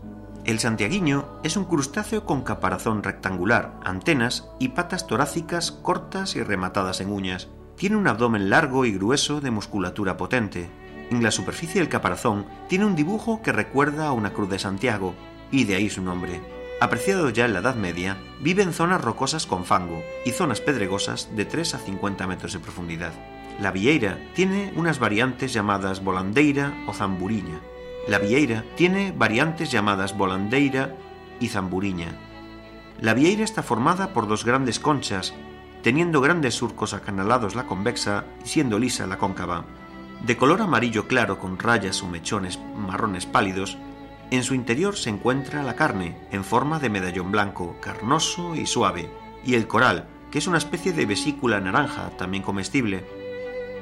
El 0.44 0.58
santiaguiño 0.58 1.24
es 1.44 1.56
un 1.56 1.64
crustáceo 1.64 2.26
con 2.26 2.42
caparazón 2.42 3.04
rectangular, 3.04 3.78
antenas 3.84 4.48
y 4.58 4.70
patas 4.70 5.06
torácicas 5.06 5.70
cortas 5.70 6.34
y 6.34 6.42
rematadas 6.42 7.00
en 7.00 7.12
uñas. 7.12 7.48
Tiene 7.76 7.96
un 7.96 8.08
abdomen 8.08 8.50
largo 8.50 8.84
y 8.84 8.92
grueso 8.92 9.40
de 9.40 9.52
musculatura 9.52 10.16
potente. 10.16 10.68
En 11.10 11.22
la 11.22 11.30
superficie 11.30 11.80
del 11.80 11.88
caparazón 11.88 12.46
tiene 12.68 12.86
un 12.86 12.96
dibujo 12.96 13.40
que 13.40 13.52
recuerda 13.52 14.08
a 14.08 14.12
una 14.12 14.32
cruz 14.32 14.50
de 14.50 14.58
Santiago, 14.58 15.14
y 15.52 15.64
de 15.64 15.76
ahí 15.76 15.90
su 15.90 16.02
nombre. 16.02 16.40
Apreciado 16.82 17.30
ya 17.30 17.44
en 17.44 17.52
la 17.52 17.60
Edad 17.60 17.76
Media, 17.76 18.16
vive 18.40 18.64
en 18.64 18.72
zonas 18.72 19.00
rocosas 19.00 19.46
con 19.46 19.64
fango 19.64 20.02
y 20.24 20.32
zonas 20.32 20.60
pedregosas 20.60 21.28
de 21.36 21.44
3 21.44 21.76
a 21.76 21.78
50 21.78 22.26
metros 22.26 22.54
de 22.54 22.58
profundidad. 22.58 23.12
La 23.60 23.70
vieira 23.70 24.18
tiene 24.34 24.72
unas 24.74 24.98
variantes 24.98 25.52
llamadas 25.52 26.02
volandeira 26.02 26.74
o 26.88 26.92
zamburiña, 26.92 27.60
la 28.08 28.18
vieira 28.18 28.64
tiene 28.74 29.14
variantes 29.16 29.70
llamadas 29.70 30.18
volandeira 30.18 30.96
y 31.38 31.50
zamburiña. 31.50 32.18
La 33.00 33.14
vieira 33.14 33.44
está 33.44 33.62
formada 33.62 34.12
por 34.12 34.26
dos 34.26 34.44
grandes 34.44 34.80
conchas, 34.80 35.34
teniendo 35.84 36.20
grandes 36.20 36.54
surcos 36.54 36.94
acanalados 36.94 37.54
la 37.54 37.68
convexa 37.68 38.24
y 38.44 38.48
siendo 38.48 38.80
lisa 38.80 39.06
la 39.06 39.18
cóncava. 39.18 39.66
De 40.26 40.36
color 40.36 40.60
amarillo 40.60 41.06
claro 41.06 41.38
con 41.38 41.60
rayas 41.60 42.02
o 42.02 42.08
mechones 42.08 42.58
marrones 42.76 43.24
pálidos, 43.24 43.78
en 44.36 44.44
su 44.44 44.54
interior 44.54 44.96
se 44.96 45.10
encuentra 45.10 45.62
la 45.62 45.76
carne, 45.76 46.16
en 46.30 46.44
forma 46.44 46.78
de 46.78 46.90
medallón 46.90 47.32
blanco, 47.32 47.76
carnoso 47.80 48.54
y 48.54 48.66
suave, 48.66 49.10
y 49.44 49.54
el 49.54 49.66
coral, 49.66 50.06
que 50.30 50.38
es 50.38 50.46
una 50.46 50.58
especie 50.58 50.92
de 50.92 51.06
vesícula 51.06 51.60
naranja, 51.60 52.10
también 52.16 52.42
comestible, 52.42 53.04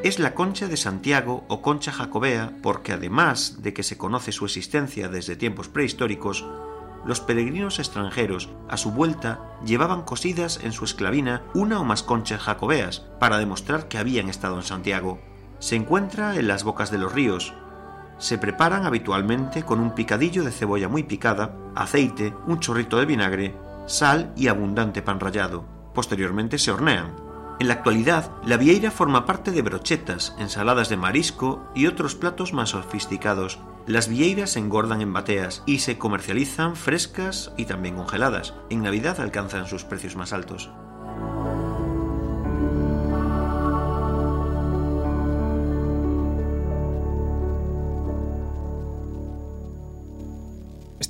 es 0.02 0.18
la 0.18 0.34
concha 0.34 0.66
de 0.66 0.78
Santiago 0.78 1.44
o 1.48 1.60
concha 1.60 1.92
jacobea 1.92 2.54
porque 2.62 2.92
además 2.92 3.62
de 3.62 3.74
que 3.74 3.82
se 3.82 3.98
conoce 3.98 4.32
su 4.32 4.46
existencia 4.46 5.08
desde 5.08 5.36
tiempos 5.36 5.68
prehistóricos, 5.68 6.46
los 7.04 7.20
peregrinos 7.20 7.78
extranjeros 7.78 8.48
a 8.68 8.78
su 8.78 8.92
vuelta 8.92 9.40
llevaban 9.64 10.02
cosidas 10.02 10.60
en 10.62 10.72
su 10.72 10.86
esclavina 10.86 11.42
una 11.54 11.80
o 11.80 11.84
más 11.84 12.02
conchas 12.02 12.40
jacobeas 12.40 13.00
para 13.18 13.38
demostrar 13.38 13.88
que 13.88 13.98
habían 13.98 14.28
estado 14.30 14.56
en 14.56 14.62
Santiago. 14.62 15.18
Se 15.58 15.76
encuentra 15.76 16.36
en 16.36 16.48
las 16.48 16.64
bocas 16.64 16.90
de 16.90 16.98
los 16.98 17.12
ríos. 17.12 17.52
Se 18.20 18.36
preparan 18.36 18.84
habitualmente 18.84 19.62
con 19.62 19.80
un 19.80 19.94
picadillo 19.94 20.44
de 20.44 20.52
cebolla 20.52 20.88
muy 20.88 21.04
picada, 21.04 21.56
aceite, 21.74 22.34
un 22.46 22.60
chorrito 22.60 22.98
de 22.98 23.06
vinagre, 23.06 23.56
sal 23.86 24.30
y 24.36 24.48
abundante 24.48 25.00
pan 25.00 25.18
rallado. 25.18 25.64
Posteriormente 25.94 26.58
se 26.58 26.70
hornean. 26.70 27.16
En 27.60 27.68
la 27.68 27.74
actualidad, 27.74 28.30
la 28.44 28.58
vieira 28.58 28.90
forma 28.90 29.24
parte 29.24 29.52
de 29.52 29.62
brochetas, 29.62 30.36
ensaladas 30.38 30.90
de 30.90 30.98
marisco 30.98 31.66
y 31.74 31.86
otros 31.86 32.14
platos 32.14 32.52
más 32.52 32.70
sofisticados. 32.70 33.58
Las 33.86 34.08
vieiras 34.08 34.50
se 34.50 34.58
engordan 34.58 35.00
en 35.00 35.14
bateas 35.14 35.62
y 35.64 35.78
se 35.78 35.96
comercializan 35.96 36.76
frescas 36.76 37.52
y 37.56 37.64
también 37.64 37.96
congeladas. 37.96 38.52
En 38.68 38.82
Navidad 38.82 39.18
alcanzan 39.18 39.66
sus 39.66 39.84
precios 39.84 40.14
más 40.14 40.34
altos. 40.34 40.70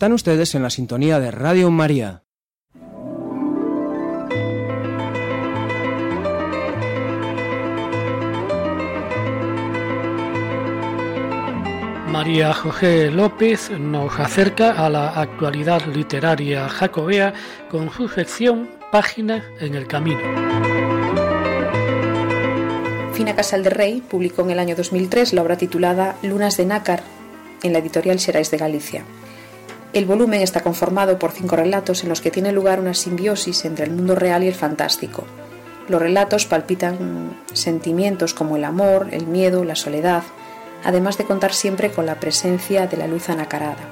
Están 0.01 0.15
ustedes 0.15 0.55
en 0.55 0.63
la 0.63 0.71
sintonía 0.71 1.21
de 1.21 1.31
Radio 1.31 1.71
María. 1.71 2.23
María 12.09 12.55
José 12.55 13.11
López 13.11 13.71
nos 13.79 14.19
acerca 14.19 14.71
a 14.71 14.89
la 14.89 15.21
actualidad 15.21 15.85
literaria 15.85 16.67
jacobea 16.71 17.35
con 17.71 17.93
su 17.93 18.09
sección 18.09 18.71
Páginas 18.91 19.45
en 19.61 19.75
el 19.75 19.87
Camino. 19.87 20.23
Fina 23.13 23.37
Casal 23.37 23.65
de 23.65 23.69
Rey 23.69 24.01
publicó 24.01 24.41
en 24.41 24.53
el 24.53 24.61
año 24.61 24.77
2003 24.77 25.35
la 25.35 25.43
obra 25.43 25.59
titulada 25.59 26.17
Lunas 26.23 26.57
de 26.57 26.65
Nácar 26.65 27.03
en 27.63 27.75
la 27.75 27.81
editorial 27.81 28.19
Xerais 28.19 28.51
de 28.51 28.57
Galicia. 28.57 29.05
El 29.93 30.07
volumen 30.07 30.41
está 30.41 30.61
conformado 30.61 31.19
por 31.19 31.33
cinco 31.33 31.57
relatos 31.57 32.05
en 32.05 32.11
los 32.11 32.21
que 32.21 32.31
tiene 32.31 32.53
lugar 32.53 32.79
una 32.79 32.95
simbiosis 32.95 33.65
entre 33.65 33.87
el 33.87 33.91
mundo 33.91 34.15
real 34.15 34.45
y 34.45 34.49
el 34.49 34.55
fantástico. 34.55 35.25
Los 35.89 36.01
relatos 36.01 36.47
palpitan 36.47 37.37
sentimientos 37.53 38.33
como 38.33 38.57
el 38.57 38.65
amor, 38.65 39.09
el 39.11 39.27
miedo, 39.27 39.65
la 39.65 39.75
soledad, 39.75 40.23
además 40.85 41.19
de 41.19 41.25
contar 41.25 41.53
siempre 41.53 41.91
con 41.91 42.07
la 42.07 42.21
presencia 42.21 42.87
de 42.87 42.97
la 42.97 43.09
luz 43.09 43.29
anacarada. 43.31 43.89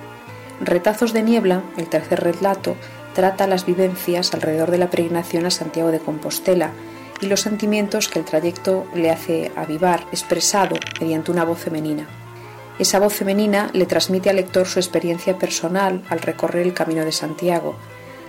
Retazos 0.60 1.12
de 1.12 1.24
niebla, 1.24 1.62
el 1.76 1.88
tercer 1.88 2.20
relato, 2.20 2.76
trata 3.14 3.48
las 3.48 3.66
vivencias 3.66 4.32
alrededor 4.32 4.70
de 4.70 4.78
la 4.78 4.90
peregrinación 4.90 5.46
a 5.46 5.50
Santiago 5.50 5.90
de 5.90 5.98
Compostela 5.98 6.70
y 7.20 7.26
los 7.26 7.40
sentimientos 7.40 8.08
que 8.08 8.20
el 8.20 8.24
trayecto 8.24 8.86
le 8.94 9.10
hace 9.10 9.50
avivar, 9.56 10.04
expresado 10.12 10.76
mediante 11.00 11.32
una 11.32 11.44
voz 11.44 11.58
femenina. 11.58 12.06
Esa 12.78 13.00
voz 13.00 13.12
femenina 13.12 13.70
le 13.72 13.86
transmite 13.86 14.30
al 14.30 14.36
lector 14.36 14.66
su 14.66 14.78
experiencia 14.78 15.36
personal 15.36 16.02
al 16.08 16.20
recorrer 16.20 16.64
el 16.64 16.74
camino 16.74 17.04
de 17.04 17.10
Santiago, 17.10 17.74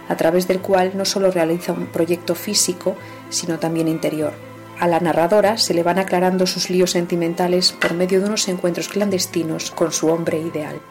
a 0.07 0.17
través 0.17 0.47
del 0.47 0.59
cual 0.59 0.93
no 0.95 1.05
solo 1.05 1.29
realiza 1.29 1.71
un 1.71 1.85
proyecto 1.87 2.33
físico, 2.33 2.95
sino 3.29 3.59
también 3.59 3.87
interior. 3.87 4.33
A 4.79 4.87
la 4.87 4.99
narradora 4.99 5.57
se 5.57 5.75
le 5.75 5.83
van 5.83 5.99
aclarando 5.99 6.47
sus 6.47 6.71
líos 6.71 6.91
sentimentales 6.91 7.73
por 7.73 7.93
medio 7.93 8.21
de 8.21 8.25
unos 8.25 8.47
encuentros 8.47 8.87
clandestinos 8.87 9.69
con 9.69 9.91
su 9.91 10.07
hombre 10.07 10.39
ideal. 10.39 10.81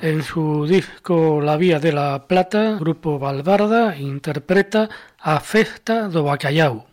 En 0.00 0.22
su 0.22 0.66
disco 0.66 1.40
La 1.40 1.56
Vía 1.56 1.78
de 1.78 1.92
la 1.92 2.26
Plata, 2.26 2.76
Grupo 2.80 3.18
Valbarda 3.18 3.96
interpreta 3.96 4.88
A 5.18 5.38
Festa 5.38 6.08
do 6.08 6.24
Bacalhau. 6.24 6.87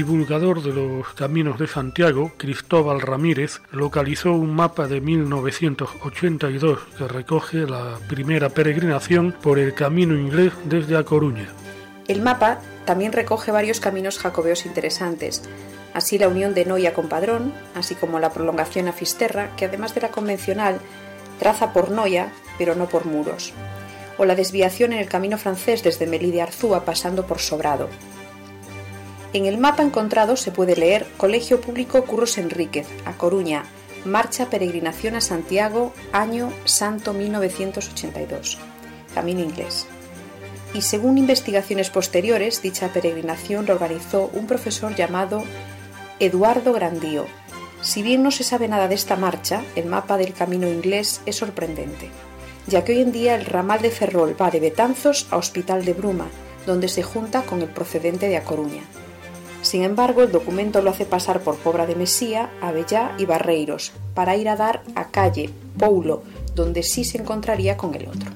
Divulgador 0.00 0.62
de 0.62 0.72
los 0.72 1.08
caminos 1.12 1.58
de 1.58 1.66
Santiago, 1.66 2.32
Cristóbal 2.38 3.02
Ramírez, 3.02 3.60
localizó 3.70 4.32
un 4.32 4.54
mapa 4.54 4.86
de 4.86 5.02
1982 5.02 6.78
que 6.96 7.06
recoge 7.06 7.66
la 7.66 7.98
primera 8.08 8.48
peregrinación 8.48 9.34
por 9.42 9.58
el 9.58 9.74
camino 9.74 10.14
inglés 10.14 10.54
desde 10.64 10.96
A 10.96 11.04
Coruña. 11.04 11.48
El 12.08 12.22
mapa 12.22 12.60
también 12.86 13.12
recoge 13.12 13.52
varios 13.52 13.78
caminos 13.78 14.18
jacobeos 14.18 14.64
interesantes, 14.64 15.42
así 15.92 16.16
la 16.16 16.28
unión 16.28 16.54
de 16.54 16.64
Noia 16.64 16.94
con 16.94 17.10
Padrón, 17.10 17.52
así 17.74 17.94
como 17.94 18.18
la 18.20 18.32
prolongación 18.32 18.88
a 18.88 18.94
Fisterra, 18.94 19.54
que 19.54 19.66
además 19.66 19.94
de 19.94 20.00
la 20.00 20.10
convencional, 20.10 20.80
traza 21.38 21.74
por 21.74 21.90
Noia, 21.90 22.32
pero 22.56 22.74
no 22.74 22.88
por 22.88 23.04
muros, 23.04 23.52
o 24.16 24.24
la 24.24 24.34
desviación 24.34 24.94
en 24.94 25.00
el 25.00 25.10
camino 25.10 25.36
francés 25.36 25.82
desde 25.82 26.06
Melide 26.06 26.40
Arzúa 26.40 26.86
pasando 26.86 27.26
por 27.26 27.38
Sobrado. 27.38 27.90
En 29.32 29.46
el 29.46 29.58
mapa 29.58 29.84
encontrado 29.84 30.36
se 30.36 30.50
puede 30.50 30.74
leer 30.74 31.06
Colegio 31.16 31.60
Público 31.60 32.04
Curros 32.04 32.36
Enríquez, 32.36 32.88
a 33.04 33.12
Coruña, 33.12 33.64
Marcha 34.04 34.50
Peregrinación 34.50 35.14
a 35.14 35.20
Santiago, 35.20 35.92
año 36.10 36.52
Santo 36.64 37.12
1982, 37.12 38.58
Camino 39.14 39.40
Inglés. 39.40 39.86
Y 40.74 40.82
según 40.82 41.16
investigaciones 41.16 41.90
posteriores, 41.90 42.60
dicha 42.60 42.92
peregrinación 42.92 43.66
lo 43.66 43.74
organizó 43.74 44.30
un 44.32 44.46
profesor 44.48 44.96
llamado 44.96 45.44
Eduardo 46.18 46.72
Grandío. 46.72 47.26
Si 47.82 48.02
bien 48.02 48.24
no 48.24 48.32
se 48.32 48.42
sabe 48.42 48.66
nada 48.66 48.88
de 48.88 48.96
esta 48.96 49.14
marcha, 49.14 49.62
el 49.76 49.86
mapa 49.86 50.16
del 50.16 50.32
camino 50.32 50.66
inglés 50.68 51.20
es 51.24 51.36
sorprendente, 51.36 52.10
ya 52.66 52.84
que 52.84 52.92
hoy 52.92 53.02
en 53.02 53.12
día 53.12 53.36
el 53.36 53.46
ramal 53.46 53.80
de 53.80 53.90
Ferrol 53.90 54.34
va 54.40 54.50
de 54.50 54.60
Betanzos 54.60 55.28
a 55.30 55.36
Hospital 55.36 55.84
de 55.84 55.92
Bruma, 55.92 56.26
donde 56.66 56.88
se 56.88 57.02
junta 57.02 57.42
con 57.42 57.62
el 57.62 57.68
procedente 57.68 58.28
de 58.28 58.36
A 58.36 58.44
Coruña. 58.44 58.82
Sin 59.62 59.82
embargo, 59.82 60.22
el 60.22 60.32
documento 60.32 60.80
lo 60.80 60.90
hace 60.90 61.04
pasar 61.04 61.40
por 61.40 61.56
Pobra 61.56 61.86
de 61.86 61.94
Mesía, 61.94 62.50
Avellá 62.60 63.12
y 63.18 63.26
Barreiros, 63.26 63.92
para 64.14 64.36
ir 64.36 64.48
a 64.48 64.56
dar 64.56 64.82
a 64.94 65.08
calle 65.08 65.50
Poulo, 65.78 66.22
donde 66.54 66.82
sí 66.82 67.04
se 67.04 67.18
encontraría 67.18 67.76
con 67.76 67.94
el 67.94 68.08
otro. 68.08 68.30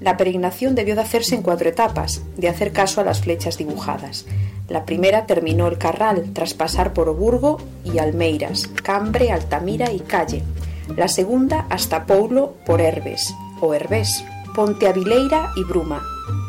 La 0.00 0.16
peregrinación 0.16 0.74
debió 0.74 0.96
de 0.96 1.00
hacerse 1.00 1.34
en 1.34 1.42
cuatro 1.42 1.68
etapas, 1.68 2.22
de 2.36 2.48
hacer 2.48 2.72
caso 2.72 3.00
a 3.00 3.04
las 3.04 3.20
flechas 3.20 3.56
dibujadas. 3.56 4.26
La 4.68 4.84
primera 4.84 5.26
terminó 5.26 5.66
el 5.66 5.78
Carral, 5.78 6.32
tras 6.32 6.52
pasar 6.52 6.92
por 6.92 7.08
Oburgo 7.08 7.58
y 7.84 7.98
Almeiras, 7.98 8.66
Cambre, 8.82 9.30
Altamira 9.30 9.92
y 9.92 10.00
Calle. 10.00 10.42
La 10.96 11.08
segunda 11.08 11.66
hasta 11.70 12.04
Poulo 12.04 12.54
por 12.66 12.80
Herbes, 12.80 13.34
o 13.60 13.72
Herbés, 13.72 14.24
Ponteavileira 14.54 15.52
y 15.56 15.64
Bruma, 15.64 16.02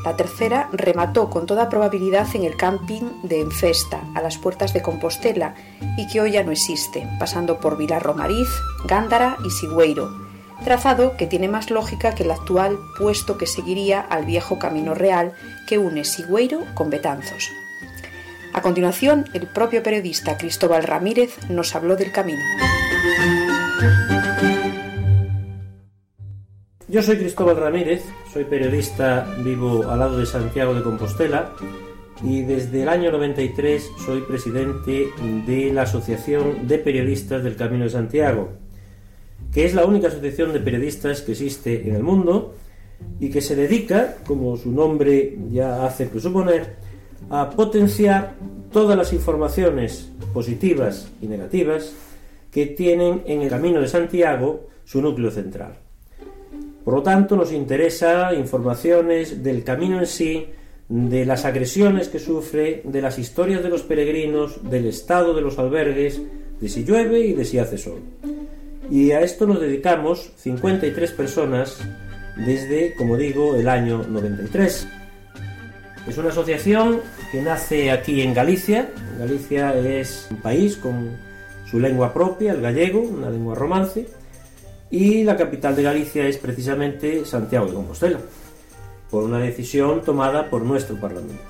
la 0.06 0.16
tercera 0.16 0.70
remató 0.72 1.30
con 1.32 1.48
toda 1.48 1.68
probabilidad 1.68 2.28
en 2.36 2.44
el 2.44 2.56
camping 2.56 3.24
de 3.24 3.42
Enfesta, 3.42 4.02
a 4.14 4.22
las 4.22 4.38
puertas 4.38 4.72
de 4.72 4.84
Compostela, 4.84 5.56
y 5.98 6.08
que 6.08 6.22
hoy 6.22 6.34
ya 6.34 6.44
no 6.44 6.52
existe, 6.52 7.08
pasando 7.20 7.60
por 7.60 7.76
Vilar 7.76 8.04
Romariz, 8.04 8.48
Gándara 8.86 9.38
y 9.44 9.50
Sigüeiro, 9.50 10.10
trazado 10.64 11.18
que 11.18 11.26
tiene 11.26 11.48
más 11.48 11.72
lógica 11.72 12.14
que 12.14 12.24
el 12.24 12.32
actual, 12.32 12.78
puesto 13.00 13.38
que 13.38 13.48
seguiría 13.48 14.00
al 14.00 14.26
viejo 14.26 14.60
camino 14.60 14.94
real 14.94 15.34
que 15.68 15.80
une 15.80 16.06
Sigüeiro 16.06 16.62
con 16.76 16.92
Betanzos. 16.92 17.50
A 18.54 18.62
continuación, 18.62 19.26
el 19.34 19.48
propio 19.48 19.84
periodista 19.84 20.38
Cristóbal 20.38 20.84
Ramírez 20.84 21.36
nos 21.50 21.76
habló 21.76 21.96
del 21.96 22.12
camino. 22.12 22.40
Yo 26.96 27.04
soy 27.04 27.18
Cristóbal 27.18 27.58
Ramírez, 27.58 28.06
soy 28.32 28.46
periodista, 28.46 29.28
vivo 29.44 29.84
al 29.84 30.00
lado 30.00 30.18
de 30.18 30.26
Santiago 30.26 30.74
de 30.74 30.82
Compostela 30.82 31.52
y 32.24 32.44
desde 32.44 32.84
el 32.84 32.88
año 32.88 33.12
93 33.12 33.92
soy 34.06 34.22
presidente 34.22 35.10
de 35.46 35.74
la 35.74 35.82
Asociación 35.82 36.70
de 36.70 36.78
Periodistas 36.78 37.44
del 37.44 37.58
Camino 37.58 37.84
de 37.84 37.90
Santiago, 37.90 38.48
que 39.52 39.66
es 39.66 39.76
la 39.76 39.84
única 39.84 40.08
asociación 40.08 40.54
de 40.54 40.62
periodistas 40.62 41.22
que 41.22 41.34
existe 41.34 41.86
en 41.86 41.96
el 41.96 42.02
mundo 42.02 42.56
y 43.20 43.30
que 43.30 43.42
se 43.42 43.58
dedica, 43.58 44.16
como 44.26 44.56
su 44.56 44.72
nombre 44.72 45.38
ya 45.52 45.86
hace 45.86 46.06
presuponer, 46.06 46.78
a 47.30 47.50
potenciar 47.50 48.36
todas 48.72 48.98
las 48.98 49.12
informaciones 49.12 50.14
positivas 50.34 51.12
y 51.22 51.28
negativas 51.28 51.92
que 52.52 52.68
tienen 52.68 53.24
en 53.26 53.42
el 53.42 53.50
Camino 53.50 53.82
de 53.82 53.90
Santiago 53.90 54.68
su 54.86 55.02
núcleo 55.02 55.30
central. 55.30 55.80
Por 56.86 56.94
lo 56.94 57.02
tanto, 57.02 57.36
nos 57.36 57.52
interesa 57.52 58.32
informaciones 58.36 59.44
del 59.44 59.64
camino 59.64 60.00
en 60.00 60.06
sí, 60.06 60.46
de 60.88 61.26
las 61.26 61.44
agresiones 61.44 62.10
que 62.10 62.20
sufre, 62.20 62.84
de 62.86 63.02
las 63.02 63.18
historias 63.18 63.64
de 63.64 63.70
los 63.70 63.82
peregrinos, 63.82 64.70
del 64.70 64.86
estado 64.86 65.34
de 65.34 65.42
los 65.42 65.58
albergues, 65.58 66.22
de 66.62 66.70
si 66.70 66.84
llueve 66.84 67.22
y 67.22 67.34
de 67.34 67.44
si 67.44 67.58
hace 67.58 67.80
sol. 67.80 68.02
Y 68.92 69.10
a 69.12 69.22
esto 69.22 69.48
nos 69.48 69.60
dedicamos 69.60 70.32
53 70.36 71.12
personas 71.14 71.80
desde, 72.46 72.94
como 72.94 73.18
digo, 73.18 73.56
el 73.56 73.68
año 73.68 74.04
93. 74.08 74.88
Es 76.08 76.18
una 76.20 76.30
asociación 76.30 77.02
que 77.32 77.42
nace 77.42 77.90
aquí 77.90 78.22
en 78.22 78.36
Galicia. 78.36 78.92
Galicia 79.18 79.74
es 79.74 80.28
un 80.30 80.38
país 80.38 80.78
con 80.78 81.18
su 81.66 81.80
lengua 81.80 82.14
propia, 82.14 82.52
el 82.52 82.62
gallego, 82.62 83.02
una 83.02 83.32
lengua 83.32 83.56
romance 83.56 84.06
y 84.90 85.24
la 85.24 85.36
capital 85.36 85.76
de 85.76 85.84
Galicia 85.84 86.28
es 86.28 86.38
precisamente 86.38 87.26
Santiago 87.26 87.68
de 87.68 87.74
Compostela, 87.74 88.20
por 89.10 89.24
una 89.24 89.40
decisión 89.40 90.02
tomada 90.02 90.50
por 90.50 90.62
nuestro 90.62 90.96
Parlamento. 91.00 91.42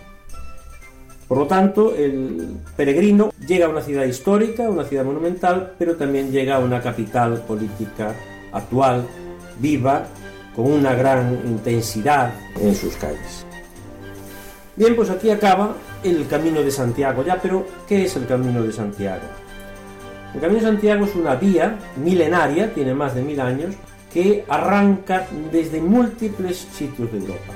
Por 1.27 1.39
lo 1.39 1.47
tanto, 1.47 1.95
el 1.95 2.57
peregrino 2.77 3.31
llega 3.47 3.65
a 3.65 3.69
una 3.69 3.81
ciudad 3.81 4.05
histórica, 4.05 4.69
una 4.69 4.85
ciudad 4.85 5.03
monumental, 5.03 5.73
pero 5.77 5.95
también 5.95 6.31
llega 6.31 6.55
a 6.55 6.59
una 6.59 6.81
capital 6.81 7.41
política 7.47 8.13
actual, 8.51 9.07
viva, 9.59 10.05
con 10.55 10.71
una 10.71 10.93
gran 10.93 11.33
intensidad 11.45 12.33
en 12.61 12.75
sus 12.75 12.95
calles. 12.95 13.45
Bien, 14.75 14.95
pues 14.95 15.09
aquí 15.09 15.29
acaba 15.29 15.75
el 16.03 16.27
Camino 16.27 16.61
de 16.61 16.69
Santiago 16.69 17.23
ya, 17.23 17.41
pero 17.41 17.65
¿qué 17.87 18.05
es 18.05 18.15
el 18.15 18.27
Camino 18.27 18.61
de 18.61 18.71
Santiago? 18.71 19.23
El 20.33 20.41
Camino 20.41 20.59
de 20.59 20.65
Santiago 20.65 21.05
es 21.05 21.15
una 21.15 21.35
vía 21.35 21.77
milenaria, 21.95 22.73
tiene 22.73 22.93
más 22.93 23.15
de 23.15 23.21
mil 23.21 23.39
años, 23.39 23.75
que 24.13 24.45
arranca 24.47 25.27
desde 25.51 25.81
múltiples 25.81 26.57
sitios 26.57 27.11
de 27.11 27.19
Europa. 27.19 27.53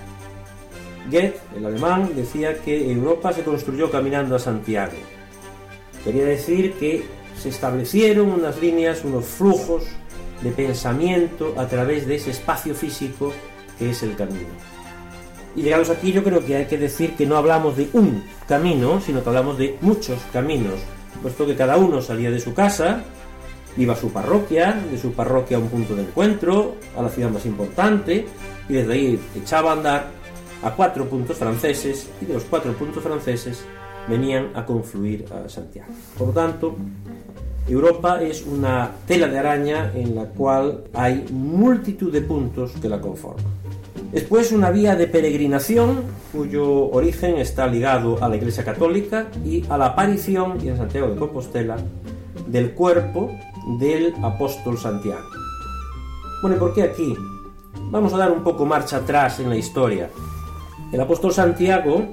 Goethe, 1.09 1.39
el 1.57 1.65
alemán, 1.65 2.11
decía 2.15 2.53
que 2.61 2.91
Europa 2.91 3.34
se 3.34 3.43
construyó 3.43 3.89
caminando 3.89 4.36
a 4.36 4.39
Santiago. 4.39 4.93
Quería 6.03 6.26
decir 6.26 6.74
que 6.74 7.05
se 7.38 7.49
establecieron 7.49 8.30
unas 8.30 8.61
líneas, 8.61 9.03
unos 9.03 9.26
flujos 9.26 9.84
de 10.41 10.51
pensamiento 10.51 11.53
a 11.57 11.67
través 11.67 12.07
de 12.07 12.15
ese 12.15 12.32
espacio 12.32 12.76
físico 12.76 13.34
que 13.78 13.89
es 13.89 14.03
el 14.03 14.15
camino. 14.15 14.49
Y 15.55 15.61
llegados 15.63 15.89
aquí 15.89 16.11
yo 16.11 16.24
creo 16.24 16.45
que 16.45 16.55
hay 16.55 16.65
que 16.65 16.78
decir 16.78 17.15
que 17.15 17.26
no 17.26 17.38
hablamos 17.38 17.76
de 17.76 17.89
un 17.93 18.24
camino, 18.47 19.01
sino 19.01 19.24
que 19.24 19.30
hablamos 19.30 19.57
de 19.57 19.78
muchos 19.82 20.20
caminos, 20.32 20.80
puesto 21.22 21.45
que 21.45 21.55
cada 21.55 21.78
uno 21.78 22.01
salía 22.01 22.32
de 22.32 22.39
su 22.39 22.53
casa, 22.53 23.01
iba 23.78 23.93
a 23.93 23.97
su 23.97 24.12
parroquia, 24.12 24.82
de 24.91 24.97
su 24.97 25.14
parroquia 25.14 25.57
a 25.57 25.60
un 25.60 25.70
punto 25.70 25.95
de 25.95 26.03
encuentro, 26.03 26.76
a 26.97 27.01
la 27.01 27.10
ciudad 27.10 27.30
más 27.30 27.45
importante, 27.45 28.26
y 28.68 28.74
desde 28.74 28.93
ahí 28.93 29.20
echaba 29.36 29.72
a 29.72 29.74
andar 29.74 30.07
a 30.64 30.72
cuatro 30.72 31.05
puntos 31.05 31.38
franceses, 31.38 32.10
y 32.22 32.26
de 32.26 32.34
los 32.34 32.43
cuatro 32.43 32.74
puntos 32.74 33.03
franceses 33.03 33.64
venían 34.07 34.49
a 34.55 34.66
confluir 34.66 35.26
a 35.32 35.47
Santiago. 35.47 35.91
Por 36.18 36.28
lo 36.28 36.34
tanto, 36.34 36.76
Europa 37.68 38.22
es 38.22 38.45
una 38.45 38.91
tela 39.05 39.28
de 39.28 39.38
araña 39.38 39.91
en 39.93 40.16
la 40.16 40.26
cual 40.26 40.86
hay 40.93 41.26
multitud 41.32 42.12
de 42.12 42.22
puntos 42.22 42.72
que 42.82 42.89
la 42.89 42.99
conforman. 42.99 43.59
Después 44.12 44.51
una 44.51 44.72
vía 44.72 44.95
de 44.95 45.05
peregrinación 45.05 46.01
cuyo 46.32 46.89
origen 46.89 47.38
está 47.38 47.68
ligado 47.68 48.24
a 48.24 48.28
la 48.28 48.38
Iglesia 48.38 48.66
Católica 48.66 49.28
y 49.45 49.64
a 49.70 49.78
la 49.78 49.88
aparición, 49.88 50.57
en 50.68 50.78
Santiago 50.78 51.10
de 51.10 51.16
Compostela, 51.16 51.78
del 52.47 52.74
cuerpo 52.74 53.30
del 53.80 54.16
apóstol 54.24 54.80
Santiago. 54.80 55.28
Bueno, 56.41 56.57
¿y 56.57 56.60
por 56.60 56.74
qué 56.74 56.84
aquí? 56.84 57.16
Vamos 57.91 58.12
a 58.14 58.18
dar 58.18 58.32
un 58.32 58.43
poco 58.43 58.66
marcha 58.66 58.97
atrás 58.97 59.39
en 59.39 59.49
la 59.49 59.55
historia. 59.55 60.10
El 60.91 60.99
apóstol 60.99 61.32
Santiago, 61.32 62.03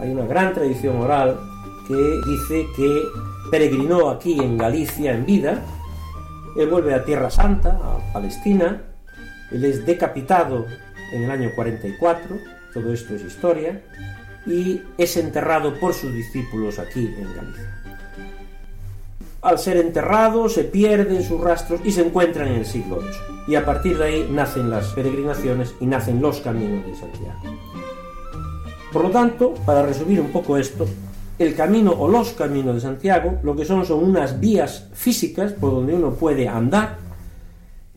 hay 0.00 0.10
una 0.10 0.26
gran 0.26 0.52
tradición 0.52 1.00
oral 1.00 1.40
que 1.86 1.94
dice 1.94 2.66
que 2.76 3.02
peregrinó 3.50 4.10
aquí 4.10 4.38
en 4.38 4.58
Galicia 4.58 5.12
en 5.12 5.24
vida, 5.24 5.62
él 6.54 6.68
vuelve 6.68 6.92
a 6.92 7.02
Tierra 7.02 7.30
Santa, 7.30 7.80
a 7.82 8.12
Palestina, 8.12 8.82
él 9.50 9.64
es 9.64 9.86
decapitado 9.86 10.66
en 11.12 11.24
el 11.24 11.30
año 11.30 11.50
44, 11.54 12.36
todo 12.74 12.92
esto 12.92 13.14
es 13.14 13.22
historia, 13.22 13.82
y 14.46 14.82
es 14.96 15.16
enterrado 15.16 15.78
por 15.78 15.94
sus 15.94 16.12
discípulos 16.12 16.78
aquí 16.78 17.06
en 17.06 17.34
Galicia. 17.34 17.78
Al 19.40 19.58
ser 19.58 19.76
enterrado 19.76 20.48
se 20.48 20.64
pierden 20.64 21.22
sus 21.22 21.40
rastros 21.40 21.80
y 21.84 21.92
se 21.92 22.04
encuentran 22.04 22.48
en 22.48 22.54
el 22.54 22.66
siglo 22.66 22.96
VIII. 22.96 23.10
Y 23.48 23.54
a 23.54 23.64
partir 23.64 23.96
de 23.96 24.04
ahí 24.04 24.28
nacen 24.30 24.68
las 24.68 24.88
peregrinaciones 24.88 25.74
y 25.80 25.86
nacen 25.86 26.20
los 26.20 26.40
caminos 26.40 26.84
de 26.84 26.94
Santiago. 26.96 27.38
Por 28.92 29.04
lo 29.04 29.10
tanto, 29.10 29.54
para 29.64 29.82
resumir 29.82 30.20
un 30.20 30.32
poco 30.32 30.56
esto, 30.56 30.88
el 31.38 31.54
camino 31.54 31.92
o 31.92 32.08
los 32.08 32.30
caminos 32.30 32.74
de 32.74 32.80
Santiago 32.80 33.38
lo 33.44 33.54
que 33.54 33.64
son 33.64 33.86
son 33.86 34.02
unas 34.02 34.40
vías 34.40 34.88
físicas 34.92 35.52
por 35.52 35.70
donde 35.70 35.94
uno 35.94 36.14
puede 36.14 36.48
andar 36.48 36.96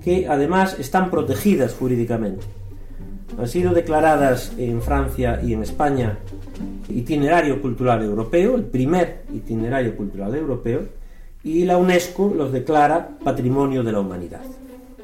que 0.03 0.27
además 0.27 0.77
están 0.79 1.09
protegidas 1.09 1.73
jurídicamente. 1.73 2.45
Han 3.37 3.47
sido 3.47 3.73
declaradas 3.73 4.53
en 4.57 4.81
Francia 4.81 5.39
y 5.43 5.53
en 5.53 5.63
España 5.63 6.17
itinerario 6.89 7.61
cultural 7.61 8.03
europeo, 8.03 8.55
el 8.55 8.63
primer 8.63 9.23
itinerario 9.33 9.95
cultural 9.95 10.35
europeo, 10.35 10.81
y 11.43 11.65
la 11.65 11.77
UNESCO 11.77 12.33
los 12.35 12.51
declara 12.51 13.17
Patrimonio 13.23 13.83
de 13.83 13.91
la 13.91 13.99
Humanidad. 13.99 14.41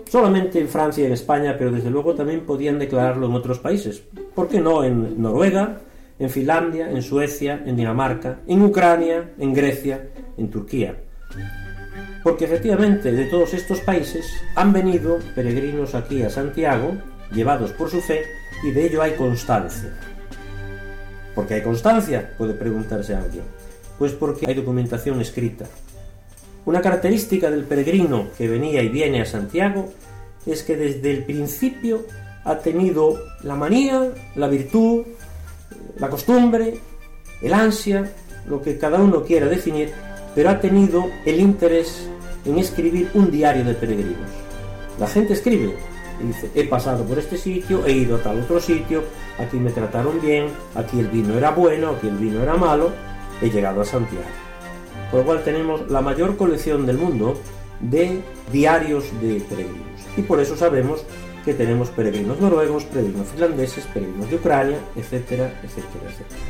Solamente 0.09 0.59
en 0.59 0.69
Francia 0.69 1.03
y 1.03 1.07
en 1.07 1.13
España, 1.13 1.55
pero 1.57 1.71
desde 1.71 1.89
luego 1.89 2.13
también 2.13 2.41
podían 2.41 2.79
declararlo 2.79 3.25
en 3.25 3.33
otros 3.33 3.59
países. 3.59 4.03
¿Por 4.35 4.47
qué 4.47 4.61
no 4.61 4.83
en 4.83 5.21
Noruega, 5.21 5.79
en 6.19 6.29
Finlandia, 6.29 6.89
en 6.89 7.01
Suecia, 7.01 7.61
en 7.65 7.75
Dinamarca, 7.75 8.39
en 8.47 8.61
Ucrania, 8.61 9.31
en 9.37 9.53
Grecia, 9.53 10.07
en 10.37 10.49
Turquía? 10.49 10.95
Porque 12.23 12.45
efectivamente 12.45 13.11
de 13.11 13.25
todos 13.25 13.53
estos 13.53 13.79
países 13.81 14.25
han 14.55 14.71
venido 14.71 15.17
peregrinos 15.35 15.95
aquí 15.95 16.21
a 16.21 16.29
Santiago, 16.29 16.93
llevados 17.31 17.71
por 17.71 17.89
su 17.89 18.01
fe, 18.01 18.23
y 18.63 18.71
de 18.71 18.85
ello 18.85 19.01
hay 19.01 19.13
constancia. 19.13 19.93
¿Por 21.35 21.47
qué 21.47 21.55
hay 21.55 21.61
constancia? 21.61 22.33
Puede 22.37 22.53
preguntarse 22.53 23.15
alguien. 23.15 23.43
Pues 23.99 24.13
porque 24.13 24.45
hay 24.47 24.55
documentación 24.55 25.21
escrita. 25.21 25.65
Una 26.65 26.81
característica 26.81 27.49
del 27.49 27.63
peregrino 27.63 28.27
que 28.37 28.47
venía 28.47 28.81
y 28.81 28.89
viene 28.89 29.21
a 29.21 29.25
Santiago 29.25 29.93
es 30.45 30.63
que 30.63 30.75
desde 30.75 31.11
el 31.11 31.23
principio 31.23 32.05
ha 32.43 32.57
tenido 32.57 33.19
la 33.43 33.55
manía, 33.55 34.11
la 34.35 34.47
virtud, 34.47 35.05
la 35.97 36.09
costumbre, 36.09 36.79
el 37.41 37.53
ansia, 37.53 38.11
lo 38.47 38.61
que 38.61 38.77
cada 38.77 38.99
uno 38.99 39.23
quiera 39.23 39.47
definir, 39.47 39.91
pero 40.33 40.49
ha 40.49 40.59
tenido 40.59 41.05
el 41.25 41.39
interés 41.39 42.07
en 42.45 42.57
escribir 42.57 43.09
un 43.13 43.29
diario 43.29 43.63
de 43.63 43.73
peregrinos. 43.73 44.29
La 44.99 45.07
gente 45.07 45.33
escribe 45.33 45.75
y 46.21 46.27
dice, 46.27 46.49
he 46.55 46.63
pasado 46.65 47.03
por 47.03 47.19
este 47.19 47.37
sitio, 47.37 47.85
he 47.85 47.91
ido 47.91 48.17
a 48.17 48.23
tal 48.23 48.39
otro 48.39 48.59
sitio, 48.59 49.03
aquí 49.39 49.57
me 49.57 49.71
trataron 49.71 50.19
bien, 50.21 50.47
aquí 50.75 50.99
el 50.99 51.07
vino 51.07 51.37
era 51.37 51.51
bueno, 51.51 51.89
aquí 51.91 52.07
el 52.07 52.17
vino 52.17 52.41
era 52.41 52.55
malo, 52.55 52.91
he 53.41 53.49
llegado 53.49 53.81
a 53.81 53.85
Santiago 53.85 54.25
por 55.11 55.21
lo 55.21 55.25
cual 55.25 55.43
tenemos 55.43 55.89
la 55.89 56.01
mayor 56.01 56.37
colección 56.37 56.85
del 56.85 56.97
mundo 56.97 57.39
de 57.79 58.21
diarios 58.51 59.05
de 59.21 59.39
peregrinos. 59.41 60.01
Y 60.15 60.21
por 60.21 60.39
eso 60.39 60.57
sabemos 60.57 61.03
que 61.45 61.53
tenemos 61.53 61.89
peregrinos 61.89 62.39
noruegos, 62.41 62.83
peregrinos 62.85 63.27
finlandeses, 63.27 63.85
peregrinos 63.85 64.29
de 64.29 64.35
Ucrania, 64.35 64.77
etcétera, 64.95 65.59
etcétera, 65.63 66.09
etcétera. 66.09 66.41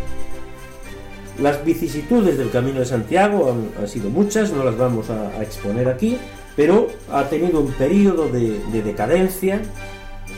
Las 1.42 1.64
vicisitudes 1.64 2.38
del 2.38 2.50
Camino 2.50 2.80
de 2.80 2.86
Santiago 2.86 3.56
han, 3.80 3.88
sido 3.88 4.10
muchas, 4.10 4.52
no 4.52 4.64
las 4.64 4.76
vamos 4.76 5.12
a, 5.12 5.44
exponer 5.44 5.88
aquí, 5.88 6.18
pero 6.58 6.88
ha 7.10 7.30
tenido 7.30 7.62
un 7.62 7.72
periodo 7.72 8.28
de, 8.28 8.60
de 8.74 8.82
decadencia 8.82 9.62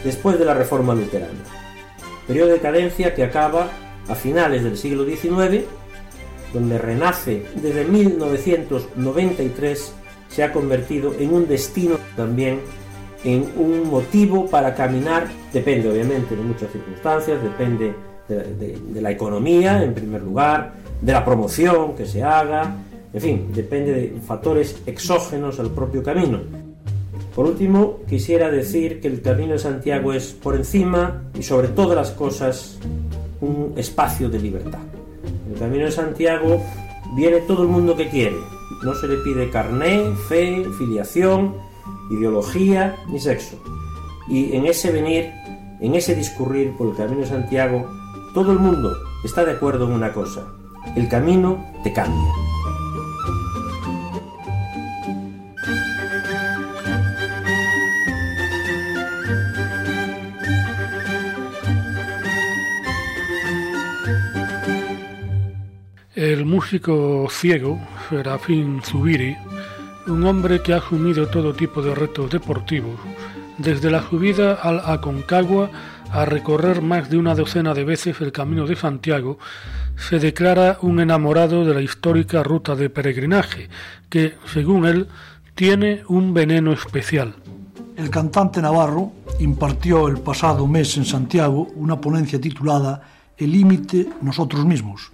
después 0.03 0.37
de 0.37 0.45
la 0.45 0.53
Reforma 0.53 0.93
Luterana. 0.93 1.39
Periodo 2.27 2.49
de 2.49 2.53
decadencia 2.53 3.15
que 3.15 3.23
acaba 3.23 3.71
a 4.07 4.13
finales 4.13 4.63
del 4.63 4.77
siglo 4.77 5.05
XIX 5.05 5.65
donde 6.53 6.77
renace 6.77 7.45
desde 7.55 7.85
1993, 7.85 9.93
se 10.29 10.43
ha 10.43 10.51
convertido 10.51 11.15
en 11.19 11.33
un 11.33 11.47
destino 11.47 11.97
también, 12.15 12.59
en 13.23 13.51
un 13.57 13.89
motivo 13.89 14.45
para 14.47 14.75
caminar, 14.75 15.27
depende 15.51 15.89
obviamente 15.89 16.35
de 16.35 16.43
muchas 16.43 16.71
circunstancias, 16.71 17.41
depende 17.41 17.95
de, 18.27 18.77
la 19.01 19.09
economía 19.11 19.83
en 19.83 19.93
primer 19.93 20.21
lugar, 20.21 20.73
de 21.01 21.13
la 21.13 21.25
promoción 21.25 21.95
que 21.95 22.05
se 22.05 22.21
haga, 22.23 22.75
en 23.13 23.21
fin, 23.21 23.49
depende 23.53 23.93
de 23.93 24.21
factores 24.21 24.81
exógenos 24.85 25.59
al 25.59 25.71
propio 25.71 26.03
camino. 26.03 26.39
Por 27.35 27.47
último, 27.47 27.99
quisiera 28.07 28.51
decir 28.51 28.99
que 28.99 29.07
el 29.07 29.21
Camino 29.21 29.53
de 29.53 29.59
Santiago 29.59 30.13
es 30.13 30.33
por 30.33 30.55
encima 30.55 31.23
y 31.33 31.43
sobre 31.43 31.69
todas 31.69 31.95
las 31.95 32.11
cosas 32.11 32.77
un 33.41 33.73
espacio 33.77 34.29
de 34.29 34.39
libertad. 34.39 34.79
El 35.51 35.57
Camino 35.57 35.85
de 35.85 35.91
Santiago 35.91 36.61
viene 37.15 37.39
todo 37.41 37.63
el 37.63 37.69
mundo 37.69 37.95
que 37.95 38.09
quiere. 38.09 38.35
No 38.83 38.93
se 38.93 39.07
le 39.07 39.17
pide 39.17 39.49
carné, 39.49 40.03
fe, 40.27 40.65
filiación, 40.77 41.55
ideología 42.11 42.95
ni 43.09 43.19
sexo. 43.19 43.57
Y 44.27 44.55
en 44.55 44.65
ese 44.65 44.91
venir, 44.91 45.31
en 45.79 45.95
ese 45.95 46.13
discurrir 46.15 46.75
por 46.77 46.89
el 46.89 46.95
Camino 46.95 47.21
de 47.21 47.27
Santiago, 47.27 47.89
todo 48.33 48.51
el 48.51 48.59
mundo 48.59 48.93
está 49.23 49.43
de 49.45 49.53
acuerdo 49.53 49.85
en 49.85 49.93
una 49.93 50.13
cosa. 50.13 50.45
El 50.95 51.07
camino 51.07 51.65
te 51.83 51.91
cambia. 51.91 52.33
El 66.29 66.45
músico 66.45 67.27
ciego, 67.31 67.79
Serafín 68.07 68.83
Zubiri, 68.83 69.35
un 70.05 70.23
hombre 70.27 70.61
que 70.61 70.73
ha 70.73 70.77
asumido 70.77 71.27
todo 71.27 71.55
tipo 71.55 71.81
de 71.81 71.95
retos 71.95 72.29
deportivos, 72.29 72.99
desde 73.57 73.89
la 73.89 74.07
subida 74.07 74.53
al 74.53 74.79
Aconcagua 74.85 75.71
a 76.11 76.25
recorrer 76.25 76.83
más 76.83 77.09
de 77.09 77.17
una 77.17 77.33
docena 77.33 77.73
de 77.73 77.83
veces 77.83 78.21
el 78.21 78.31
Camino 78.31 78.67
de 78.67 78.75
Santiago, 78.75 79.39
se 79.95 80.19
declara 80.19 80.77
un 80.83 80.99
enamorado 80.99 81.65
de 81.65 81.73
la 81.73 81.81
histórica 81.81 82.43
ruta 82.43 82.75
de 82.75 82.91
peregrinaje, 82.91 83.67
que, 84.07 84.35
según 84.53 84.85
él, 84.85 85.07
tiene 85.55 86.03
un 86.09 86.35
veneno 86.35 86.73
especial. 86.73 87.33
El 87.97 88.11
cantante 88.11 88.61
navarro 88.61 89.13
impartió 89.39 90.07
el 90.07 90.19
pasado 90.19 90.67
mes 90.67 90.95
en 90.95 91.05
Santiago 91.05 91.69
una 91.73 91.99
ponencia 91.99 92.39
titulada 92.39 93.01
El 93.35 93.51
límite 93.51 94.07
nosotros 94.21 94.63
mismos, 94.63 95.11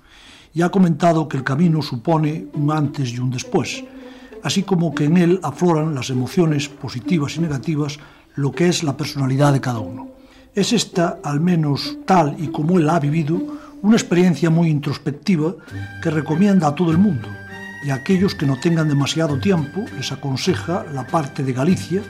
y 0.55 0.61
ha 0.61 0.69
comentado 0.69 1.27
que 1.27 1.37
el 1.37 1.43
camino 1.43 1.81
supone 1.81 2.47
un 2.53 2.71
antes 2.71 3.11
y 3.11 3.19
un 3.19 3.29
después, 3.29 3.83
así 4.41 4.63
como 4.63 4.95
que 4.95 5.03
en 5.03 5.17
él 5.17 5.39
afloran 5.43 5.93
las 5.93 6.09
emociones 6.09 6.69
positivas 6.69 7.35
y 7.35 7.41
negativas, 7.41 7.99
lo 8.35 8.53
que 8.53 8.69
es 8.69 8.81
la 8.81 8.95
personalidad 8.95 9.51
de 9.51 9.59
cada 9.59 9.79
uno. 9.79 10.07
Es 10.55 10.71
esta, 10.71 11.19
al 11.23 11.41
menos 11.41 11.97
tal 12.05 12.37
y 12.39 12.47
como 12.47 12.79
él 12.79 12.89
ha 12.89 12.99
vivido, 12.99 13.37
una 13.81 13.97
experiencia 13.97 14.49
muy 14.49 14.69
introspectiva 14.69 15.55
que 16.01 16.09
recomienda 16.09 16.67
a 16.67 16.75
todo 16.75 16.89
el 16.89 16.97
mundo 16.97 17.27
y 17.85 17.89
a 17.89 17.95
aquellos 17.95 18.33
que 18.33 18.45
no 18.45 18.57
tengan 18.57 18.87
demasiado 18.87 19.37
tiempo 19.37 19.83
les 19.97 20.13
aconseja 20.13 20.85
la 20.93 21.05
parte 21.05 21.43
de 21.43 21.51
Galicia, 21.51 22.01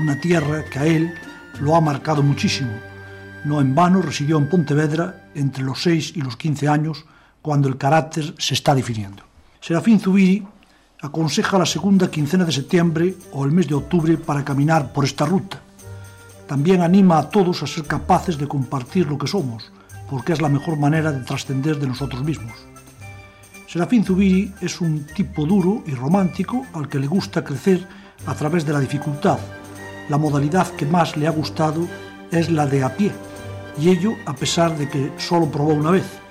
una 0.00 0.20
tierra 0.20 0.64
que 0.64 0.78
a 0.80 0.86
él 0.86 1.14
lo 1.60 1.76
ha 1.76 1.80
marcado 1.80 2.24
muchísimo. 2.24 2.72
No 3.44 3.60
en 3.60 3.76
vano 3.76 4.02
residió 4.02 4.38
en 4.38 4.48
Pontevedra 4.48 5.22
entre 5.36 5.62
los 5.62 5.82
6 5.82 6.16
y 6.16 6.20
los 6.20 6.36
15 6.36 6.66
años 6.66 7.04
cuando 7.42 7.68
el 7.68 7.76
carácter 7.76 8.34
se 8.38 8.54
está 8.54 8.74
definiendo. 8.74 9.24
Serafín 9.60 10.00
Zubiri 10.00 10.46
aconseja 11.02 11.58
la 11.58 11.66
segunda 11.66 12.08
quincena 12.08 12.44
de 12.44 12.52
septiembre 12.52 13.16
o 13.32 13.44
el 13.44 13.50
mes 13.50 13.66
de 13.66 13.74
octubre 13.74 14.16
para 14.16 14.44
caminar 14.44 14.92
por 14.92 15.04
esta 15.04 15.26
ruta. 15.26 15.60
También 16.46 16.80
anima 16.80 17.18
a 17.18 17.28
todos 17.28 17.62
a 17.62 17.66
ser 17.66 17.84
capaces 17.84 18.38
de 18.38 18.46
compartir 18.46 19.06
lo 19.08 19.18
que 19.18 19.26
somos, 19.26 19.72
porque 20.08 20.32
es 20.32 20.40
la 20.40 20.48
mejor 20.48 20.78
manera 20.78 21.10
de 21.10 21.24
trascender 21.24 21.78
de 21.78 21.88
nosotros 21.88 22.22
mismos. 22.22 22.54
Serafín 23.66 24.04
Zubiri 24.04 24.54
es 24.60 24.80
un 24.80 25.06
tipo 25.06 25.44
duro 25.44 25.82
y 25.86 25.94
romántico 25.94 26.64
al 26.74 26.88
que 26.88 27.00
le 27.00 27.06
gusta 27.06 27.42
crecer 27.42 27.86
a 28.26 28.34
través 28.34 28.64
de 28.64 28.72
la 28.72 28.80
dificultad. 28.80 29.38
La 30.08 30.18
modalidad 30.18 30.68
que 30.76 30.86
más 30.86 31.16
le 31.16 31.26
ha 31.26 31.30
gustado 31.30 31.88
es 32.30 32.50
la 32.50 32.66
de 32.66 32.84
a 32.84 32.96
pie, 32.96 33.10
y 33.80 33.88
ello 33.88 34.12
a 34.26 34.34
pesar 34.34 34.76
de 34.76 34.88
que 34.88 35.12
solo 35.16 35.50
probó 35.50 35.72
una 35.72 35.90
vez 35.90 36.21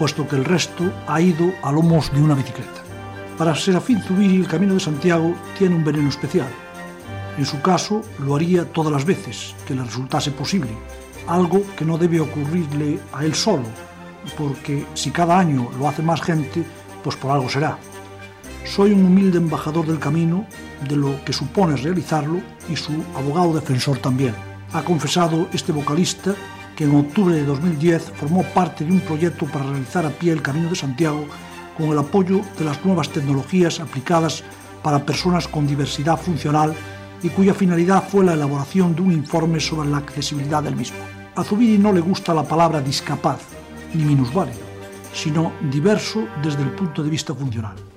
puesto 0.00 0.26
que 0.26 0.36
el 0.36 0.46
resto 0.46 0.90
ha 1.06 1.20
ido 1.20 1.52
a 1.62 1.70
lomos 1.70 2.10
de 2.10 2.22
una 2.22 2.34
bicicleta. 2.34 2.80
Para 3.36 3.54
Serafín 3.54 4.00
Zubiri 4.00 4.36
el 4.36 4.48
Camino 4.48 4.72
de 4.72 4.80
Santiago 4.80 5.34
tiene 5.58 5.76
un 5.76 5.84
veneno 5.84 6.08
especial. 6.08 6.48
En 7.36 7.44
su 7.44 7.60
caso, 7.60 8.00
lo 8.18 8.34
haría 8.34 8.64
todas 8.64 8.90
las 8.90 9.04
veces 9.04 9.54
que 9.66 9.74
le 9.74 9.84
resultase 9.84 10.30
posible, 10.30 10.70
algo 11.26 11.62
que 11.76 11.84
no 11.84 11.98
debe 11.98 12.18
ocurrirle 12.18 12.98
a 13.12 13.26
él 13.26 13.34
solo, 13.34 13.66
porque 14.38 14.86
si 14.94 15.10
cada 15.10 15.38
año 15.38 15.68
lo 15.78 15.86
hace 15.86 16.00
más 16.00 16.22
gente, 16.22 16.64
pues 17.04 17.16
por 17.16 17.32
algo 17.32 17.50
será. 17.50 17.76
Soy 18.64 18.92
un 18.92 19.04
humilde 19.04 19.36
embajador 19.36 19.86
del 19.86 19.98
camino, 19.98 20.46
de 20.88 20.96
lo 20.96 21.22
que 21.26 21.34
supone 21.34 21.76
realizarlo, 21.76 22.40
y 22.70 22.76
su 22.76 23.04
abogado 23.14 23.52
defensor 23.52 23.98
también. 23.98 24.34
Ha 24.72 24.80
confesado 24.82 25.48
este 25.52 25.72
vocalista 25.72 26.34
que 26.80 26.86
en 26.86 26.96
octubre 26.96 27.34
de 27.34 27.44
2010 27.44 28.12
formó 28.16 28.42
parte 28.42 28.86
de 28.86 28.92
un 28.92 29.00
proyecto 29.00 29.44
para 29.44 29.66
realizar 29.66 30.06
a 30.06 30.08
pie 30.08 30.32
el 30.32 30.40
Camino 30.40 30.70
de 30.70 30.76
Santiago 30.76 31.26
con 31.76 31.90
el 31.90 31.98
apoyo 31.98 32.40
de 32.58 32.64
las 32.64 32.82
nuevas 32.86 33.10
tecnologías 33.10 33.80
aplicadas 33.80 34.42
para 34.82 35.04
personas 35.04 35.46
con 35.46 35.66
diversidad 35.66 36.18
funcional 36.18 36.72
y 37.22 37.28
cuya 37.28 37.52
finalidad 37.52 38.02
fue 38.08 38.24
la 38.24 38.32
elaboración 38.32 38.94
de 38.96 39.02
un 39.02 39.12
informe 39.12 39.60
sobre 39.60 39.90
la 39.90 39.98
accesibilidad 39.98 40.62
del 40.62 40.74
mismo. 40.74 40.96
A 41.36 41.44
Zubiri 41.44 41.76
no 41.76 41.92
le 41.92 42.00
gusta 42.00 42.32
la 42.32 42.44
palabra 42.44 42.80
discapaz 42.80 43.40
ni 43.92 44.02
minusválido 44.02 44.70
sino 45.12 45.52
diverso 45.70 46.26
desde 46.42 46.62
el 46.62 46.70
punto 46.70 47.02
de 47.02 47.10
vista 47.10 47.34
funcional. 47.34 47.89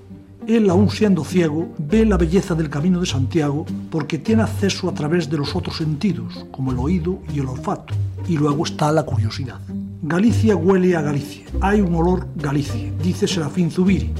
Él, 0.47 0.69
aún 0.69 0.89
siendo 0.89 1.23
ciego, 1.23 1.69
ve 1.77 2.05
la 2.05 2.17
belleza 2.17 2.53
del 2.53 2.69
camino 2.69 2.99
de 2.99 3.05
Santiago 3.05 3.65
porque 3.89 4.17
tiene 4.17 4.43
acceso 4.43 4.89
a 4.89 4.93
través 4.93 5.29
de 5.29 5.37
los 5.37 5.55
otros 5.55 5.77
sentidos, 5.77 6.45
como 6.51 6.71
el 6.71 6.79
oído 6.79 7.19
y 7.33 7.39
el 7.39 7.47
olfato. 7.47 7.93
Y 8.27 8.37
luego 8.37 8.65
está 8.65 8.91
la 8.91 9.03
curiosidad. 9.03 9.59
Galicia 10.01 10.55
huele 10.55 10.95
a 10.97 11.01
Galicia. 11.01 11.45
Hay 11.61 11.79
un 11.79 11.95
olor 11.95 12.27
Galicia, 12.35 12.91
dice 13.01 13.27
Serafín 13.27 13.71
Zubiri, 13.71 14.11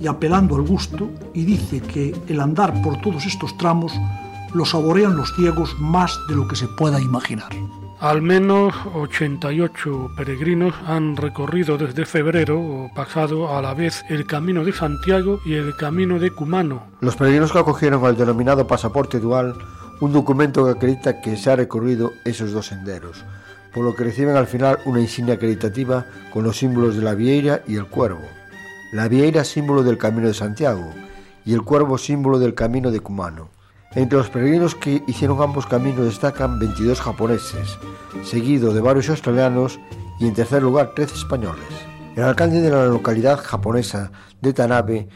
y 0.00 0.06
apelando 0.06 0.54
al 0.54 0.62
gusto, 0.62 1.10
y 1.34 1.44
dice 1.44 1.80
que 1.80 2.14
el 2.28 2.40
andar 2.40 2.80
por 2.82 3.00
todos 3.00 3.26
estos 3.26 3.56
tramos 3.58 3.92
lo 4.54 4.64
saborean 4.64 5.16
los 5.16 5.34
ciegos 5.34 5.74
más 5.80 6.16
de 6.28 6.36
lo 6.36 6.46
que 6.46 6.56
se 6.56 6.68
pueda 6.68 7.00
imaginar. 7.00 7.50
Al 8.00 8.20
menos 8.20 8.74
88 8.94 10.10
peregrinos 10.18 10.74
han 10.84 11.16
recorrido 11.16 11.78
desde 11.78 12.04
febrero 12.04 12.90
pasado 12.94 13.56
a 13.56 13.62
la 13.62 13.72
vez 13.72 14.04
el 14.10 14.26
Camino 14.26 14.66
de 14.66 14.72
Santiago 14.74 15.40
y 15.46 15.54
el 15.54 15.74
Camino 15.76 16.18
de 16.18 16.30
Cumano. 16.30 16.82
Los 17.00 17.16
peregrinos 17.16 17.52
que 17.52 17.58
acogieron 17.58 18.04
al 18.04 18.18
denominado 18.18 18.66
pasaporte 18.66 19.18
dual, 19.18 19.54
un 20.00 20.12
documento 20.12 20.66
que 20.66 20.72
acredita 20.72 21.22
que 21.22 21.38
se 21.38 21.50
ha 21.50 21.56
recorrido 21.56 22.12
esos 22.26 22.52
dos 22.52 22.66
senderos, 22.66 23.24
por 23.72 23.82
lo 23.82 23.94
que 23.94 24.04
reciben 24.04 24.36
al 24.36 24.46
final 24.46 24.78
una 24.84 25.00
insignia 25.00 25.36
acreditativa 25.36 26.04
con 26.34 26.44
los 26.44 26.58
símbolos 26.58 26.96
de 26.96 27.02
la 27.02 27.14
vieira 27.14 27.62
y 27.66 27.76
el 27.76 27.86
cuervo. 27.86 28.28
La 28.92 29.08
vieira 29.08 29.42
símbolo 29.42 29.82
del 29.82 29.96
Camino 29.96 30.28
de 30.28 30.34
Santiago 30.34 30.92
y 31.46 31.54
el 31.54 31.62
cuervo 31.62 31.96
símbolo 31.96 32.38
del 32.38 32.52
Camino 32.52 32.90
de 32.90 33.00
Cumano. 33.00 33.55
Entre 33.94 34.18
los 34.18 34.28
peregrinos 34.28 34.74
que 34.74 35.02
hicieron 35.06 35.40
ambos 35.40 35.66
caminos 35.66 36.04
destacan 36.04 36.58
22 36.58 37.00
japoneses, 37.00 37.78
seguido 38.24 38.74
de 38.74 38.80
varios 38.80 39.08
australianos 39.08 39.78
y 40.18 40.26
en 40.26 40.34
tercer 40.34 40.62
lugar 40.62 40.92
13 40.94 41.14
españoles. 41.14 41.64
El 42.14 42.24
alcalde 42.24 42.60
de 42.60 42.70
la 42.70 42.86
localidad 42.86 43.38
japonesa 43.38 44.10
de 44.40 44.52
Tanabe, 44.52 45.08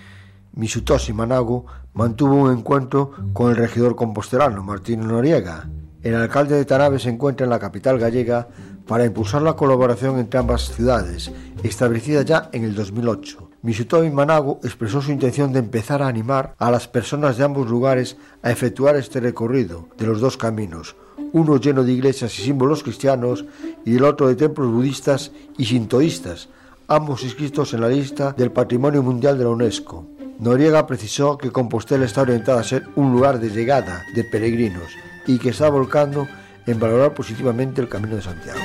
Misutoshi 0.53 1.13
Manago, 1.13 1.67
mantuvo 1.93 2.35
un 2.35 2.53
encuentro 2.53 3.13
con 3.33 3.51
el 3.51 3.57
regidor 3.57 3.97
compostelano 3.97 4.63
Martín 4.63 5.07
Noriega. 5.07 5.69
El 6.03 6.15
alcalde 6.15 6.57
de 6.57 6.65
Tanabe 6.65 6.99
se 6.99 7.11
encuentra 7.11 7.45
en 7.45 7.51
la 7.51 7.59
capital 7.59 7.99
gallega 7.99 8.49
para 8.87 9.05
impulsar 9.05 9.43
la 9.43 9.55
colaboración 9.55 10.19
entre 10.19 10.41
ambas 10.41 10.73
ciudades, 10.75 11.31
establecida 11.63 12.23
ya 12.23 12.49
en 12.53 12.65
el 12.65 12.75
2008. 12.75 13.50
Misutomi 13.63 14.09
Manago 14.09 14.59
expresó 14.63 15.03
su 15.03 15.13
intención 15.13 15.53
de 15.53 15.59
empezar 15.59 16.03
a 16.03 16.09
animar 16.09 16.55
a 16.59 16.71
las 16.71 16.89
personas 16.89 17.37
de 17.37 17.45
ambos 17.45 17.69
lugares 17.69 18.17
a 18.43 18.51
efectuar 18.51 18.97
este 18.97 19.21
recorrido 19.21 19.87
de 19.99 20.07
los 20.07 20.21
dos 20.21 20.39
caminos, 20.39 20.97
uno 21.33 21.59
lleno 21.59 21.85
de 21.85 21.93
iglesias 21.93 22.39
y 22.39 22.43
símbolos 22.43 22.83
cristianos 22.83 23.45
y 23.85 23.97
el 23.97 24.05
otro 24.05 24.29
de 24.29 24.37
templos 24.37 24.73
budistas 24.73 25.33
y 25.59 25.67
sintoístas, 25.67 26.49
ambos 26.89 27.23
inscritos 27.23 27.75
en 27.75 27.83
la 27.83 27.89
lista 27.89 28.33
del 28.33 28.51
Patrimonio 28.51 29.03
Mundial 29.03 29.37
de 29.37 29.45
la 29.45 29.51
UNESCO. 29.51 30.07
Noriega 30.39 30.87
precisó 30.87 31.37
que 31.37 31.53
Compostela 31.53 32.07
está 32.07 32.23
orientada 32.23 32.61
a 32.61 32.65
ser 32.65 32.87
un 32.97 33.13
lugar 33.13 33.41
de 33.41 33.51
llegada 33.51 34.05
de 34.15 34.25
peregrinos 34.25 34.91
y 35.27 35.39
que 35.39 35.51
está 35.51 35.69
volcando 35.69 36.27
en 36.67 36.81
valorar 36.81 37.13
positivamente 37.13 37.83
el 37.83 37.91
Camino 37.91 38.17
de 38.17 38.23
Santiago. 38.23 38.59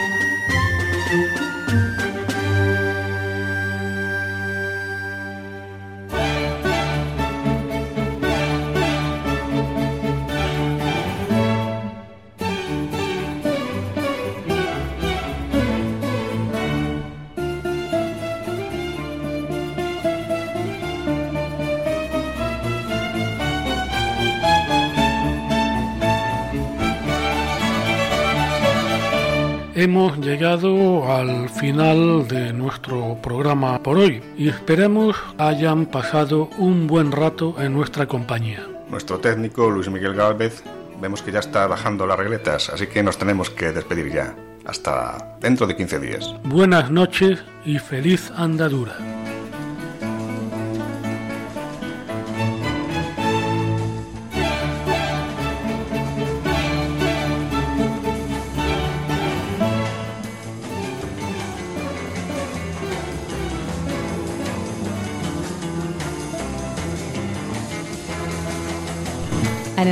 Llegado 30.36 31.10
al 31.16 31.48
final 31.50 32.28
de 32.28 32.52
nuestro 32.52 33.18
programa 33.22 33.82
por 33.82 33.98
hoy 33.98 34.22
y 34.38 34.50
esperemos 34.50 35.16
hayan 35.38 35.86
pasado 35.86 36.50
un 36.58 36.88
buen 36.88 37.14
rato 37.14 37.56
en 37.58 37.72
nuestra 37.72 38.06
compañía. 38.06 38.68
Nuestro 38.90 39.20
técnico 39.20 39.70
Luis 39.70 39.90
Miguel 39.90 40.14
Gálvez 40.14 40.62
vemos 41.00 41.22
que 41.22 41.32
ya 41.32 41.40
está 41.40 41.68
bajando 41.68 42.06
las 42.06 42.20
regletas, 42.20 42.68
así 42.68 42.88
que 42.88 43.02
nos 43.02 43.18
tenemos 43.18 43.50
que 43.50 43.72
despedir 43.72 44.12
ya. 44.12 44.36
Hasta 44.66 45.38
dentro 45.40 45.68
de 45.68 45.78
15 45.78 46.00
días. 46.00 46.36
Buenas 46.44 46.92
noches 46.92 47.42
y 47.64 47.80
feliz 47.80 48.30
andadura. 48.36 49.15